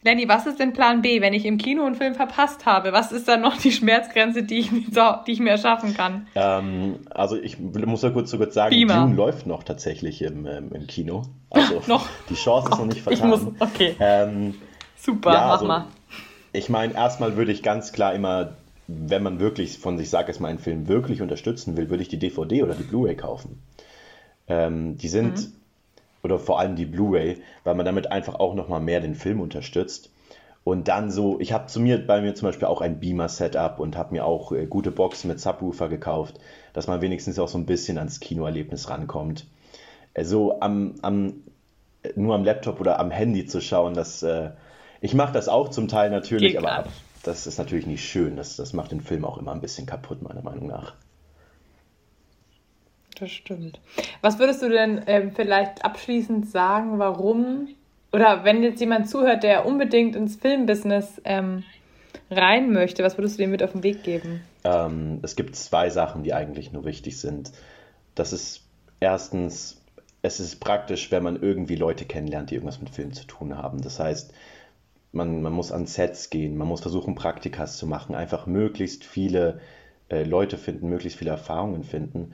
Lenny, 0.03 0.27
was 0.27 0.45
ist 0.47 0.59
denn 0.59 0.73
Plan 0.73 1.01
B, 1.01 1.21
wenn 1.21 1.33
ich 1.33 1.45
im 1.45 1.57
Kino 1.57 1.85
einen 1.85 1.95
Film 1.95 2.13
verpasst 2.13 2.65
habe? 2.65 2.91
Was 2.91 3.13
ist 3.13 3.29
dann 3.29 3.39
noch 3.39 3.55
die 3.55 3.71
Schmerzgrenze, 3.71 4.43
die 4.43 4.59
ich, 4.59 4.69
die 4.69 5.31
ich 5.31 5.39
mir 5.39 5.51
erschaffen 5.51 5.93
kann? 5.93 6.27
Ähm, 6.35 7.07
also 7.09 7.37
ich 7.37 7.57
muss 7.57 8.01
ja 8.01 8.09
kurz 8.09 8.31
so 8.31 8.37
kurz 8.37 8.53
sagen, 8.53 8.71
Beamer. 8.71 8.95
Dune 8.95 9.15
läuft 9.15 9.47
noch 9.47 9.63
tatsächlich 9.63 10.23
im, 10.23 10.45
ähm, 10.45 10.73
im 10.73 10.85
Kino. 10.85 11.21
Also 11.49 11.81
noch? 11.87 12.05
die 12.29 12.35
Chance 12.35 12.71
ist 12.73 12.79
noch 12.79 12.85
nicht 12.85 13.01
vertan. 13.01 13.29
Muss, 13.29 13.47
okay. 13.61 13.95
Ähm, 14.01 14.55
Super, 14.97 15.31
ja, 15.31 15.39
mach 15.39 15.51
also, 15.53 15.65
mal. 15.65 15.85
Ich 16.51 16.67
meine, 16.67 16.95
erstmal 16.95 17.37
würde 17.37 17.53
ich 17.53 17.63
ganz 17.63 17.93
klar 17.93 18.13
immer 18.13 18.57
wenn 18.91 19.21
man 19.21 19.39
wirklich 19.39 19.77
von 19.77 19.99
sich 19.99 20.09
sagt, 20.09 20.29
dass 20.29 20.39
man 20.39 20.49
einen 20.49 20.59
Film 20.59 20.87
wirklich 20.87 21.21
unterstützen 21.21 21.77
will, 21.77 21.91
würde 21.91 22.01
ich 22.01 22.09
die 22.09 22.17
DVD 22.17 22.63
oder 22.63 22.73
die 22.73 22.83
Blu-ray 22.83 23.15
kaufen. 23.15 23.61
Ähm, 24.49 24.97
die 24.97 25.07
sind, 25.07 25.37
mhm. 25.37 25.53
oder 26.23 26.39
vor 26.39 26.59
allem 26.59 26.75
die 26.75 26.85
Blu-ray, 26.85 27.37
weil 27.63 27.75
man 27.75 27.85
damit 27.85 28.11
einfach 28.11 28.35
auch 28.35 28.55
nochmal 28.55 28.81
mehr 28.81 28.99
den 28.99 29.15
Film 29.15 29.39
unterstützt. 29.39 30.11
Und 30.63 30.87
dann 30.87 31.09
so, 31.09 31.39
ich 31.39 31.53
habe 31.53 31.67
zu 31.67 31.79
mir 31.79 32.05
bei 32.05 32.21
mir 32.21 32.35
zum 32.35 32.47
Beispiel 32.47 32.67
auch 32.67 32.81
ein 32.81 32.99
Beamer-Setup 32.99 33.79
und 33.79 33.95
habe 33.95 34.13
mir 34.13 34.25
auch 34.25 34.51
äh, 34.51 34.65
gute 34.65 34.91
Boxen 34.91 35.29
mit 35.29 35.39
Subwoofer 35.39 35.87
gekauft, 35.87 36.39
dass 36.73 36.87
man 36.87 37.01
wenigstens 37.01 37.39
auch 37.39 37.47
so 37.47 37.57
ein 37.57 37.65
bisschen 37.65 37.97
ans 37.97 38.19
Kinoerlebnis 38.19 38.89
rankommt. 38.89 39.47
Äh, 40.13 40.25
so 40.25 40.59
am, 40.59 40.95
am, 41.01 41.35
nur 42.15 42.35
am 42.35 42.43
Laptop 42.43 42.79
oder 42.81 42.99
am 42.99 43.11
Handy 43.11 43.45
zu 43.45 43.61
schauen, 43.61 43.93
das, 43.93 44.21
äh, 44.21 44.51
ich 45.01 45.13
mache 45.13 45.33
das 45.33 45.47
auch 45.47 45.69
zum 45.69 45.87
Teil 45.87 46.09
natürlich, 46.09 46.53
Geht 46.53 46.63
aber 46.63 46.85
das 47.23 47.47
ist 47.47 47.57
natürlich 47.57 47.85
nicht 47.85 48.03
schön. 48.03 48.35
Das, 48.35 48.55
das 48.55 48.73
macht 48.73 48.91
den 48.91 49.01
Film 49.01 49.25
auch 49.25 49.37
immer 49.37 49.51
ein 49.51 49.61
bisschen 49.61 49.85
kaputt, 49.85 50.21
meiner 50.21 50.41
Meinung 50.41 50.67
nach. 50.67 50.93
Das 53.19 53.31
stimmt. 53.31 53.79
Was 54.21 54.39
würdest 54.39 54.61
du 54.61 54.69
denn 54.69 55.01
ähm, 55.07 55.31
vielleicht 55.31 55.83
abschließend 55.83 56.49
sagen, 56.49 56.99
warum, 56.99 57.67
oder 58.11 58.45
wenn 58.45 58.63
jetzt 58.63 58.79
jemand 58.79 59.09
zuhört, 59.09 59.43
der 59.43 59.65
unbedingt 59.65 60.15
ins 60.15 60.37
Filmbusiness 60.37 61.21
ähm, 61.25 61.63
rein 62.31 62.71
möchte, 62.71 63.03
was 63.03 63.17
würdest 63.17 63.37
du 63.37 63.43
dem 63.43 63.51
mit 63.51 63.63
auf 63.63 63.73
den 63.73 63.83
Weg 63.83 64.03
geben? 64.03 64.41
Ähm, 64.63 65.19
es 65.21 65.35
gibt 65.35 65.55
zwei 65.55 65.89
Sachen, 65.89 66.23
die 66.23 66.33
eigentlich 66.33 66.71
nur 66.71 66.85
wichtig 66.85 67.19
sind. 67.19 67.51
Das 68.15 68.33
ist 68.33 68.63
erstens, 68.99 69.81
es 70.21 70.39
ist 70.39 70.59
praktisch, 70.59 71.11
wenn 71.11 71.23
man 71.23 71.41
irgendwie 71.41 71.75
Leute 71.75 72.05
kennenlernt, 72.05 72.51
die 72.51 72.55
irgendwas 72.55 72.79
mit 72.79 72.89
Film 72.89 73.13
zu 73.13 73.25
tun 73.25 73.57
haben. 73.57 73.81
Das 73.81 73.99
heißt, 73.99 74.33
man, 75.11 75.41
man 75.41 75.53
muss 75.53 75.71
an 75.71 75.87
Sets 75.87 76.29
gehen, 76.29 76.57
man 76.57 76.67
muss 76.67 76.81
versuchen, 76.81 77.15
Praktikas 77.15 77.77
zu 77.77 77.87
machen, 77.87 78.15
einfach 78.15 78.45
möglichst 78.45 79.03
viele 79.03 79.59
äh, 80.09 80.23
Leute 80.23 80.57
finden, 80.57 80.89
möglichst 80.89 81.17
viele 81.17 81.31
Erfahrungen 81.31 81.83
finden. 81.83 82.33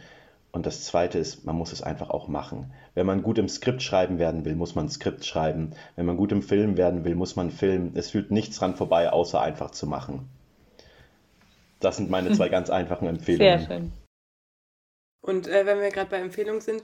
Und 0.55 0.65
das 0.65 0.85
Zweite 0.85 1.19
ist, 1.19 1.43
man 1.43 1.57
muss 1.57 1.73
es 1.73 1.81
einfach 1.81 2.09
auch 2.09 2.29
machen. 2.29 2.71
Wenn 2.93 3.05
man 3.05 3.23
gut 3.23 3.37
im 3.39 3.49
Skript 3.49 3.81
schreiben 3.83 4.19
werden 4.19 4.45
will, 4.45 4.55
muss 4.55 4.73
man 4.73 4.87
Skript 4.87 5.25
schreiben. 5.25 5.71
Wenn 5.97 6.05
man 6.05 6.15
gut 6.15 6.31
im 6.31 6.41
Film 6.41 6.77
werden 6.77 7.03
will, 7.03 7.13
muss 7.13 7.35
man 7.35 7.51
filmen. 7.51 7.91
Es 7.93 8.11
fühlt 8.11 8.31
nichts 8.31 8.59
dran 8.59 8.77
vorbei, 8.77 9.11
außer 9.11 9.41
einfach 9.41 9.71
zu 9.71 9.85
machen. 9.85 10.29
Das 11.81 11.97
sind 11.97 12.09
meine 12.09 12.31
zwei 12.31 12.47
ganz 12.57 12.69
einfachen 12.69 13.05
Empfehlungen. 13.05 13.59
Sehr 13.59 13.67
schön. 13.67 13.91
Und 15.19 15.49
äh, 15.49 15.65
wenn 15.65 15.81
wir 15.81 15.89
gerade 15.89 16.09
bei 16.09 16.21
Empfehlungen 16.21 16.61
sind, 16.61 16.83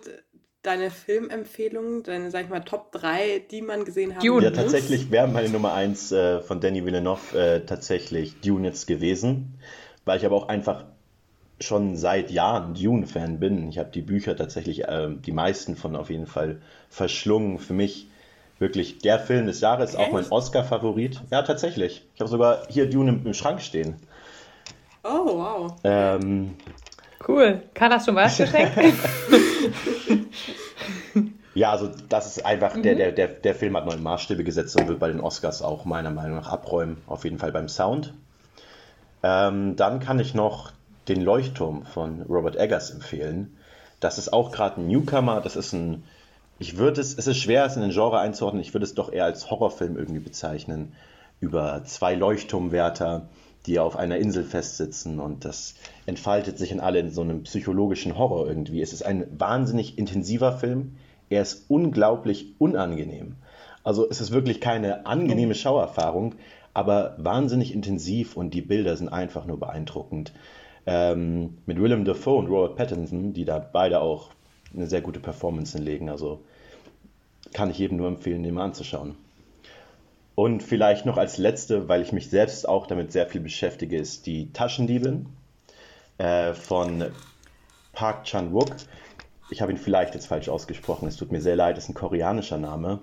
deine 0.64 0.92
Filmempfehlungen, 0.92 2.04
deine, 2.04 2.30
sag 2.30 2.44
ich 2.44 2.50
mal, 2.50 2.66
Top 2.66 2.92
3, 2.92 3.46
die 3.52 3.62
man 3.62 3.86
gesehen 3.86 4.18
hat? 4.18 4.22
Dune. 4.22 4.44
Ja, 4.44 4.52
tatsächlich 4.52 5.12
wäre 5.12 5.30
meine 5.30 5.48
Nummer 5.48 5.74
1 5.74 6.12
äh, 6.12 6.42
von 6.42 6.60
Danny 6.60 6.86
Villeneuve 6.86 7.40
äh, 7.40 7.66
tatsächlich 7.66 8.42
Dune 8.42 8.68
jetzt 8.68 8.86
gewesen, 8.86 9.60
weil 10.04 10.18
ich 10.18 10.26
aber 10.26 10.36
auch 10.36 10.50
einfach 10.50 10.84
schon 11.62 11.96
seit 11.96 12.32
Jahren 12.32 12.74
Dune-Fan 12.74 13.40
bin. 13.40 13.70
Ich 13.70 13.78
habe 13.78 13.90
die 13.92 14.02
Bücher 14.02 14.36
tatsächlich, 14.36 14.84
äh, 14.86 15.10
die 15.10 15.32
meisten 15.32 15.76
von 15.76 15.96
auf 15.96 16.10
jeden 16.10 16.28
Fall 16.28 16.62
verschlungen. 16.90 17.60
Für 17.60 17.74
mich 17.74 18.08
wirklich 18.60 19.00
der 19.00 19.20
Film 19.20 19.48
des 19.48 19.62
Jahres, 19.62 19.96
Echt? 19.96 20.00
auch 20.00 20.12
mein 20.12 20.26
Oscar-Favorit. 20.30 21.22
Ja, 21.32 21.42
tatsächlich. 21.42 22.06
Ich 22.16 22.22
habe 22.22 22.30
sogar 22.30 22.64
hier 22.70 22.90
Dune 22.90 23.12
im, 23.12 23.26
im, 23.26 23.34
Schrank 23.34 23.62
stehen. 23.62 23.96
Oh, 25.04 25.26
wow. 25.26 25.76
Ähm, 25.84 26.56
Cool. 27.28 27.62
Karl, 27.74 27.92
hast 27.92 28.08
du 28.08 28.16
was 28.16 28.38
geschenkt? 28.38 28.74
Ja, 31.54 31.72
also 31.72 31.90
das 32.08 32.28
ist 32.28 32.46
einfach, 32.46 32.76
mhm. 32.76 32.84
der, 32.84 32.96
der, 32.96 33.12
der, 33.12 33.28
der 33.28 33.56
Film 33.56 33.76
hat 33.76 33.86
neue 33.86 33.98
Maßstäbe 33.98 34.46
gesetzt 34.46 34.80
und 34.80 34.88
wird 34.88 35.00
bei 35.00 35.10
den 35.10 35.20
Oscars 35.20 35.62
auch 35.62 35.84
meiner 35.84 36.10
Meinung 36.10 36.38
nach 36.38 36.48
abräumen, 36.48 37.02
auf 37.08 37.26
jeden 37.26 37.40
Fall 37.40 37.52
beim 37.52 37.68
Sound. 37.68 38.14
Ähm, 39.22 39.76
dann 39.76 40.00
kann 40.00 40.20
ich 40.20 40.34
noch 40.34 40.72
den 41.14 41.24
Leuchtturm 41.24 41.86
von 41.86 42.22
Robert 42.24 42.56
Eggers 42.56 42.92
empfehlen. 42.92 43.58
Das 44.00 44.18
ist 44.18 44.32
auch 44.32 44.52
gerade 44.52 44.82
ein 44.82 44.88
Newcomer, 44.88 45.42
das 45.42 45.56
ist 45.56 45.74
ein, 45.74 46.04
ich 46.58 46.78
würde 46.78 47.02
es, 47.02 47.18
es 47.18 47.28
ist 47.28 47.38
schwer, 47.38 47.66
es 47.66 47.76
in 47.76 47.82
den 47.82 47.92
Genre 47.92 48.20
einzuordnen, 48.20 48.62
ich 48.62 48.74
würde 48.74 48.86
es 48.86 48.96
doch 48.96 49.12
eher 49.12 49.26
als 49.26 49.52
Horrorfilm 49.52 49.98
irgendwie 49.98 50.20
bezeichnen, 50.20 50.94
über 51.40 51.84
zwei 51.86 52.16
Leuchtturmwärter, 52.16 53.28
die 53.66 53.80
auf 53.80 53.96
einer 53.96 54.18
Insel 54.18 54.44
festsitzen 54.44 55.20
und 55.20 55.46
das 55.46 55.76
entfaltet 56.06 56.58
sich 56.58 56.72
in 56.72 56.80
alle 56.80 57.00
in 57.00 57.12
so 57.12 57.22
einem 57.22 57.44
psychologischen 57.44 58.18
Horror 58.18 58.48
irgendwie. 58.48 58.82
Es 58.82 58.94
ist 58.94 59.06
ein 59.06 59.28
wahnsinnig 59.38 59.98
intensiver 59.98 60.54
Film, 60.54 60.96
er 61.30 61.42
ist 61.42 61.66
unglaublich 61.70 62.56
unangenehm. 62.58 63.36
Also 63.84 64.10
es 64.10 64.22
ist 64.22 64.32
wirklich 64.32 64.62
keine 64.62 65.06
angenehme 65.06 65.56
Schauerfahrung, 65.56 66.36
aber 66.74 67.16
wahnsinnig 67.18 67.74
intensiv 67.74 68.38
und 68.38 68.54
die 68.54 68.62
Bilder 68.62 68.96
sind 68.96 69.10
einfach 69.10 69.46
nur 69.46 69.60
beeindruckend. 69.60 70.32
Ähm, 70.86 71.58
mit 71.66 71.80
Willem 71.80 72.06
Dafoe 72.06 72.38
und 72.38 72.48
Robert 72.48 72.76
Pattinson, 72.76 73.34
die 73.34 73.46
da 73.46 73.60
beide 73.60 74.02
auch 74.02 74.30
eine 74.74 74.88
sehr 74.88 75.02
gute 75.02 75.20
Performance 75.20 75.78
hinlegen. 75.78 76.10
Also 76.10 76.42
kann 77.54 77.70
ich 77.70 77.78
jedem 77.78 77.98
nur 77.98 78.08
empfehlen, 78.08 78.44
den 78.44 78.54
mal 78.54 78.66
anzuschauen. 78.66 79.16
Und 80.36 80.64
vielleicht 80.64 81.06
noch 81.06 81.18
als 81.18 81.38
letzte, 81.38 81.88
weil 81.90 82.02
ich 82.02 82.14
mich 82.14 82.30
selbst 82.30 82.68
auch 82.68 82.88
damit 82.88 83.12
sehr 83.12 83.28
viel 83.28 83.42
beschäftige, 83.42 83.98
ist 83.98 84.26
die 84.26 84.52
Taschendiebin 84.54 85.28
äh, 86.18 86.54
von 86.54 87.06
Park 87.94 88.24
Chan-wook 88.24 88.76
ich 89.52 89.62
habe 89.62 89.72
ihn 89.72 89.78
vielleicht 89.78 90.16
jetzt 90.16 90.28
falsch 90.28 90.50
ausgesprochen, 90.50 91.08
es 91.08 91.18
tut 91.18 91.32
mir 91.32 91.42
sehr 91.42 91.58
leid, 91.58 91.78
ist 91.78 91.90
ein 91.90 91.94
koreanischer 91.94 92.58
Name. 92.58 93.00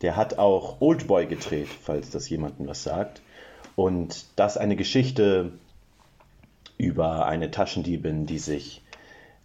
Der 0.00 0.16
hat 0.16 0.38
auch 0.38 0.80
Oldboy 0.80 1.26
gedreht, 1.26 1.68
falls 1.68 2.10
das 2.10 2.28
jemandem 2.28 2.66
was 2.66 2.82
sagt. 2.82 3.20
Und 3.76 4.24
das 4.36 4.56
eine 4.56 4.76
Geschichte 4.76 5.52
über 6.80 7.26
eine 7.26 7.50
Taschendiebin, 7.50 8.26
die 8.26 8.38
sich 8.38 8.82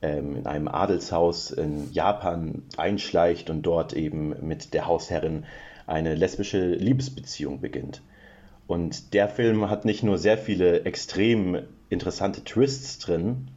ähm, 0.02 0.38
in 0.38 0.48
einem 0.48 0.68
Adelshaus 0.68 1.52
in 1.52 1.92
Japan 1.92 2.64
einschleicht 2.78 3.50
und 3.50 3.64
dort 3.64 3.94
eben 3.94 4.36
mit 4.48 4.74
der 4.74 4.88
Hausherrin 4.88 5.46
eine 5.86 6.16
lesbische 6.16 6.74
Liebesbeziehung 6.74 7.62
beginnt. 7.62 8.02
Und 8.68 9.14
der 9.14 9.28
Film 9.28 9.70
hat 9.70 9.86
nicht 9.86 10.02
nur 10.02 10.18
sehr 10.18 10.38
viele 10.38 10.86
extrem 10.86 11.60
interessante 11.90 12.44
Twists 12.44 12.98
drin, 13.00 13.50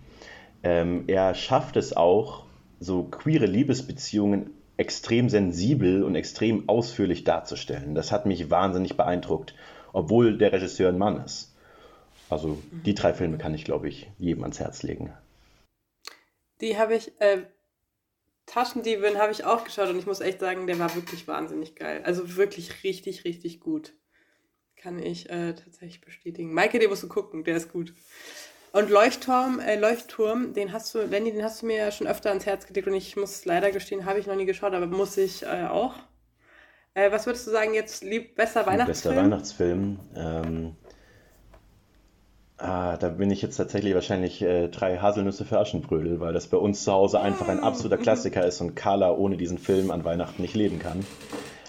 ähm, 0.62 1.04
er 1.06 1.34
schafft 1.34 1.76
es 1.76 1.96
auch, 1.96 2.44
so 2.80 3.04
queere 3.04 3.46
Liebesbeziehungen 3.46 4.50
extrem 4.76 5.28
sensibel 5.28 6.02
und 6.02 6.14
extrem 6.14 6.68
ausführlich 6.68 7.24
darzustellen. 7.24 7.94
Das 7.94 8.12
hat 8.12 8.26
mich 8.26 8.50
wahnsinnig 8.50 8.96
beeindruckt, 8.96 9.54
obwohl 9.92 10.38
der 10.38 10.52
Regisseur 10.52 10.88
ein 10.88 10.98
Mann 10.98 11.24
ist. 11.24 11.54
Also 12.30 12.62
die 12.84 12.94
drei 12.94 13.14
Filme 13.14 13.38
kann 13.38 13.54
ich, 13.54 13.64
glaube 13.64 13.88
ich, 13.88 14.10
jedem 14.18 14.42
ans 14.42 14.60
Herz 14.60 14.82
legen. 14.82 15.12
Die 16.60 16.76
habe 16.76 16.94
ich, 16.94 17.12
äh, 17.20 17.42
Taschendiebin 18.46 19.18
habe 19.18 19.32
ich 19.32 19.44
auch 19.44 19.64
geschaut 19.64 19.88
und 19.88 19.98
ich 19.98 20.06
muss 20.06 20.20
echt 20.20 20.40
sagen, 20.40 20.66
der 20.66 20.78
war 20.78 20.94
wirklich 20.94 21.28
wahnsinnig 21.28 21.76
geil. 21.76 22.02
Also 22.04 22.36
wirklich 22.36 22.82
richtig, 22.82 23.24
richtig 23.24 23.60
gut. 23.60 23.92
Kann 24.76 24.98
ich 24.98 25.28
äh, 25.28 25.54
tatsächlich 25.54 26.00
bestätigen. 26.00 26.52
Maike, 26.52 26.78
den 26.78 26.88
musst 26.88 27.02
du 27.02 27.08
gucken, 27.08 27.44
der 27.44 27.56
ist 27.56 27.72
gut. 27.72 27.94
Und 28.72 28.90
Leuchtturm, 28.90 29.60
äh, 29.60 29.76
Leuchtturm, 29.76 30.52
den 30.52 30.72
hast 30.72 30.94
du, 30.94 31.00
Lenny, 31.00 31.32
den 31.32 31.42
hast 31.42 31.62
du 31.62 31.66
mir 31.66 31.76
ja 31.76 31.90
schon 31.90 32.06
öfter 32.06 32.28
ans 32.30 32.46
Herz 32.46 32.66
gelegt 32.66 32.86
und 32.86 32.94
ich 32.94 33.16
muss 33.16 33.44
leider 33.44 33.70
gestehen, 33.70 34.04
habe 34.04 34.18
ich 34.18 34.26
noch 34.26 34.36
nie 34.36 34.44
geschaut, 34.44 34.74
aber 34.74 34.86
muss 34.86 35.16
ich 35.16 35.42
äh, 35.42 35.66
auch. 35.68 35.94
Äh, 36.94 37.10
was 37.10 37.26
würdest 37.26 37.46
du 37.46 37.50
sagen 37.50 37.74
jetzt, 37.74 38.02
lieb, 38.04 38.34
besser 38.36 38.66
Weihnachtsfilm? 38.66 39.14
Bester 39.14 39.16
Weihnachtsfilm. 39.16 40.00
Ähm, 40.14 40.76
ah, 42.58 42.96
da 42.96 43.08
bin 43.08 43.30
ich 43.30 43.42
jetzt 43.42 43.56
tatsächlich 43.56 43.94
wahrscheinlich 43.94 44.42
äh, 44.42 44.68
drei 44.68 44.98
Haselnüsse 44.98 45.44
für 45.44 45.58
Aschenbrödel, 45.58 46.20
weil 46.20 46.32
das 46.32 46.46
bei 46.46 46.56
uns 46.56 46.84
zu 46.84 46.92
Hause 46.92 47.20
einfach 47.20 47.48
ein 47.48 47.60
absoluter 47.60 47.98
Klassiker 47.98 48.44
ist 48.44 48.60
und 48.60 48.74
Carla 48.74 49.10
ohne 49.10 49.36
diesen 49.36 49.58
Film 49.58 49.90
an 49.90 50.04
Weihnachten 50.04 50.42
nicht 50.42 50.54
leben 50.54 50.78
kann. 50.78 51.04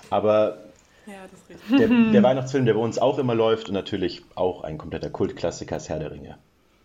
Aber 0.10 0.58
ja, 1.06 1.78
der, 1.78 1.88
der 1.88 2.24
Weihnachtsfilm, 2.24 2.66
der 2.66 2.74
bei 2.74 2.82
uns 2.82 3.00
auch 3.00 3.20
immer 3.20 3.36
läuft 3.36 3.70
und 3.70 3.74
natürlich 3.74 4.24
auch 4.36 4.64
ein 4.64 4.78
kompletter 4.78 5.10
Kultklassiker 5.10 5.78
ist 5.78 5.90
Herr 5.90 6.00
der 6.00 6.12
Ringe 6.12 6.38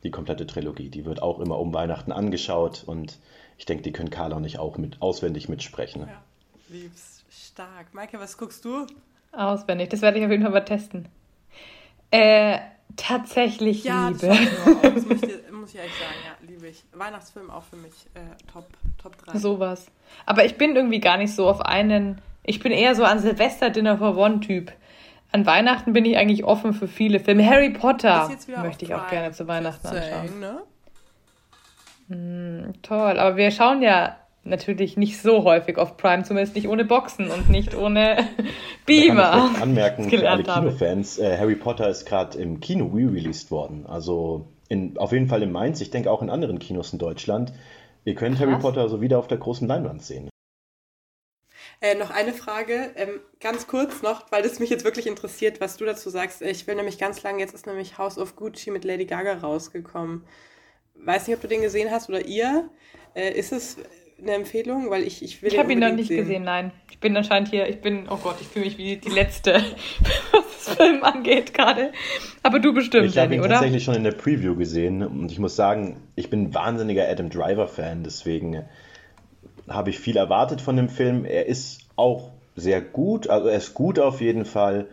die 0.05 0.11
komplette 0.11 0.47
Trilogie. 0.47 0.91
Die 0.91 1.05
wird 1.05 1.23
auch 1.23 1.41
immer 1.41 1.59
um 1.59 1.75
Weihnachten 1.75 2.13
angeschaut 2.13 2.85
und 2.87 3.19
ich 3.59 3.67
denke, 3.67 3.83
die 3.83 3.93
können 3.93 4.11
Carla 4.11 4.37
und 4.37 4.45
ich 4.45 4.59
auch 4.59 4.77
mit, 4.77 5.01
auswendig 5.01 5.49
mitsprechen. 5.49 6.03
Ja, 6.03 6.23
liebst 6.69 7.25
stark. 7.31 7.93
Maike, 7.93 8.21
was 8.21 8.39
guckst 8.39 8.65
du? 8.65 8.87
Auswendig, 9.33 9.89
das 9.89 10.03
werde 10.03 10.19
ich 10.19 10.25
auf 10.25 10.31
jeden 10.31 10.45
Fall 10.45 10.53
mal 10.53 10.61
testen. 10.61 11.09
Äh, 12.11 12.59
tatsächlich 12.97 13.85
ja, 13.85 14.09
Liebe. 14.09 14.29
Das, 14.29 14.39
das 14.95 15.07
muss, 15.07 15.23
ich, 15.23 15.33
muss 15.53 15.71
ich 15.71 15.77
ehrlich 15.77 15.95
sagen, 15.95 16.21
ja, 16.25 16.49
liebe 16.49 16.69
ich. 16.69 16.83
Weihnachtsfilm 16.93 17.51
auch 17.51 17.65
für 17.65 17.77
mich 17.77 17.93
äh, 18.15 18.21
Top, 18.53 18.69
Top 19.03 19.17
3. 19.19 19.39
Sowas. 19.39 19.87
Aber 20.27 20.45
ich 20.45 20.57
bin 20.57 20.77
irgendwie 20.77 21.01
gar 21.01 21.17
nicht 21.17 21.35
so 21.35 21.49
auf 21.49 21.61
einen, 21.61 22.21
ich 22.43 22.61
bin 22.61 22.73
eher 22.73 22.95
so 22.95 23.05
an 23.05 23.19
Silvester 23.19 23.71
Dinner 23.71 23.99
for 23.99 24.17
One 24.17 24.41
Typ 24.41 24.73
an 25.35 25.47
Weihnachten 25.47 25.93
bin 25.93 26.05
ich 26.05 26.17
eigentlich 26.17 26.45
offen 26.45 26.75
für 26.75 26.87
viele 26.87 27.19
Filme. 27.19 27.45
Harry 27.45 27.71
Potter 27.71 28.31
möchte 28.63 28.85
ich 28.85 28.95
auch 28.95 29.09
gerne 29.09 29.33
zu 29.33 29.49
Weihnachten 29.49 29.89
anschauen. 29.89 30.41
Ne? 32.09 32.67
Mm, 32.69 32.73
toll, 32.83 33.19
aber 33.19 33.37
wir 33.37 33.51
schauen 33.51 33.83
ja 33.83 34.17
natürlich 34.45 34.97
nicht 34.97 35.21
so 35.21 35.45
häufig 35.45 35.79
auf 35.79 35.97
Prime, 35.97 36.25
zumindest 36.25 36.55
nicht 36.55 36.69
ohne 36.69 36.85
Boxen 36.85 37.31
und 37.31 37.49
nicht 37.49 37.75
ohne 37.75 38.29
Beamer. 38.87 39.51
Ich 39.55 39.63
anmerken 39.63 40.09
für 40.09 40.29
alle 40.29 40.43
Kinofans, 40.43 41.19
äh, 41.19 41.39
Harry 41.39 41.57
Potter 41.57 41.89
ist 41.89 42.05
gerade 42.05 42.39
im 42.39 42.61
Kino 42.61 42.87
re-released 42.87 43.51
worden. 43.51 43.87
Also 43.87 44.49
in, 44.69 44.97
auf 44.99 45.13
jeden 45.13 45.29
Fall 45.29 45.43
in 45.43 45.53
Mainz, 45.53 45.81
ich 45.81 45.91
denke 45.91 46.11
auch 46.11 46.23
in 46.23 46.31
anderen 46.31 46.59
Kinos 46.59 46.93
in 46.93 46.99
Deutschland. 46.99 47.53
Ihr 48.05 48.15
könnt 48.15 48.37
Krass. 48.37 48.47
Harry 48.47 48.61
Potter 48.61 48.89
so 48.89 49.01
wieder 49.01 49.19
auf 49.19 49.29
der 49.29 49.39
großen 49.39 49.67
Leinwand 49.67 50.03
sehen. 50.03 50.29
Äh, 51.81 51.97
noch 51.97 52.11
eine 52.11 52.33
Frage, 52.33 52.93
ähm, 52.97 53.21
ganz 53.41 53.67
kurz 53.67 54.03
noch, 54.03 54.31
weil 54.31 54.43
das 54.43 54.59
mich 54.59 54.71
jetzt 54.71 54.85
wirklich 54.85 55.07
interessiert, 55.07 55.61
was 55.61 55.77
du 55.77 55.85
dazu 55.85 56.09
sagst. 56.09 56.41
Ich 56.41 56.67
will 56.67 56.77
nämlich 56.77 56.99
ganz 56.99 57.23
lange, 57.23 57.41
jetzt 57.41 57.55
ist 57.55 57.67
nämlich 57.67 57.99
House 57.99 58.19
of 58.19 58.37
Gucci 58.37 58.71
mit 58.71 58.85
Lady 58.85 59.05
Gaga 59.05 59.35
rausgekommen. 59.35 60.25
Weiß 60.95 61.27
nicht, 61.27 61.37
ob 61.37 61.43
du 61.43 61.49
den 61.49 61.61
gesehen 61.63 61.91
hast 61.91 62.09
oder 62.09 62.25
ihr. 62.25 62.71
Äh, 63.15 63.33
ist 63.33 63.53
es 63.53 63.77
eine 64.21 64.33
Empfehlung? 64.33 64.91
Weil 64.91 65.03
ich, 65.03 65.23
ich 65.23 65.43
will 65.43 65.53
Ich 65.53 65.59
habe 65.59 65.73
ihn 65.73 65.79
noch 65.81 65.93
nicht 65.93 66.09
sehen. 66.09 66.19
gesehen, 66.19 66.45
nein. 66.45 66.73
Ich 66.91 66.99
bin 67.01 67.17
anscheinend 67.17 67.49
hier, 67.51 67.69
ich 67.69 67.81
bin, 67.81 68.07
oh 68.09 68.17
Gott, 68.23 68.37
ich 68.41 68.47
fühle 68.47 68.65
mich 68.67 68.79
wie 68.79 68.97
die 68.97 69.11
Letzte, 69.11 69.55
was 70.33 70.65
das 70.67 70.77
Film 70.77 71.03
angeht 71.05 71.53
gerade. 71.53 71.93
Aber 72.43 72.59
du 72.61 72.73
bestimmt, 72.73 73.07
Ich 73.07 73.19
habe 73.19 73.35
ihn 73.35 73.41
oder? 73.41 73.51
tatsächlich 73.51 73.85
schon 73.85 73.95
in 73.95 74.05
der 74.05 74.13
Preview 74.13 74.55
gesehen 74.57 75.03
und 75.03 75.31
ich 75.31 75.39
muss 75.39 75.57
sagen, 75.57 76.01
ich 76.17 76.31
bin 76.31 76.45
ein 76.45 76.55
wahnsinniger 76.55 77.07
Adam 77.09 77.29
Driver-Fan, 77.31 78.05
deswegen 78.05 78.65
habe 79.69 79.91
ich 79.91 79.99
viel 79.99 80.17
erwartet 80.17 80.61
von 80.61 80.77
dem 80.77 80.89
Film. 80.89 81.25
Er 81.25 81.47
ist 81.47 81.81
auch 81.97 82.31
sehr 82.57 82.81
gut, 82.81 83.29
also 83.29 83.49
er 83.49 83.59
ist 83.59 83.75
gut 83.75 83.99
auf 83.99 84.21
jeden 84.21 84.45
Fall. 84.45 84.87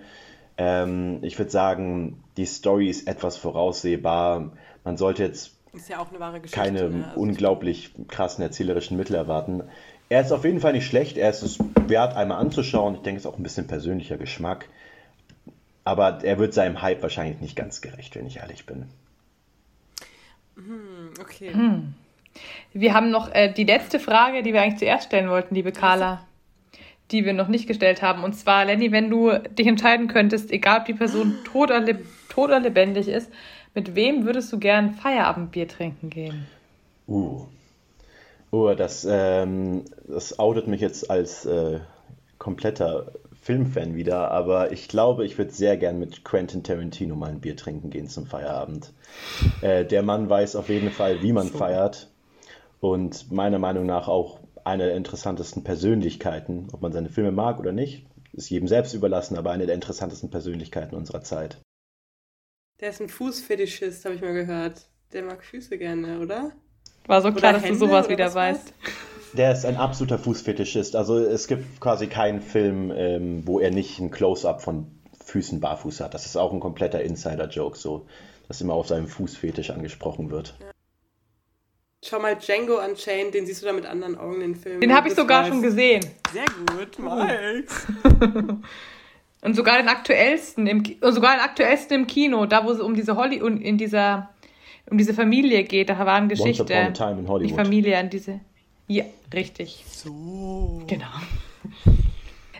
Ähm, 0.58 1.20
ich 1.22 1.38
würde 1.38 1.52
sagen, 1.52 2.24
die 2.38 2.46
Story 2.46 2.90
ist 2.90 3.08
etwas 3.08 3.38
voraussehbar. 3.38 4.52
Man 4.84 4.98
sollte 4.98 5.24
jetzt 5.24 5.54
ja 5.88 6.06
keine 6.52 6.90
ne? 6.90 7.06
also 7.08 7.20
unglaublich 7.20 7.94
krassen 8.08 8.44
erzählerischen 8.44 8.98
Mittel 8.98 9.16
erwarten. 9.16 9.64
Er 10.10 10.22
ist 10.22 10.32
auf 10.32 10.44
jeden 10.44 10.60
Fall 10.60 10.74
nicht 10.74 10.86
schlecht, 10.86 11.18
er 11.18 11.30
ist 11.30 11.42
es 11.42 11.58
wert, 11.88 12.16
einmal 12.16 12.40
anzuschauen. 12.40 12.96
Ich 12.96 13.02
denke, 13.02 13.20
es 13.20 13.26
ist 13.26 13.32
auch 13.32 13.38
ein 13.38 13.44
bisschen 13.44 13.68
persönlicher 13.68 14.18
Geschmack. 14.18 14.68
Aber 15.84 16.24
er 16.24 16.38
wird 16.38 16.54
seinem 16.54 16.82
Hype 16.82 17.02
wahrscheinlich 17.02 17.40
nicht 17.40 17.56
ganz 17.56 17.82
gerecht, 17.82 18.16
wenn 18.16 18.28
ich 18.28 18.38
ehrlich 18.38 18.66
bin. 18.66 18.86
Hm, 20.56 21.14
okay. 21.20 21.54
Hm. 21.54 21.94
Wir 22.74 22.94
haben 22.94 23.10
noch 23.10 23.34
äh, 23.34 23.52
die 23.52 23.64
letzte 23.64 24.00
Frage, 24.00 24.44
die 24.44 24.54
wir 24.54 24.62
eigentlich 24.62 24.80
zuerst 24.80 25.06
stellen 25.08 25.30
wollten, 25.30 25.56
liebe 25.56 25.72
Carla, 25.72 26.26
die 27.12 27.26
wir 27.26 27.34
noch 27.34 27.48
nicht 27.48 27.68
gestellt 27.68 28.02
haben. 28.02 28.24
Und 28.24 28.34
zwar, 28.34 28.66
Lenny, 28.66 28.92
wenn 28.92 29.10
du 29.10 29.32
dich 29.32 29.68
entscheiden 29.68 30.08
könntest, 30.08 30.52
egal 30.52 30.80
ob 30.80 30.86
die 30.86 30.94
Person 30.94 31.36
tot 31.46 31.70
oder, 31.70 31.80
leb 31.80 32.06
tot 32.30 32.50
oder 32.50 32.60
lebendig 32.60 33.08
ist, 33.08 33.32
mit 33.74 33.96
wem 33.96 34.26
würdest 34.26 34.52
du 34.52 34.60
gern 34.60 34.94
Feierabendbier 34.94 35.68
trinken 35.68 36.10
gehen? 36.10 36.48
Uh. 37.08 37.46
Oh, 38.52 38.74
das, 38.76 39.08
ähm, 39.10 39.86
das 40.08 40.38
outet 40.40 40.68
mich 40.68 40.82
jetzt 40.82 41.10
als 41.10 41.46
äh, 41.46 41.80
kompletter 42.38 43.14
Filmfan 43.42 43.96
wieder, 43.96 44.30
aber 44.30 44.72
ich 44.72 44.88
glaube, 44.88 45.26
ich 45.26 45.38
würde 45.38 45.52
sehr 45.52 45.78
gern 45.78 46.00
mit 46.00 46.26
Quentin 46.26 46.64
Tarantino 46.64 47.16
mal 47.16 47.30
ein 47.30 47.40
Bier 47.40 47.56
trinken 47.56 47.90
gehen 47.90 48.10
zum 48.10 48.26
Feierabend. 48.26 48.94
Äh, 49.62 49.86
der 49.86 50.04
Mann 50.04 50.30
weiß 50.30 50.56
auf 50.56 50.70
jeden 50.70 50.92
Fall, 50.92 51.22
wie 51.22 51.34
man 51.34 51.48
so. 51.48 51.58
feiert 51.58 52.10
und 52.82 53.32
meiner 53.32 53.58
Meinung 53.58 53.86
nach 53.86 54.08
auch 54.08 54.40
eine 54.64 54.86
der 54.86 54.96
interessantesten 54.96 55.64
Persönlichkeiten, 55.64 56.68
ob 56.72 56.82
man 56.82 56.92
seine 56.92 57.10
Filme 57.10 57.32
mag 57.32 57.60
oder 57.60 57.72
nicht, 57.72 58.06
ist 58.34 58.50
jedem 58.50 58.68
selbst 58.68 58.94
überlassen, 58.94 59.38
aber 59.38 59.52
eine 59.52 59.66
der 59.66 59.76
interessantesten 59.76 60.30
Persönlichkeiten 60.30 60.96
unserer 60.96 61.22
Zeit. 61.22 61.58
Der 62.82 62.90
ist 62.90 63.00
ein 63.00 63.10
Fußfetischist, 63.10 64.06
habe 64.06 64.16
ich 64.16 64.22
mal 64.22 64.34
gehört. 64.34 64.82
Der 65.14 65.22
mag 65.22 65.44
Füße 65.44 65.78
gerne, 65.78 66.20
oder? 66.20 66.52
War 67.06 67.22
so 67.22 67.32
klar, 67.32 67.54
dass 67.54 67.64
Hände, 67.64 67.78
du 67.78 67.86
sowas 67.86 68.10
wieder 68.10 68.34
weißt. 68.34 68.74
Der 69.34 69.52
ist 69.52 69.66
ein 69.66 69.78
absoluter 69.78 70.18
Fußfetischist. 70.18 70.96
Also 70.96 71.20
es 71.20 71.48
gibt 71.48 71.80
quasi 71.80 72.08
keinen 72.08 72.42
Film, 72.42 72.92
ähm, 72.92 73.44
wo 73.46 73.60
er 73.60 73.70
nicht 73.70 74.00
ein 74.00 74.10
Close-up 74.10 74.64
von 74.64 75.00
Füßen 75.24 75.60
barfuß 75.60 76.00
hat. 76.00 76.16
Das 76.16 76.26
ist 76.26 76.36
auch 76.38 76.52
ein 76.52 76.60
kompletter 76.60 77.02
Insider-Joke, 77.02 77.78
so, 77.78 78.08
dass 78.48 78.62
immer 78.62 78.74
auf 78.74 78.88
seinem 78.88 79.08
Fußfetisch 79.08 79.70
angesprochen 79.70 80.32
wird. 80.32 80.56
Ja. 80.60 80.72
Schau 82.04 82.20
mal 82.20 82.36
Django 82.36 82.84
Unchained, 82.84 83.36
den 83.36 83.46
siehst 83.46 83.62
du 83.62 83.68
da 83.68 83.74
mit 83.74 83.86
anderen 83.86 84.18
Augen 84.18 84.42
in 84.42 84.54
den 84.54 84.56
Film. 84.56 84.82
Den 84.82 84.92
habe 84.92 85.08
ich 85.08 85.14
sogar 85.14 85.46
schon 85.46 85.62
gesehen. 85.62 86.04
Sehr 86.34 86.46
gut, 86.76 86.98
Mike. 86.98 87.68
und 89.42 89.56
sogar 89.56 89.78
den 89.78 89.88
aktuellsten, 89.88 90.68
im, 90.68 90.84
sogar 91.02 91.36
den 91.36 91.42
aktuellsten 91.42 92.02
im 92.02 92.08
Kino, 92.08 92.46
da 92.46 92.66
wo 92.66 92.72
es 92.72 92.80
um 92.80 92.96
diese 92.96 93.16
Holly 93.16 93.42
und 93.42 93.62
in 93.62 93.78
dieser 93.78 94.30
um 94.90 94.98
diese 94.98 95.14
Familie 95.14 95.64
geht, 95.64 95.90
da 95.90 95.98
war 96.00 96.16
eine 96.16 96.28
Geschichte. 96.28 96.64
Once 96.64 96.72
upon 96.72 96.88
a 96.88 96.92
time 96.92 97.20
in 97.22 97.28
Hollywood. 97.28 97.52
Die 97.52 97.56
Familie 97.56 97.98
an 97.98 98.10
diese. 98.10 98.40
Ja, 98.88 99.06
richtig. 99.34 99.86
So. 99.88 100.82
Genau. 100.88 101.06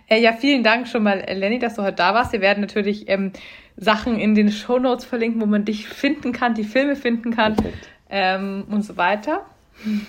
Äh, 0.08 0.22
ja, 0.22 0.34
vielen 0.34 0.64
Dank 0.64 0.88
schon 0.88 1.04
mal, 1.04 1.26
Lenny, 1.28 1.60
dass 1.60 1.76
du 1.76 1.84
heute 1.84 1.98
da 1.98 2.14
warst. 2.14 2.32
Wir 2.32 2.42
werden 2.42 2.62
natürlich 2.62 3.10
ähm, 3.10 3.32
Sachen 3.76 4.20
in 4.20 4.36
den 4.36 4.52
Show 4.52 4.80
Notes 4.80 5.06
verlinken, 5.06 5.42
wo 5.42 5.46
man 5.46 5.66
dich 5.66 5.88
finden 5.88 6.32
kann, 6.32 6.54
die 6.54 6.64
Filme 6.64 6.96
finden 6.96 7.36
kann 7.36 7.56
ähm, 8.10 8.66
und 8.70 8.84
so 8.84 8.98
weiter. 8.98 9.46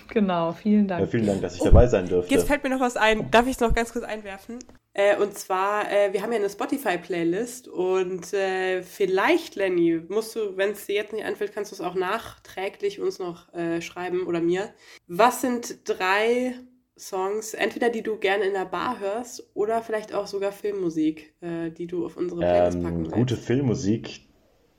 Genau, 0.09 0.53
vielen 0.53 0.87
Dank. 0.87 1.01
Ja, 1.01 1.07
vielen 1.07 1.27
Dank, 1.27 1.41
dass 1.43 1.57
ich 1.57 1.63
dabei 1.63 1.87
sein 1.87 2.09
durfte. 2.09 2.33
Jetzt 2.33 2.47
fällt 2.47 2.63
mir 2.63 2.71
noch 2.71 2.81
was 2.81 2.97
ein. 2.97 3.31
Darf 3.31 3.47
ich 3.47 3.53
es 3.53 3.61
noch 3.61 3.75
ganz 3.75 3.93
kurz 3.93 4.05
einwerfen? 4.05 4.59
Äh, 4.95 5.17
und 5.17 5.39
zwar, 5.39 5.91
äh, 5.91 6.13
wir 6.13 6.23
haben 6.23 6.33
ja 6.33 6.39
eine 6.39 6.51
Spotify-Playlist 6.51 7.67
und 7.67 8.33
äh, 8.35 8.83
vielleicht, 8.83 9.55
Lenny, 9.57 10.03
musst 10.09 10.37
du, 10.37 10.57
wenn 10.57 10.73
es 10.73 10.87
dir 10.87 10.97
jetzt 10.97 11.15
nicht 11.15 11.25
einfällt, 11.25 11.55
kannst 11.55 11.73
du 11.73 11.77
es 11.77 11.81
auch 11.81 11.95
nachträglich 11.95 13.01
uns 13.01 13.19
noch 13.19 13.53
äh, 13.55 13.81
schreiben 13.81 14.27
oder 14.27 14.41
mir. 14.41 14.69
Was 15.09 15.41
sind 15.41 15.89
drei 15.89 16.55
Songs, 16.99 17.55
entweder 17.55 17.89
die 17.89 18.03
du 18.03 18.19
gerne 18.19 18.45
in 18.45 18.53
der 18.53 18.67
Bar 18.67 19.01
hörst 19.01 19.51
oder 19.55 19.83
vielleicht 19.83 20.13
auch 20.13 20.27
sogar 20.27 20.53
Filmmusik, 20.53 21.35
äh, 21.41 21.71
die 21.71 21.87
du 21.87 22.05
auf 22.05 22.19
unsere 22.19 22.41
Playlist 22.41 22.77
ähm, 22.77 22.83
packen 22.83 23.01
willst? 23.05 23.13
Gute 23.13 23.37
Filmmusik, 23.39 24.21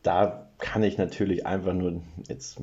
da 0.04 0.52
kann 0.60 0.84
ich 0.84 1.00
natürlich 1.00 1.48
einfach 1.48 1.74
nur 1.74 2.04
jetzt 2.30 2.62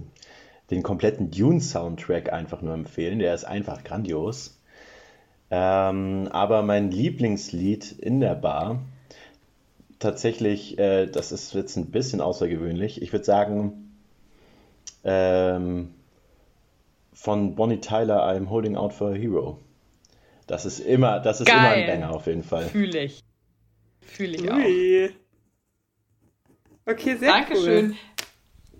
den 0.70 0.84
kompletten 0.84 1.32
Dune-Soundtrack 1.32 2.32
einfach 2.32 2.62
nur 2.62 2.74
empfehlen. 2.74 3.18
Der 3.18 3.34
ist 3.34 3.44
einfach 3.44 3.82
grandios. 3.82 4.59
Ähm, 5.50 6.28
aber 6.30 6.62
mein 6.62 6.90
Lieblingslied 6.90 7.92
in 7.92 8.20
der 8.20 8.34
Bar, 8.34 8.80
tatsächlich, 9.98 10.78
äh, 10.78 11.06
das 11.06 11.32
ist 11.32 11.54
jetzt 11.54 11.76
ein 11.76 11.90
bisschen 11.90 12.20
außergewöhnlich. 12.20 13.02
Ich 13.02 13.12
würde 13.12 13.24
sagen, 13.24 13.96
ähm, 15.04 15.94
von 17.12 17.54
Bonnie 17.54 17.80
Tyler, 17.80 18.24
I'm 18.24 18.48
Holding 18.48 18.76
Out 18.76 18.92
for 18.92 19.10
a 19.10 19.14
Hero. 19.14 19.58
Das 20.46 20.64
ist 20.64 20.80
immer, 20.80 21.20
das 21.20 21.40
ist 21.40 21.46
Geil. 21.46 21.58
immer 21.58 21.68
ein 21.68 21.86
Banger 21.86 22.14
auf 22.14 22.26
jeden 22.26 22.42
Fall. 22.42 22.64
Fühle 22.66 23.04
ich. 23.04 23.22
Fühle 24.00 24.36
ich 24.36 24.50
Ui. 24.50 25.10
auch. 26.86 26.92
Okay, 26.92 27.16
sehr 27.16 27.30
Dankeschön. 27.30 27.90
Cool. 27.90 27.96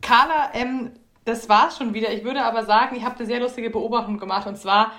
Carla, 0.01 0.51
ähm, 0.55 0.91
das 1.25 1.49
war's 1.49 1.77
schon 1.77 1.95
wieder. 1.95 2.13
Ich 2.13 2.25
würde 2.25 2.43
aber 2.43 2.65
sagen, 2.65 2.97
ich 2.97 3.05
habe 3.05 3.17
eine 3.17 3.27
sehr 3.27 3.41
lustige 3.41 3.71
Beobachtung 3.71 4.19
gemacht. 4.19 4.47
Und 4.47 4.57
zwar 4.57 4.93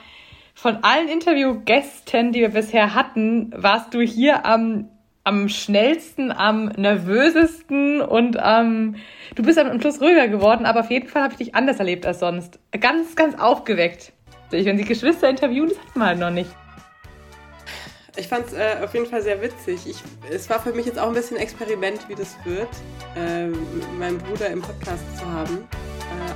von 0.53 0.83
allen 0.83 1.07
Interviewgästen, 1.07 2.31
die 2.31 2.41
wir 2.41 2.49
bisher 2.49 2.93
hatten, 2.93 3.51
warst 3.55 3.93
du 3.93 4.01
hier 4.01 4.45
am, 4.45 4.89
am 5.23 5.49
schnellsten, 5.49 6.31
am 6.31 6.65
nervösesten 6.65 8.01
und 8.01 8.37
am. 8.37 8.95
Du 9.35 9.43
bist 9.43 9.57
am 9.57 9.79
Schluss 9.79 10.01
ruhiger 10.01 10.27
geworden, 10.27 10.65
aber 10.65 10.81
auf 10.81 10.91
jeden 10.91 11.07
Fall 11.07 11.23
habe 11.23 11.33
ich 11.33 11.37
dich 11.37 11.55
anders 11.55 11.79
erlebt 11.79 12.05
als 12.05 12.19
sonst. 12.19 12.59
Ganz, 12.79 13.15
ganz 13.15 13.39
aufgeweckt. 13.39 14.13
Wenn 14.49 14.77
sie 14.77 14.83
Geschwister 14.83 15.29
interviewen, 15.29 15.69
das 15.69 15.79
hat 15.79 15.95
man 15.95 16.07
halt 16.07 16.19
noch 16.19 16.29
nicht. 16.29 16.51
Ich 18.17 18.27
fand 18.27 18.47
es 18.47 18.53
äh, 18.53 18.75
auf 18.83 18.93
jeden 18.93 19.05
Fall 19.05 19.21
sehr 19.21 19.41
witzig. 19.41 19.87
Ich, 19.87 20.03
es 20.29 20.49
war 20.49 20.61
für 20.61 20.73
mich 20.73 20.85
jetzt 20.85 20.99
auch 20.99 21.07
ein 21.07 21.13
bisschen 21.13 21.37
Experiment, 21.37 22.09
wie 22.09 22.15
das 22.15 22.35
wird, 22.43 22.67
äh, 23.15 23.47
meinen 23.97 24.17
Bruder 24.17 24.47
im 24.49 24.61
Podcast 24.61 25.17
zu 25.17 25.25
haben. 25.25 25.65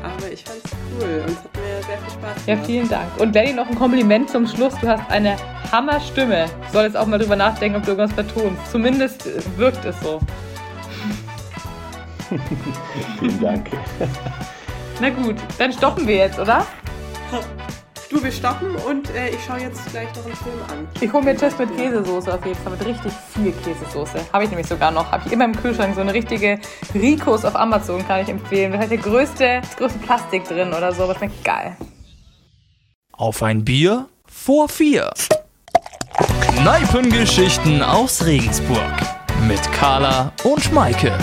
Aber 0.05 0.31
ich 0.31 0.43
fand 0.43 0.57
es 0.63 0.71
cool 0.99 1.23
und 1.25 1.31
es 1.31 1.37
hat 1.37 1.55
mir 1.55 1.83
sehr 1.85 1.97
viel 1.97 2.11
Spaß 2.11 2.45
gemacht. 2.45 2.47
Ja, 2.47 2.57
vielen 2.57 2.89
Dank. 2.89 3.19
Und 3.19 3.33
Lenny, 3.33 3.53
noch 3.53 3.67
ein 3.67 3.75
Kompliment 3.75 4.29
zum 4.29 4.47
Schluss. 4.47 4.73
Du 4.79 4.87
hast 4.87 5.09
eine 5.09 5.35
Hammerstimme. 5.71 6.45
Du 6.67 6.73
solltest 6.73 6.97
auch 6.97 7.07
mal 7.07 7.17
drüber 7.17 7.35
nachdenken, 7.35 7.77
ob 7.77 7.83
du 7.83 7.91
irgendwas 7.91 8.13
vertonst. 8.13 8.71
Zumindest 8.71 9.27
wirkt 9.57 9.83
es 9.83 9.99
so. 10.01 10.19
vielen 13.19 13.41
Dank. 13.41 13.69
Na 14.99 15.09
gut, 15.09 15.35
dann 15.57 15.73
stoppen 15.73 16.07
wir 16.07 16.15
jetzt, 16.15 16.39
oder? 16.39 16.65
Du, 18.09 18.23
wir 18.23 18.31
stoppen 18.31 18.75
und 18.75 19.09
äh, 19.15 19.29
ich 19.29 19.43
schaue 19.43 19.59
jetzt 19.59 19.83
gleich 19.91 20.07
noch 20.15 20.25
einen 20.25 20.35
Film 20.35 20.59
an. 20.69 20.87
Ich 21.01 21.11
hole 21.11 21.23
mir 21.23 21.35
Test 21.35 21.57
mit 21.57 21.75
Käsesoße 21.75 22.31
auf 22.33 22.45
jeden 22.45 22.57
Fall, 22.59 22.73
mit 22.73 22.85
richtig 22.85 23.11
viel 23.33 23.51
Käsesoße. 23.51 24.19
Habe 24.31 24.43
ich 24.43 24.49
nämlich 24.51 24.67
sogar 24.67 24.91
noch. 24.91 25.11
Habe 25.11 25.23
ich 25.25 25.31
immer 25.31 25.45
im 25.45 25.55
Kühlschrank 25.55 25.95
so 25.95 26.01
eine 26.01 26.13
richtige 26.13 26.59
Ricos 26.93 27.43
auf 27.45 27.55
Amazon, 27.55 28.05
kann 28.07 28.21
ich 28.21 28.29
empfehlen. 28.29 28.73
Da 28.73 28.77
hat 28.77 28.91
der 28.91 28.99
größte, 28.99 29.61
das 29.61 29.75
größte 29.75 29.97
Plastik 29.99 30.43
drin 30.47 30.71
oder 30.71 30.93
so, 30.93 31.03
aber 31.03 31.15
schmeckt 31.15 31.43
geil. 31.43 31.75
Auf 33.11 33.41
ein 33.41 33.65
Bier 33.65 34.07
vor 34.27 34.69
vier. 34.69 35.11
Kneipengeschichten 36.57 37.81
aus 37.81 38.23
Regensburg 38.23 38.93
mit 39.47 39.61
Carla 39.71 40.31
und 40.43 40.71
Maike. 40.71 41.17